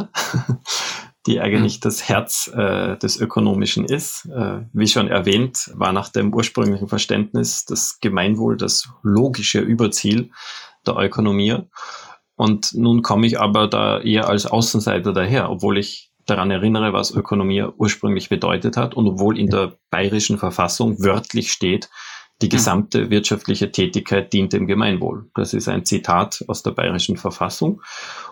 die 1.27 1.41
eigentlich 1.41 1.77
mhm. 1.77 1.81
das 1.81 2.07
Herz 2.07 2.49
äh, 2.55 2.97
des 2.97 3.19
Ökonomischen 3.19 3.85
ist. 3.85 4.25
Äh, 4.25 4.61
wie 4.71 4.87
schon 4.87 5.09
erwähnt, 5.09 5.71
war 5.73 5.91
nach 5.91 6.09
dem 6.09 6.33
ursprünglichen 6.33 6.87
Verständnis 6.87 7.65
das 7.65 7.99
Gemeinwohl 7.99 8.55
das 8.55 8.89
logische 9.03 9.59
Überziel 9.59 10.31
der 10.87 10.95
Ökonomie. 10.95 11.57
Und 12.35 12.73
nun 12.73 13.01
komme 13.01 13.27
ich 13.27 13.37
aber 13.37 13.67
da 13.67 13.99
eher 13.99 14.29
als 14.29 14.45
Außenseiter 14.45 15.11
daher, 15.11 15.49
obwohl 15.49 15.77
ich 15.77 16.08
daran 16.29 16.51
erinnere, 16.51 16.93
was 16.93 17.11
Ökonomie 17.11 17.63
ursprünglich 17.77 18.29
bedeutet 18.29 18.77
hat 18.77 18.95
und 18.95 19.07
obwohl 19.07 19.37
in 19.37 19.49
der 19.49 19.73
bayerischen 19.89 20.37
Verfassung 20.37 21.03
wörtlich 21.03 21.51
steht, 21.51 21.89
die 22.41 22.45
hm. 22.45 22.51
gesamte 22.51 23.09
wirtschaftliche 23.09 23.71
Tätigkeit 23.71 24.31
dient 24.33 24.53
dem 24.53 24.67
Gemeinwohl. 24.67 25.29
Das 25.35 25.53
ist 25.53 25.67
ein 25.67 25.85
Zitat 25.85 26.43
aus 26.47 26.63
der 26.63 26.71
bayerischen 26.71 27.17
Verfassung. 27.17 27.81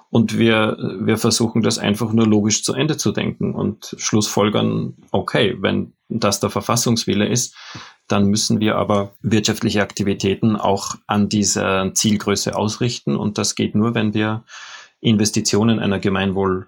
Und 0.10 0.38
wir, 0.38 0.78
wir 1.02 1.18
versuchen 1.18 1.62
das 1.62 1.80
einfach 1.80 2.14
nur 2.14 2.26
logisch 2.26 2.64
zu 2.64 2.74
Ende 2.74 2.96
zu 2.98 3.12
denken 3.12 3.54
und 3.54 3.94
schlussfolgern, 3.98 4.96
okay, 5.12 5.58
wenn 5.60 5.94
das 6.08 6.40
der 6.40 6.50
Verfassungswille 6.50 7.28
ist, 7.28 7.56
dann 8.08 8.28
müssen 8.28 8.62
wir 8.62 8.78
aber 8.78 9.12
wirtschaftliche 9.22 9.82
Aktivitäten 9.82 10.56
auch 10.56 10.96
an 11.08 11.28
dieser 11.28 11.94
Zielgröße 11.94 12.56
ausrichten. 12.56 13.18
Und 13.18 13.38
das 13.38 13.56
geht 13.56 13.76
nur, 13.76 13.96
wenn 13.96 14.14
wir 14.14 14.46
Investitionen 15.02 15.80
einer 15.80 16.00
Gemeinwohl 16.00 16.68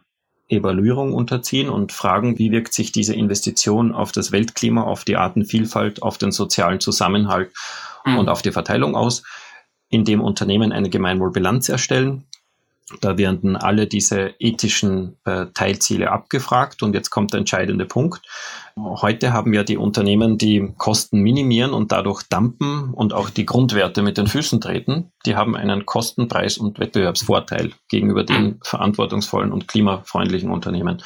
Evaluierung 0.50 1.14
unterziehen 1.14 1.70
und 1.70 1.92
fragen, 1.92 2.38
wie 2.40 2.52
wirkt 2.52 2.74
sich 2.74 2.92
diese 2.92 3.14
Investition 3.14 3.94
auf 3.94 4.12
das 4.12 4.32
Weltklima, 4.32 4.84
auf 4.84 5.06
die 5.06 5.16
Artenvielfalt, 5.16 6.04
auf 6.04 6.18
den 6.18 6.32
sozialen 6.32 6.80
Zusammenhalt 6.80 7.52
mhm. 8.06 8.18
und 8.18 8.30
auf 8.30 8.42
die 8.42 8.52
Verteilung 8.52 8.96
aus, 8.96 9.24
indem 9.90 10.22
Unternehmen 10.22 10.72
eine 10.72 10.90
Gemeinwohlbilanz 10.90 11.70
erstellen 11.70 12.26
da 13.02 13.18
werden 13.18 13.56
alle 13.56 13.88
diese 13.88 14.34
ethischen 14.40 15.18
äh, 15.26 15.48
Teilziele 15.54 16.12
abgefragt 16.12 16.84
und 16.84 16.94
jetzt 16.94 17.10
kommt 17.10 17.34
der 17.34 17.40
entscheidende 17.40 17.86
Punkt. 17.86 18.22
Heute 18.78 19.34
haben 19.34 19.54
ja 19.54 19.64
die 19.64 19.78
Unternehmen, 19.78 20.38
die 20.38 20.74
Kosten 20.78 21.20
minimieren 21.20 21.74
und 21.74 21.92
dadurch 21.92 22.24
dampen 22.24 22.94
und 22.94 23.14
auch 23.14 23.30
die 23.30 23.46
Grundwerte 23.46 24.02
mit 24.02 24.18
den 24.18 24.28
Füßen 24.28 24.62
treten, 24.62 25.12
die 25.26 25.36
haben 25.36 25.56
einen 25.56 25.86
Kostenpreis- 25.86 26.58
und 26.58 26.80
Wettbewerbsvorteil 26.80 27.72
gegenüber 27.90 28.24
den 28.24 28.60
verantwortungsvollen 28.64 29.52
und 29.52 29.68
klimafreundlichen 29.68 30.50
Unternehmen. 30.50 31.04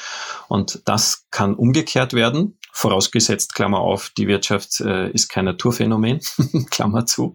Und 0.48 0.82
das 0.84 1.26
kann 1.30 1.54
umgekehrt 1.54 2.12
werden 2.12 2.56
vorausgesetzt, 2.76 3.54
Klammer 3.54 3.78
auf, 3.78 4.10
die 4.18 4.26
Wirtschaft 4.26 4.80
äh, 4.80 5.08
ist 5.10 5.28
kein 5.28 5.44
Naturphänomen, 5.44 6.18
Klammer 6.70 7.06
zu, 7.06 7.32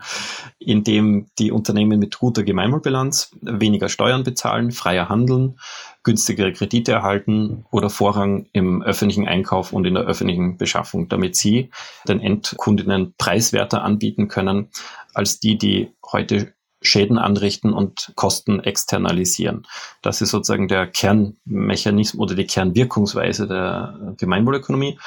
indem 0.60 1.28
die 1.40 1.52
Unternehmen 1.52 1.98
mit 1.98 2.20
guter 2.20 2.44
Gemeinwohlbilanz 2.44 3.32
weniger 3.42 3.88
Steuern 3.88 4.26
bezahlen, 4.26 4.39
freier 4.42 5.10
handeln, 5.10 5.60
günstigere 6.04 6.54
Kredite 6.54 6.92
erhalten 6.92 7.66
oder 7.72 7.90
Vorrang 7.90 8.48
im 8.54 8.82
öffentlichen 8.82 9.28
Einkauf 9.28 9.74
und 9.74 9.86
in 9.86 9.96
der 9.96 10.04
öffentlichen 10.04 10.58
Beschaffung, 10.58 11.10
damit 11.10 11.36
sie 11.36 11.72
den 12.08 12.20
Endkundinnen 12.20 13.14
preiswerter 13.18 13.84
anbieten 13.84 14.28
können 14.28 14.70
als 15.14 15.40
die, 15.40 15.58
die 15.58 15.92
heute 16.12 16.54
Schäden 16.82 17.18
anrichten 17.18 17.74
und 17.74 18.14
Kosten 18.16 18.62
externalisieren. 18.62 19.68
Das 20.02 20.22
ist 20.22 20.30
sozusagen 20.30 20.68
der 20.68 20.88
Kernmechanismus 20.88 22.22
oder 22.22 22.36
die 22.36 22.48
Kernwirkungsweise 22.48 23.48
der 23.48 24.16
Gemeinwohlökonomie. 24.18 24.98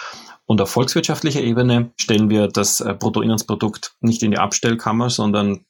Und 0.44 0.60
auf 0.60 0.70
volkswirtschaftlicher 0.70 1.40
Ebene 1.40 1.92
stellen 1.96 2.28
wir 2.28 2.48
das 2.48 2.80
äh, 2.80 2.94
Bruttoinlandsprodukt 2.98 3.94
nicht 4.00 4.22
in 4.22 4.32
die 4.32 4.38
Abstellkammer, 4.38 5.08
sondern 5.08 5.64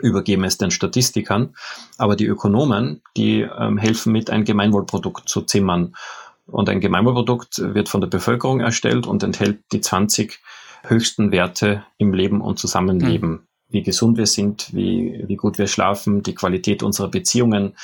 übergeben 0.00 0.44
es 0.44 0.58
den 0.58 0.70
Statistikern. 0.70 1.54
Aber 1.98 2.16
die 2.16 2.26
Ökonomen, 2.26 3.02
die 3.16 3.42
ähm, 3.42 3.78
helfen 3.78 4.12
mit, 4.12 4.30
ein 4.30 4.44
Gemeinwohlprodukt 4.44 5.28
zu 5.28 5.42
zimmern. 5.42 5.94
Und 6.46 6.68
ein 6.68 6.80
Gemeinwohlprodukt 6.80 7.58
wird 7.58 7.88
von 7.88 8.00
der 8.00 8.08
Bevölkerung 8.08 8.60
erstellt 8.60 9.06
und 9.06 9.22
enthält 9.22 9.60
die 9.72 9.80
20 9.80 10.40
höchsten 10.82 11.30
Werte 11.30 11.84
im 11.98 12.12
Leben 12.12 12.40
und 12.40 12.58
Zusammenleben. 12.58 13.30
Mhm 13.30 13.40
wie 13.70 13.82
gesund 13.82 14.18
wir 14.18 14.26
sind, 14.26 14.68
wie, 14.74 15.24
wie 15.26 15.36
gut 15.36 15.58
wir 15.58 15.66
schlafen, 15.66 16.22
die 16.22 16.34
Qualität 16.34 16.82
unserer 16.82 17.08
Beziehungen, 17.08 17.76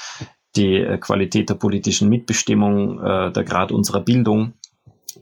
die 0.57 0.77
äh, 0.77 0.99
Qualität 0.99 1.49
der 1.49 1.55
politischen 1.55 2.09
Mitbestimmung, 2.09 3.01
äh, 3.01 3.33
der 3.33 3.45
Grad 3.45 3.73
unserer 3.73 4.01
Bildung, 4.01 4.55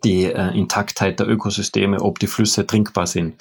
die 0.03 0.25
äh, 0.25 0.57
Intaktheit 0.57 1.21
der 1.21 1.29
Ökosysteme, 1.29 2.01
ob 2.01 2.19
die 2.19 2.27
Flüsse 2.27 2.67
trinkbar 2.67 3.07
sind. 3.07 3.35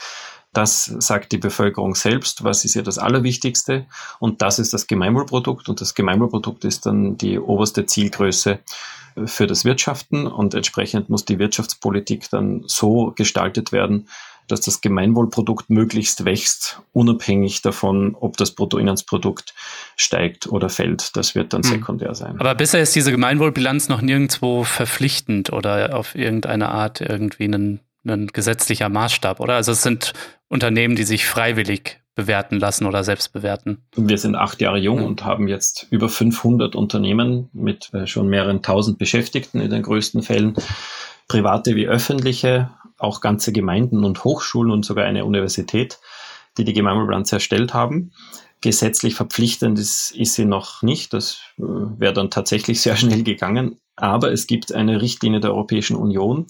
Das 0.54 0.86
sagt 0.86 1.32
die 1.32 1.38
Bevölkerung 1.38 1.96
selbst, 1.96 2.44
was 2.44 2.64
ist 2.64 2.76
ja 2.76 2.82
das 2.82 2.98
Allerwichtigste. 2.98 3.86
Und 4.20 4.42
das 4.42 4.60
ist 4.60 4.74
das 4.74 4.88
Gemeinwohlprodukt. 4.88 5.68
Und 5.68 5.82
das 5.82 5.96
Gemeinwohlprodukt 5.96 6.64
ist 6.66 6.86
dann 6.86 7.18
die 7.18 7.40
oberste 7.40 7.86
Zielgröße 7.86 8.60
für 9.26 9.48
das 9.48 9.66
Wirtschaften. 9.66 10.28
Und 10.28 10.54
entsprechend 10.54 11.10
muss 11.10 11.26
die 11.26 11.40
Wirtschaftspolitik 11.40 12.30
dann 12.30 12.64
so 12.68 13.14
gestaltet 13.16 13.72
werden, 13.72 14.08
dass 14.48 14.62
das 14.62 14.82
Gemeinwohlprodukt 14.82 15.70
möglichst 15.70 16.26
wächst, 16.26 16.82
unabhängig 16.92 17.62
davon, 17.62 18.16
ob 18.20 18.38
das 18.38 18.52
Bruttoinlandsprodukt 18.52 19.54
steigt 19.96 20.48
oder 20.48 20.70
fällt. 20.70 21.16
Das 21.16 21.36
wird 21.36 21.54
dann 21.54 21.64
hm. 21.64 21.70
sekundär 21.70 22.16
sein. 22.16 22.40
Aber 22.40 22.56
bisher 22.56 22.82
ist 22.82 22.96
diese 22.96 23.12
Gemeinwohlbilanz 23.12 23.90
noch 23.90 24.02
nirgendwo 24.02 24.64
verpflichtend 24.64 25.52
oder 25.54 25.98
auf 25.98 26.16
irgendeine 26.16 26.70
Art 26.70 27.02
irgendwie 27.02 27.46
ein, 27.46 27.80
ein 28.06 28.28
gesetzlicher 28.28 28.90
Maßstab, 28.90 29.40
oder? 29.40 29.56
Also 29.56 29.72
es 29.72 29.82
sind 29.82 30.14
Unternehmen, 30.48 30.96
die 30.96 31.04
sich 31.04 31.26
freiwillig 31.26 32.00
bewerten 32.16 32.60
lassen 32.60 32.86
oder 32.86 33.04
selbst 33.04 33.34
bewerten. 33.34 33.86
Wir 33.96 34.18
sind 34.18 34.36
acht 34.36 34.62
Jahre 34.62 34.78
jung 34.78 35.00
mhm. 35.00 35.06
und 35.06 35.26
haben 35.26 35.48
jetzt 35.48 35.88
über 35.90 36.10
500 36.10 36.76
Unternehmen 36.76 37.50
mit 37.54 37.92
äh, 37.94 38.06
schon 38.06 38.28
mehreren 38.28 38.62
tausend 38.62 39.00
Beschäftigten 39.00 39.60
in 39.60 39.72
den 39.72 39.82
größten 39.82 40.22
Fällen, 40.22 40.56
private 41.28 41.76
wie 41.76 41.88
öffentliche, 41.88 42.70
auch 43.00 43.22
ganze 43.22 43.52
Gemeinden 43.52 44.04
und 44.04 44.24
Hochschulen 44.24 44.72
und 44.72 44.86
sogar 44.86 45.06
eine 45.06 45.26
Universität, 45.26 46.00
die 46.58 46.66
die 46.66 46.74
Gemeinwohlbilanz 46.74 47.32
erstellt 47.32 47.74
haben. 47.74 48.12
Gesetzlich 48.62 49.16
verpflichtend 49.16 49.80
ist, 49.80 50.12
ist 50.12 50.36
sie 50.36 50.46
noch 50.46 50.84
nicht. 50.84 51.14
Das 51.14 51.40
äh, 51.58 51.64
wäre 51.64 52.14
dann 52.14 52.30
tatsächlich 52.30 52.80
sehr 52.80 52.96
schnell 52.96 53.24
gegangen. 53.24 53.80
Aber 53.96 54.32
es 54.32 54.48
gibt 54.48 54.72
eine 54.72 55.02
Richtlinie 55.02 55.40
der 55.40 55.52
Europäischen 55.52 55.96
Union, 55.96 56.48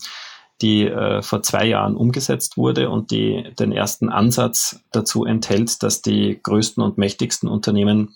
die 0.61 0.87
äh, 0.87 1.21
vor 1.21 1.43
zwei 1.43 1.65
Jahren 1.65 1.95
umgesetzt 1.95 2.57
wurde 2.57 2.89
und 2.89 3.11
die 3.11 3.51
den 3.59 3.71
ersten 3.71 4.09
Ansatz 4.09 4.79
dazu 4.91 5.25
enthält, 5.25 5.83
dass 5.83 6.01
die 6.01 6.39
größten 6.41 6.83
und 6.83 6.97
mächtigsten 6.97 7.49
Unternehmen 7.49 8.15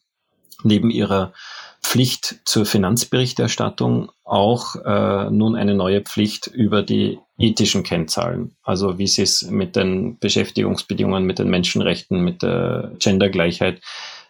neben 0.64 0.90
ihrer 0.90 1.34
Pflicht 1.82 2.40
zur 2.46 2.66
Finanzberichterstattung 2.66 4.12
auch 4.24 4.76
äh, 4.76 5.30
nun 5.30 5.56
eine 5.56 5.76
neue 5.76 6.02
Pflicht 6.02 6.48
über 6.48 6.82
die 6.82 7.20
ethischen 7.38 7.84
Kennzahlen. 7.84 8.56
Also 8.64 8.98
wie 8.98 9.08
sie 9.08 9.22
es 9.22 9.44
mit 9.44 9.76
den 9.76 10.18
Beschäftigungsbedingungen, 10.20 11.26
mit 11.26 11.40
den 11.40 11.50
Menschenrechten, 11.50 12.22
mit 12.22 12.42
der 12.42 12.92
Gendergleichheit, 13.00 13.82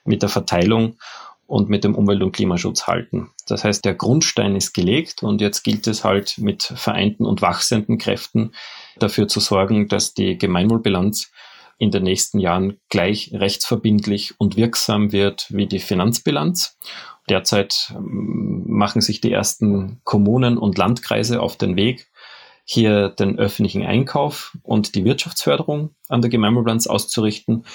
mit 0.03 0.21
der 0.21 0.29
Verteilung 0.29 0.97
und 1.47 1.69
mit 1.69 1.83
dem 1.83 1.95
Umwelt- 1.95 2.21
und 2.21 2.33
Klimaschutz 2.33 2.87
halten. 2.87 3.31
Das 3.47 3.63
heißt, 3.63 3.83
der 3.85 3.95
Grundstein 3.95 4.55
ist 4.55 4.73
gelegt 4.73 5.23
und 5.23 5.41
jetzt 5.41 5.63
gilt 5.63 5.87
es 5.87 6.03
halt 6.03 6.37
mit 6.37 6.63
vereinten 6.63 7.25
und 7.25 7.41
wachsenden 7.41 7.97
Kräften 7.97 8.51
dafür 8.99 9.27
zu 9.27 9.39
sorgen, 9.39 9.87
dass 9.87 10.13
die 10.13 10.37
Gemeinwohlbilanz 10.37 11.31
in 11.77 11.91
den 11.91 12.03
nächsten 12.03 12.39
Jahren 12.39 12.79
gleich 12.89 13.31
rechtsverbindlich 13.33 14.39
und 14.39 14.57
wirksam 14.57 15.11
wird 15.11 15.47
wie 15.49 15.67
die 15.67 15.79
Finanzbilanz. 15.79 16.77
Derzeit 17.29 17.93
ähm, 17.95 18.63
machen 18.67 19.01
sich 19.01 19.21
die 19.21 19.31
ersten 19.31 20.01
Kommunen 20.03 20.57
und 20.57 20.77
Landkreise 20.77 21.41
auf 21.41 21.55
den 21.55 21.75
Weg, 21.75 22.07
hier 22.63 23.09
den 23.09 23.39
öffentlichen 23.39 23.85
Einkauf 23.85 24.57
und 24.63 24.95
die 24.95 25.05
Wirtschaftsförderung 25.05 25.91
an 26.09 26.21
der 26.21 26.29
Gemeinwohlbilanz 26.29 26.87
auszurichten. 26.87 27.65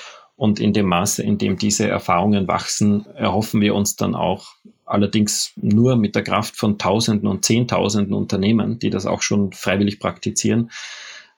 Und 0.43 0.59
in 0.59 0.73
dem 0.73 0.87
Maße, 0.87 1.23
in 1.23 1.39
dem 1.39 1.57
diese 1.57 1.87
Erfahrungen 1.87 2.49
wachsen, 2.49 3.07
erhoffen 3.15 3.61
wir 3.61 3.77
uns 3.77 3.95
dann 3.95 4.17
auch 4.17 4.57
allerdings 4.85 5.53
nur 5.55 5.95
mit 5.95 6.17
der 6.17 6.25
Kraft 6.25 6.57
von 6.57 6.79
Tausenden 6.79 7.29
und 7.29 7.45
Zehntausenden 7.45 8.13
Unternehmen, 8.13 8.81
die 8.81 8.91
das 8.91 9.07
auch 9.07 9.23
schon 9.23 9.53
freiwillig 9.53 10.01
praktizieren, 10.01 10.73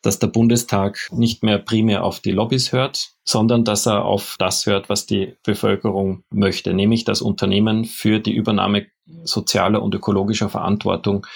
dass 0.01 0.21
der 0.21 0.29
Bundestag 0.29 1.11
nicht 1.13 1.43
mehr 1.43 1.59
primär 1.59 2.03
auf 2.03 2.21
die 2.21 2.31
Lobbys 2.31 2.73
hört, 2.73 3.11
sondern 3.25 3.63
dass 3.63 3.85
er 3.85 4.07
auf 4.07 4.37
das 4.39 4.65
hört, 4.65 4.89
was 4.89 5.05
die 5.05 5.37
Bevölkerung 5.43 6.23
möchte, 6.31 6.73
nämlich 6.73 7.05
dass 7.05 7.21
Unternehmen 7.21 7.85
für 7.85 8.21
die 8.21 8.33
Übernahme 8.33 8.87
sozialer 9.25 9.83
und 9.83 9.95
ökologischer 9.95 10.49
Verantwortung 10.49 11.27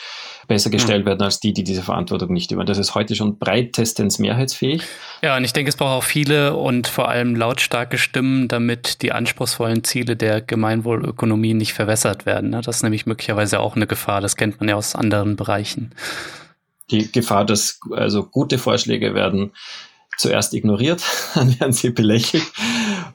besser 0.46 0.70
gestellt 0.70 1.04
werden 1.04 1.20
als 1.20 1.40
die, 1.40 1.52
die 1.52 1.64
diese 1.64 1.82
Verantwortung 1.82 2.32
nicht 2.32 2.50
übernehmen. 2.50 2.68
Das 2.68 2.78
ist 2.78 2.94
heute 2.94 3.14
schon 3.14 3.38
breitestens 3.38 4.18
mehrheitsfähig. 4.18 4.82
Ja, 5.22 5.36
und 5.36 5.44
ich 5.44 5.52
denke, 5.52 5.68
es 5.68 5.76
braucht 5.76 5.92
auch 5.92 6.04
viele 6.04 6.56
und 6.56 6.88
vor 6.88 7.08
allem 7.08 7.36
lautstarke 7.36 7.98
Stimmen, 7.98 8.48
damit 8.48 9.02
die 9.02 9.12
anspruchsvollen 9.12 9.84
Ziele 9.84 10.16
der 10.16 10.40
Gemeinwohlökonomie 10.40 11.52
nicht 11.52 11.74
verwässert 11.74 12.24
werden. 12.24 12.52
Das 12.52 12.66
ist 12.68 12.82
nämlich 12.82 13.04
möglicherweise 13.04 13.60
auch 13.60 13.76
eine 13.76 13.86
Gefahr. 13.86 14.22
Das 14.22 14.36
kennt 14.36 14.60
man 14.60 14.70
ja 14.70 14.76
aus 14.76 14.94
anderen 14.94 15.36
Bereichen 15.36 15.92
die 16.90 17.10
Gefahr, 17.10 17.44
dass 17.44 17.80
also 17.90 18.24
gute 18.24 18.58
Vorschläge 18.58 19.14
werden 19.14 19.52
zuerst 20.16 20.54
ignoriert, 20.54 21.02
dann 21.34 21.58
werden 21.60 21.72
sie 21.72 21.90
belächelt, 21.90 22.44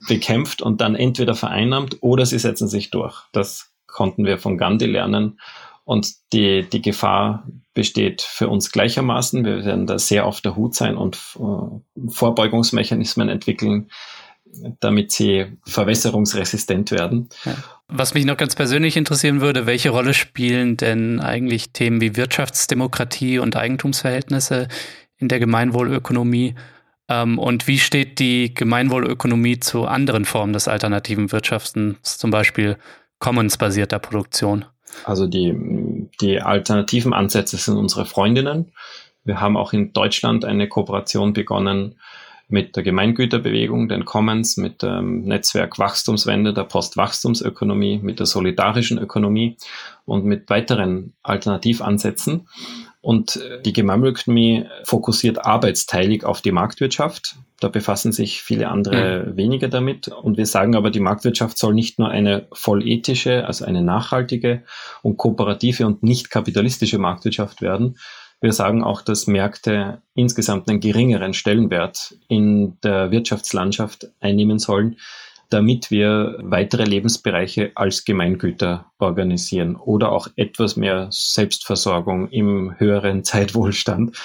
bekämpft 0.07 0.61
und 0.61 0.81
dann 0.81 0.95
entweder 0.95 1.35
vereinnahmt 1.35 1.97
oder 2.01 2.25
sie 2.25 2.39
setzen 2.39 2.67
sich 2.67 2.91
durch. 2.91 3.23
Das 3.31 3.72
konnten 3.93 4.25
wir 4.25 4.37
von 4.37 4.57
Gandhi 4.57 4.85
lernen. 4.85 5.39
Und 5.85 6.13
die, 6.31 6.67
die 6.69 6.81
Gefahr 6.81 7.45
besteht 7.73 8.21
für 8.21 8.47
uns 8.47 8.71
gleichermaßen. 8.71 9.43
Wir 9.43 9.65
werden 9.65 9.87
da 9.87 9.99
sehr 9.99 10.25
auf 10.25 10.41
der 10.41 10.55
Hut 10.55 10.75
sein 10.75 10.95
und 10.95 11.17
äh, 11.35 12.09
Vorbeugungsmechanismen 12.09 13.29
entwickeln, 13.29 13.89
damit 14.79 15.11
sie 15.11 15.47
verwässerungsresistent 15.65 16.91
werden. 16.91 17.29
Was 17.87 18.13
mich 18.13 18.25
noch 18.25 18.37
ganz 18.37 18.55
persönlich 18.55 18.95
interessieren 18.95 19.41
würde, 19.41 19.65
welche 19.65 19.89
Rolle 19.89 20.13
spielen 20.13 20.77
denn 20.77 21.19
eigentlich 21.19 21.71
Themen 21.71 21.99
wie 22.01 22.15
Wirtschaftsdemokratie 22.15 23.39
und 23.39 23.55
Eigentumsverhältnisse 23.55 24.67
in 25.17 25.27
der 25.27 25.39
Gemeinwohlökonomie? 25.39 26.55
Ähm, 27.09 27.39
und 27.39 27.67
wie 27.67 27.79
steht 27.79 28.19
die 28.19 28.53
Gemeinwohlökonomie 28.53 29.59
zu 29.59 29.85
anderen 29.85 30.25
Formen 30.25 30.53
des 30.53 30.67
alternativen 30.67 31.31
Wirtschaftens, 31.31 32.17
zum 32.17 32.31
Beispiel 32.31 32.77
commons-basierter 33.23 33.99
Produktion? 33.99 34.65
Also 35.05 35.27
die, 35.27 35.55
die 36.19 36.41
alternativen 36.41 37.13
Ansätze 37.13 37.55
sind 37.55 37.77
unsere 37.77 38.05
Freundinnen. 38.05 38.73
Wir 39.23 39.39
haben 39.39 39.55
auch 39.55 39.71
in 39.71 39.93
Deutschland 39.93 40.43
eine 40.43 40.67
Kooperation 40.67 41.31
begonnen 41.31 41.95
mit 42.49 42.75
der 42.75 42.83
Gemeingüterbewegung, 42.83 43.87
den 43.87 44.03
Commons, 44.03 44.57
mit 44.57 44.83
dem 44.83 45.21
Netzwerk 45.21 45.79
Wachstumswende, 45.79 46.53
der 46.53 46.65
Postwachstumsökonomie, 46.65 47.99
mit 48.03 48.19
der 48.19 48.25
solidarischen 48.25 48.99
Ökonomie 48.99 49.55
und 50.03 50.25
mit 50.25 50.49
weiteren 50.49 51.13
Alternativansätzen. 51.23 52.49
Und 53.03 53.37
die 53.65 53.73
Gemeinwohlökonomie 53.73 54.65
fokussiert 54.85 55.45
arbeitsteilig 55.45 56.23
auf 56.23 56.41
die 56.41 56.53
Marktwirtschaft. 56.53 57.35
Da 57.59 57.67
befassen 57.67 58.13
sich 58.13 58.41
viele 58.41 58.69
andere 58.69 59.25
mhm. 59.25 59.37
weniger 59.37 59.67
damit. 59.67 60.07
Und 60.07 60.37
wir 60.37 60.45
sagen 60.45 60.73
aber, 60.73 60.89
die 60.89 61.01
Marktwirtschaft 61.01 61.57
soll 61.57 61.73
nicht 61.73 61.99
nur 61.99 62.07
eine 62.09 62.47
vollethische, 62.53 63.45
also 63.45 63.65
eine 63.65 63.81
nachhaltige 63.81 64.63
und 65.01 65.17
kooperative 65.17 65.85
und 65.85 66.01
nicht 66.01 66.29
kapitalistische 66.29 66.97
Marktwirtschaft 66.97 67.61
werden, 67.61 67.97
wir 68.39 68.51
sagen 68.51 68.83
auch, 68.83 69.01
dass 69.01 69.25
Märkte 69.25 70.01
insgesamt 70.15 70.69
einen 70.69 70.81
geringeren 70.81 71.33
Stellenwert 71.33 72.15
in 72.27 72.77
der 72.83 73.09
Wirtschaftslandschaft 73.09 74.09
einnehmen 74.19 74.59
sollen, 74.59 74.97
damit 75.53 75.91
wir 75.91 76.37
weitere 76.41 76.83
Lebensbereiche 76.83 77.71
als 77.75 78.05
Gemeingüter 78.05 78.91
organisieren 78.97 79.75
oder 79.75 80.11
auch 80.11 80.27
etwas 80.35 80.75
mehr 80.75 81.07
Selbstversorgung 81.11 82.29
im 82.29 82.79
höheren 82.79 83.23
Zeitwohlstand 83.23 84.17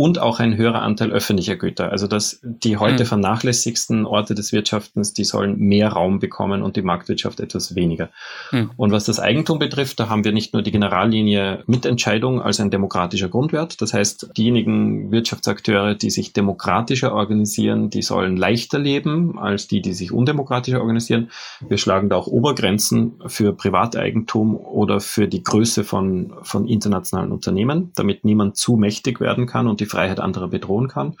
und 0.00 0.18
auch 0.18 0.40
ein 0.40 0.56
höherer 0.56 0.80
Anteil 0.80 1.10
öffentlicher 1.10 1.56
Güter. 1.56 1.92
Also 1.92 2.06
dass 2.06 2.40
die 2.42 2.78
heute 2.78 3.04
mhm. 3.04 3.08
vernachlässigsten 3.08 4.06
Orte 4.06 4.34
des 4.34 4.50
Wirtschaftens, 4.50 5.12
die 5.12 5.24
sollen 5.24 5.58
mehr 5.58 5.90
Raum 5.90 6.20
bekommen 6.20 6.62
und 6.62 6.76
die 6.76 6.80
Marktwirtschaft 6.80 7.38
etwas 7.38 7.74
weniger. 7.74 8.08
Mhm. 8.50 8.70
Und 8.78 8.92
was 8.92 9.04
das 9.04 9.20
Eigentum 9.20 9.58
betrifft, 9.58 10.00
da 10.00 10.08
haben 10.08 10.24
wir 10.24 10.32
nicht 10.32 10.54
nur 10.54 10.62
die 10.62 10.70
Generallinie 10.70 11.64
Mitentscheidung 11.66 12.40
als 12.40 12.60
ein 12.60 12.70
demokratischer 12.70 13.28
Grundwert. 13.28 13.82
Das 13.82 13.92
heißt, 13.92 14.30
diejenigen 14.38 15.12
Wirtschaftsakteure, 15.12 15.94
die 15.94 16.08
sich 16.08 16.32
demokratischer 16.32 17.12
organisieren, 17.12 17.90
die 17.90 18.00
sollen 18.00 18.38
leichter 18.38 18.78
leben 18.78 19.38
als 19.38 19.68
die, 19.68 19.82
die 19.82 19.92
sich 19.92 20.12
undemokratischer 20.12 20.80
organisieren. 20.80 21.30
Wir 21.68 21.76
schlagen 21.76 22.08
da 22.08 22.16
auch 22.16 22.26
Obergrenzen 22.26 23.16
für 23.26 23.52
Privateigentum 23.52 24.56
oder 24.56 24.98
für 25.00 25.28
die 25.28 25.42
Größe 25.42 25.84
von, 25.84 26.32
von 26.40 26.66
internationalen 26.66 27.32
Unternehmen, 27.32 27.92
damit 27.96 28.24
niemand 28.24 28.56
zu 28.56 28.76
mächtig 28.76 29.20
werden 29.20 29.44
kann 29.44 29.66
und 29.66 29.80
die 29.80 29.89
Freiheit 29.90 30.20
anderer 30.20 30.48
bedrohen 30.48 30.88
kann. 30.88 31.16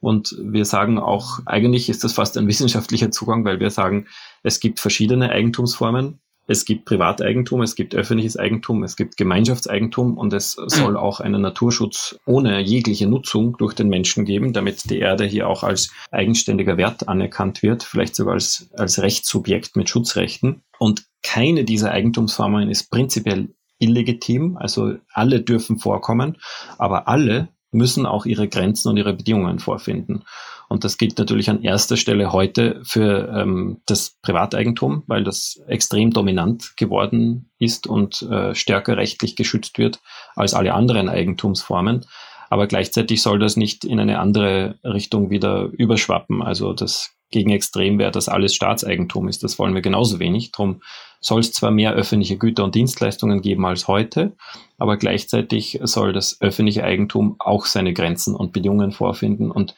Und 0.00 0.36
wir 0.40 0.64
sagen 0.64 0.98
auch, 0.98 1.40
eigentlich 1.46 1.88
ist 1.88 2.04
das 2.04 2.12
fast 2.12 2.36
ein 2.36 2.46
wissenschaftlicher 2.46 3.10
Zugang, 3.10 3.44
weil 3.44 3.60
wir 3.60 3.70
sagen, 3.70 4.06
es 4.42 4.60
gibt 4.60 4.78
verschiedene 4.78 5.30
Eigentumsformen. 5.30 6.20
Es 6.48 6.64
gibt 6.64 6.84
Privateigentum, 6.84 7.62
es 7.62 7.74
gibt 7.74 7.94
öffentliches 7.96 8.36
Eigentum, 8.36 8.84
es 8.84 8.94
gibt 8.94 9.16
Gemeinschaftseigentum 9.16 10.16
und 10.16 10.32
es 10.32 10.52
soll 10.52 10.96
auch 10.96 11.18
einen 11.18 11.42
Naturschutz 11.42 12.20
ohne 12.24 12.60
jegliche 12.60 13.08
Nutzung 13.08 13.56
durch 13.58 13.74
den 13.74 13.88
Menschen 13.88 14.24
geben, 14.24 14.52
damit 14.52 14.88
die 14.88 15.00
Erde 15.00 15.24
hier 15.24 15.48
auch 15.48 15.64
als 15.64 15.90
eigenständiger 16.12 16.76
Wert 16.76 17.08
anerkannt 17.08 17.64
wird, 17.64 17.82
vielleicht 17.82 18.14
sogar 18.14 18.34
als, 18.34 18.70
als 18.76 19.02
Rechtssubjekt 19.02 19.74
mit 19.74 19.88
Schutzrechten. 19.88 20.62
Und 20.78 21.06
keine 21.24 21.64
dieser 21.64 21.90
Eigentumsformen 21.90 22.70
ist 22.70 22.92
prinzipiell 22.92 23.48
illegitim, 23.80 24.56
also 24.56 24.94
alle 25.12 25.40
dürfen 25.40 25.78
vorkommen, 25.78 26.38
aber 26.78 27.08
alle 27.08 27.48
müssen 27.72 28.06
auch 28.06 28.26
ihre 28.26 28.48
Grenzen 28.48 28.88
und 28.88 28.96
ihre 28.96 29.12
Bedingungen 29.12 29.58
vorfinden. 29.58 30.24
Und 30.68 30.84
das 30.84 30.98
gilt 30.98 31.18
natürlich 31.18 31.48
an 31.48 31.62
erster 31.62 31.96
Stelle 31.96 32.32
heute 32.32 32.80
für 32.84 33.28
ähm, 33.28 33.80
das 33.86 34.16
Privateigentum, 34.22 35.04
weil 35.06 35.22
das 35.22 35.60
extrem 35.68 36.10
dominant 36.10 36.76
geworden 36.76 37.50
ist 37.58 37.86
und 37.86 38.22
äh, 38.22 38.54
stärker 38.54 38.96
rechtlich 38.96 39.36
geschützt 39.36 39.78
wird 39.78 40.00
als 40.34 40.54
alle 40.54 40.74
anderen 40.74 41.08
Eigentumsformen. 41.08 42.04
Aber 42.50 42.66
gleichzeitig 42.66 43.22
soll 43.22 43.38
das 43.38 43.56
nicht 43.56 43.84
in 43.84 44.00
eine 44.00 44.18
andere 44.18 44.78
Richtung 44.84 45.30
wieder 45.30 45.64
überschwappen. 45.72 46.42
Also 46.42 46.72
das 46.72 47.15
Gegenextrem 47.30 47.98
wäre, 47.98 48.10
dass 48.10 48.28
alles 48.28 48.54
Staatseigentum 48.54 49.28
ist. 49.28 49.42
Das 49.42 49.58
wollen 49.58 49.74
wir 49.74 49.82
genauso 49.82 50.18
wenig. 50.18 50.52
Darum 50.52 50.82
soll 51.20 51.40
es 51.40 51.52
zwar 51.52 51.70
mehr 51.70 51.92
öffentliche 51.92 52.38
Güter 52.38 52.64
und 52.64 52.74
Dienstleistungen 52.74 53.42
geben 53.42 53.66
als 53.66 53.88
heute, 53.88 54.36
aber 54.78 54.96
gleichzeitig 54.96 55.80
soll 55.82 56.12
das 56.12 56.40
öffentliche 56.40 56.84
Eigentum 56.84 57.36
auch 57.38 57.66
seine 57.66 57.92
Grenzen 57.92 58.34
und 58.34 58.52
Bedingungen 58.52 58.92
vorfinden. 58.92 59.50
Und 59.50 59.74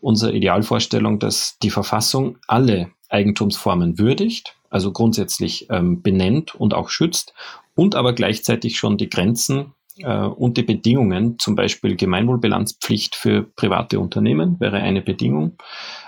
unsere 0.00 0.32
Idealvorstellung, 0.32 1.18
dass 1.18 1.58
die 1.58 1.70
Verfassung 1.70 2.38
alle 2.46 2.90
Eigentumsformen 3.08 3.98
würdigt, 3.98 4.56
also 4.70 4.92
grundsätzlich 4.92 5.68
ähm, 5.70 6.02
benennt 6.02 6.54
und 6.54 6.74
auch 6.74 6.88
schützt 6.88 7.34
und 7.74 7.94
aber 7.94 8.14
gleichzeitig 8.14 8.78
schon 8.78 8.96
die 8.96 9.08
Grenzen 9.08 9.74
und 10.04 10.56
die 10.56 10.62
Bedingungen, 10.62 11.38
zum 11.38 11.54
Beispiel 11.54 11.96
Gemeinwohlbilanzpflicht 11.96 13.16
für 13.16 13.42
private 13.42 13.98
Unternehmen 13.98 14.60
wäre 14.60 14.78
eine 14.78 15.02
Bedingung, 15.02 15.56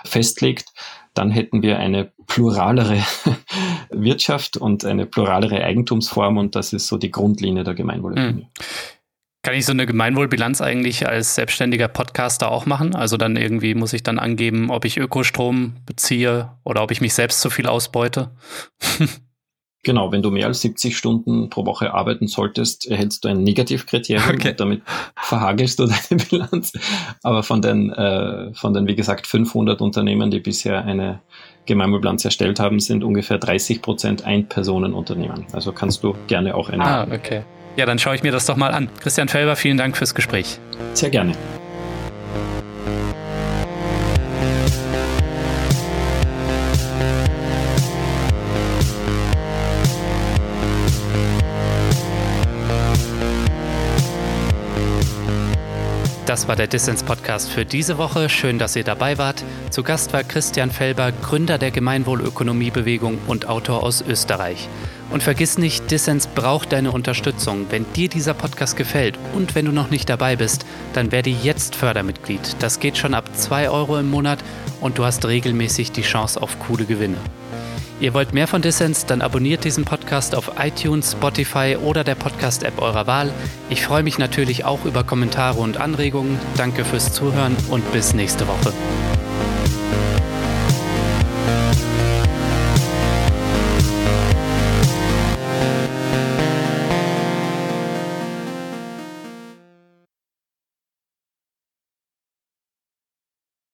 festlegt, 0.05 0.73
dann 1.13 1.31
hätten 1.31 1.61
wir 1.61 1.79
eine 1.79 2.11
pluralere 2.27 3.03
Wirtschaft 3.89 4.57
und 4.57 4.85
eine 4.85 5.05
pluralere 5.05 5.63
Eigentumsform 5.63 6.37
und 6.37 6.55
das 6.55 6.73
ist 6.73 6.87
so 6.87 6.97
die 6.97 7.11
Grundlinie 7.11 7.63
der 7.63 7.73
Gemeinwohlökonomie. 7.73 8.43
Hm. 8.43 8.65
Kann 9.41 9.55
ich 9.55 9.65
so 9.65 9.71
eine 9.71 9.85
Gemeinwohlbilanz 9.85 10.61
eigentlich 10.61 11.07
als 11.07 11.35
selbstständiger 11.35 11.87
Podcaster 11.87 12.51
auch 12.51 12.65
machen? 12.65 12.93
Also 12.93 13.15
dann 13.15 13.37
irgendwie 13.37 13.73
muss 13.73 13.93
ich 13.93 14.03
dann 14.03 14.19
angeben, 14.19 14.69
ob 14.69 14.83
ich 14.83 14.97
Ökostrom 14.97 15.77
beziehe 15.85 16.51
oder 16.65 16.83
ob 16.83 16.91
ich 16.91 16.99
mich 16.99 17.13
selbst 17.13 17.39
zu 17.39 17.49
viel 17.49 17.67
ausbeute? 17.67 18.31
Genau, 19.83 20.11
wenn 20.11 20.21
du 20.21 20.29
mehr 20.29 20.47
als 20.47 20.61
70 20.61 20.97
Stunden 20.97 21.49
pro 21.49 21.65
Woche 21.65 21.93
arbeiten 21.93 22.27
solltest, 22.27 22.87
erhältst 22.87 23.23
du 23.23 23.29
ein 23.29 23.43
Negativkriterium 23.43 24.35
okay. 24.35 24.49
und 24.49 24.59
damit 24.59 24.81
verhagelst 25.15 25.79
du 25.79 25.85
deine 26.09 26.21
Bilanz. 26.29 26.73
Aber 27.23 27.43
von 27.43 27.61
den, 27.61 27.91
äh, 27.91 28.53
von 28.53 28.73
den, 28.73 28.87
wie 28.87 28.95
gesagt, 28.95 29.25
500 29.25 29.81
Unternehmen, 29.81 30.31
die 30.31 30.39
bisher 30.39 30.83
eine 30.83 31.21
Gemeinwohlbilanz 31.65 32.25
erstellt 32.25 32.59
haben, 32.59 32.79
sind 32.79 33.03
ungefähr 33.03 33.37
30 33.37 33.81
Prozent 33.81 34.25
Ein-Personen-Unternehmen. 34.25 35.45
Also 35.53 35.71
kannst 35.71 36.03
du 36.03 36.15
gerne 36.27 36.55
auch 36.55 36.69
eine. 36.69 36.83
Ah, 36.83 37.07
okay. 37.09 37.43
Ja, 37.77 37.85
dann 37.85 37.99
schaue 37.99 38.15
ich 38.15 38.23
mir 38.23 38.33
das 38.33 38.45
doch 38.45 38.57
mal 38.57 38.73
an. 38.73 38.89
Christian 38.99 39.29
Felber, 39.29 39.55
vielen 39.55 39.77
Dank 39.77 39.95
fürs 39.95 40.13
Gespräch. 40.13 40.59
Sehr 40.93 41.09
gerne. 41.09 41.33
Das 56.29 56.47
war 56.47 56.55
der 56.55 56.67
Dissens 56.67 57.01
Podcast 57.01 57.49
für 57.49 57.65
diese 57.65 57.97
Woche. 57.97 58.29
Schön, 58.29 58.59
dass 58.59 58.75
ihr 58.75 58.83
dabei 58.83 59.17
wart. 59.17 59.43
Zu 59.71 59.81
Gast 59.81 60.13
war 60.13 60.23
Christian 60.23 60.69
Felber, 60.69 61.11
Gründer 61.11 61.57
der 61.57 61.71
Gemeinwohlökonomiebewegung 61.71 63.17
und 63.25 63.49
Autor 63.49 63.81
aus 63.81 64.03
Österreich. 64.07 64.69
Und 65.09 65.23
vergiss 65.23 65.57
nicht, 65.57 65.89
Dissens 65.89 66.27
braucht 66.27 66.71
deine 66.71 66.91
Unterstützung. 66.91 67.65
Wenn 67.71 67.91
dir 67.93 68.09
dieser 68.09 68.35
Podcast 68.35 68.77
gefällt 68.77 69.17
und 69.33 69.55
wenn 69.55 69.65
du 69.65 69.71
noch 69.71 69.89
nicht 69.89 70.07
dabei 70.07 70.35
bist, 70.35 70.67
dann 70.93 71.11
werde 71.11 71.31
jetzt 71.31 71.73
Fördermitglied. 71.73 72.57
Das 72.59 72.79
geht 72.79 72.99
schon 72.99 73.15
ab 73.15 73.35
2 73.35 73.71
Euro 73.71 73.97
im 73.97 74.11
Monat 74.11 74.37
und 74.81 74.99
du 74.99 75.05
hast 75.05 75.25
regelmäßig 75.25 75.93
die 75.93 76.03
Chance 76.03 76.39
auf 76.39 76.59
coole 76.59 76.85
Gewinne. 76.85 77.17
Ihr 77.99 78.13
wollt 78.13 78.33
mehr 78.33 78.47
von 78.47 78.61
Dissens? 78.61 79.05
Dann 79.05 79.21
abonniert 79.21 79.65
diesen 79.65 79.83
Podcast 79.83 80.33
auf 80.33 80.53
iTunes, 80.57 81.11
Spotify 81.11 81.77
oder 81.81 82.05
der 82.05 82.15
Podcast-App 82.15 82.81
eurer 82.81 83.07
Wahl. 83.07 83.33
Ich 83.69 83.83
freue 83.83 84.03
mich 84.03 84.17
natürlich 84.17 84.63
auch 84.63 84.85
über 84.85 85.03
Kommentare 85.03 85.59
und 85.59 85.77
Anregungen. 85.77 86.39
Danke 86.55 86.85
fürs 86.85 87.11
Zuhören 87.11 87.57
und 87.69 87.91
bis 87.91 88.13
nächste 88.13 88.47
Woche. 88.47 88.73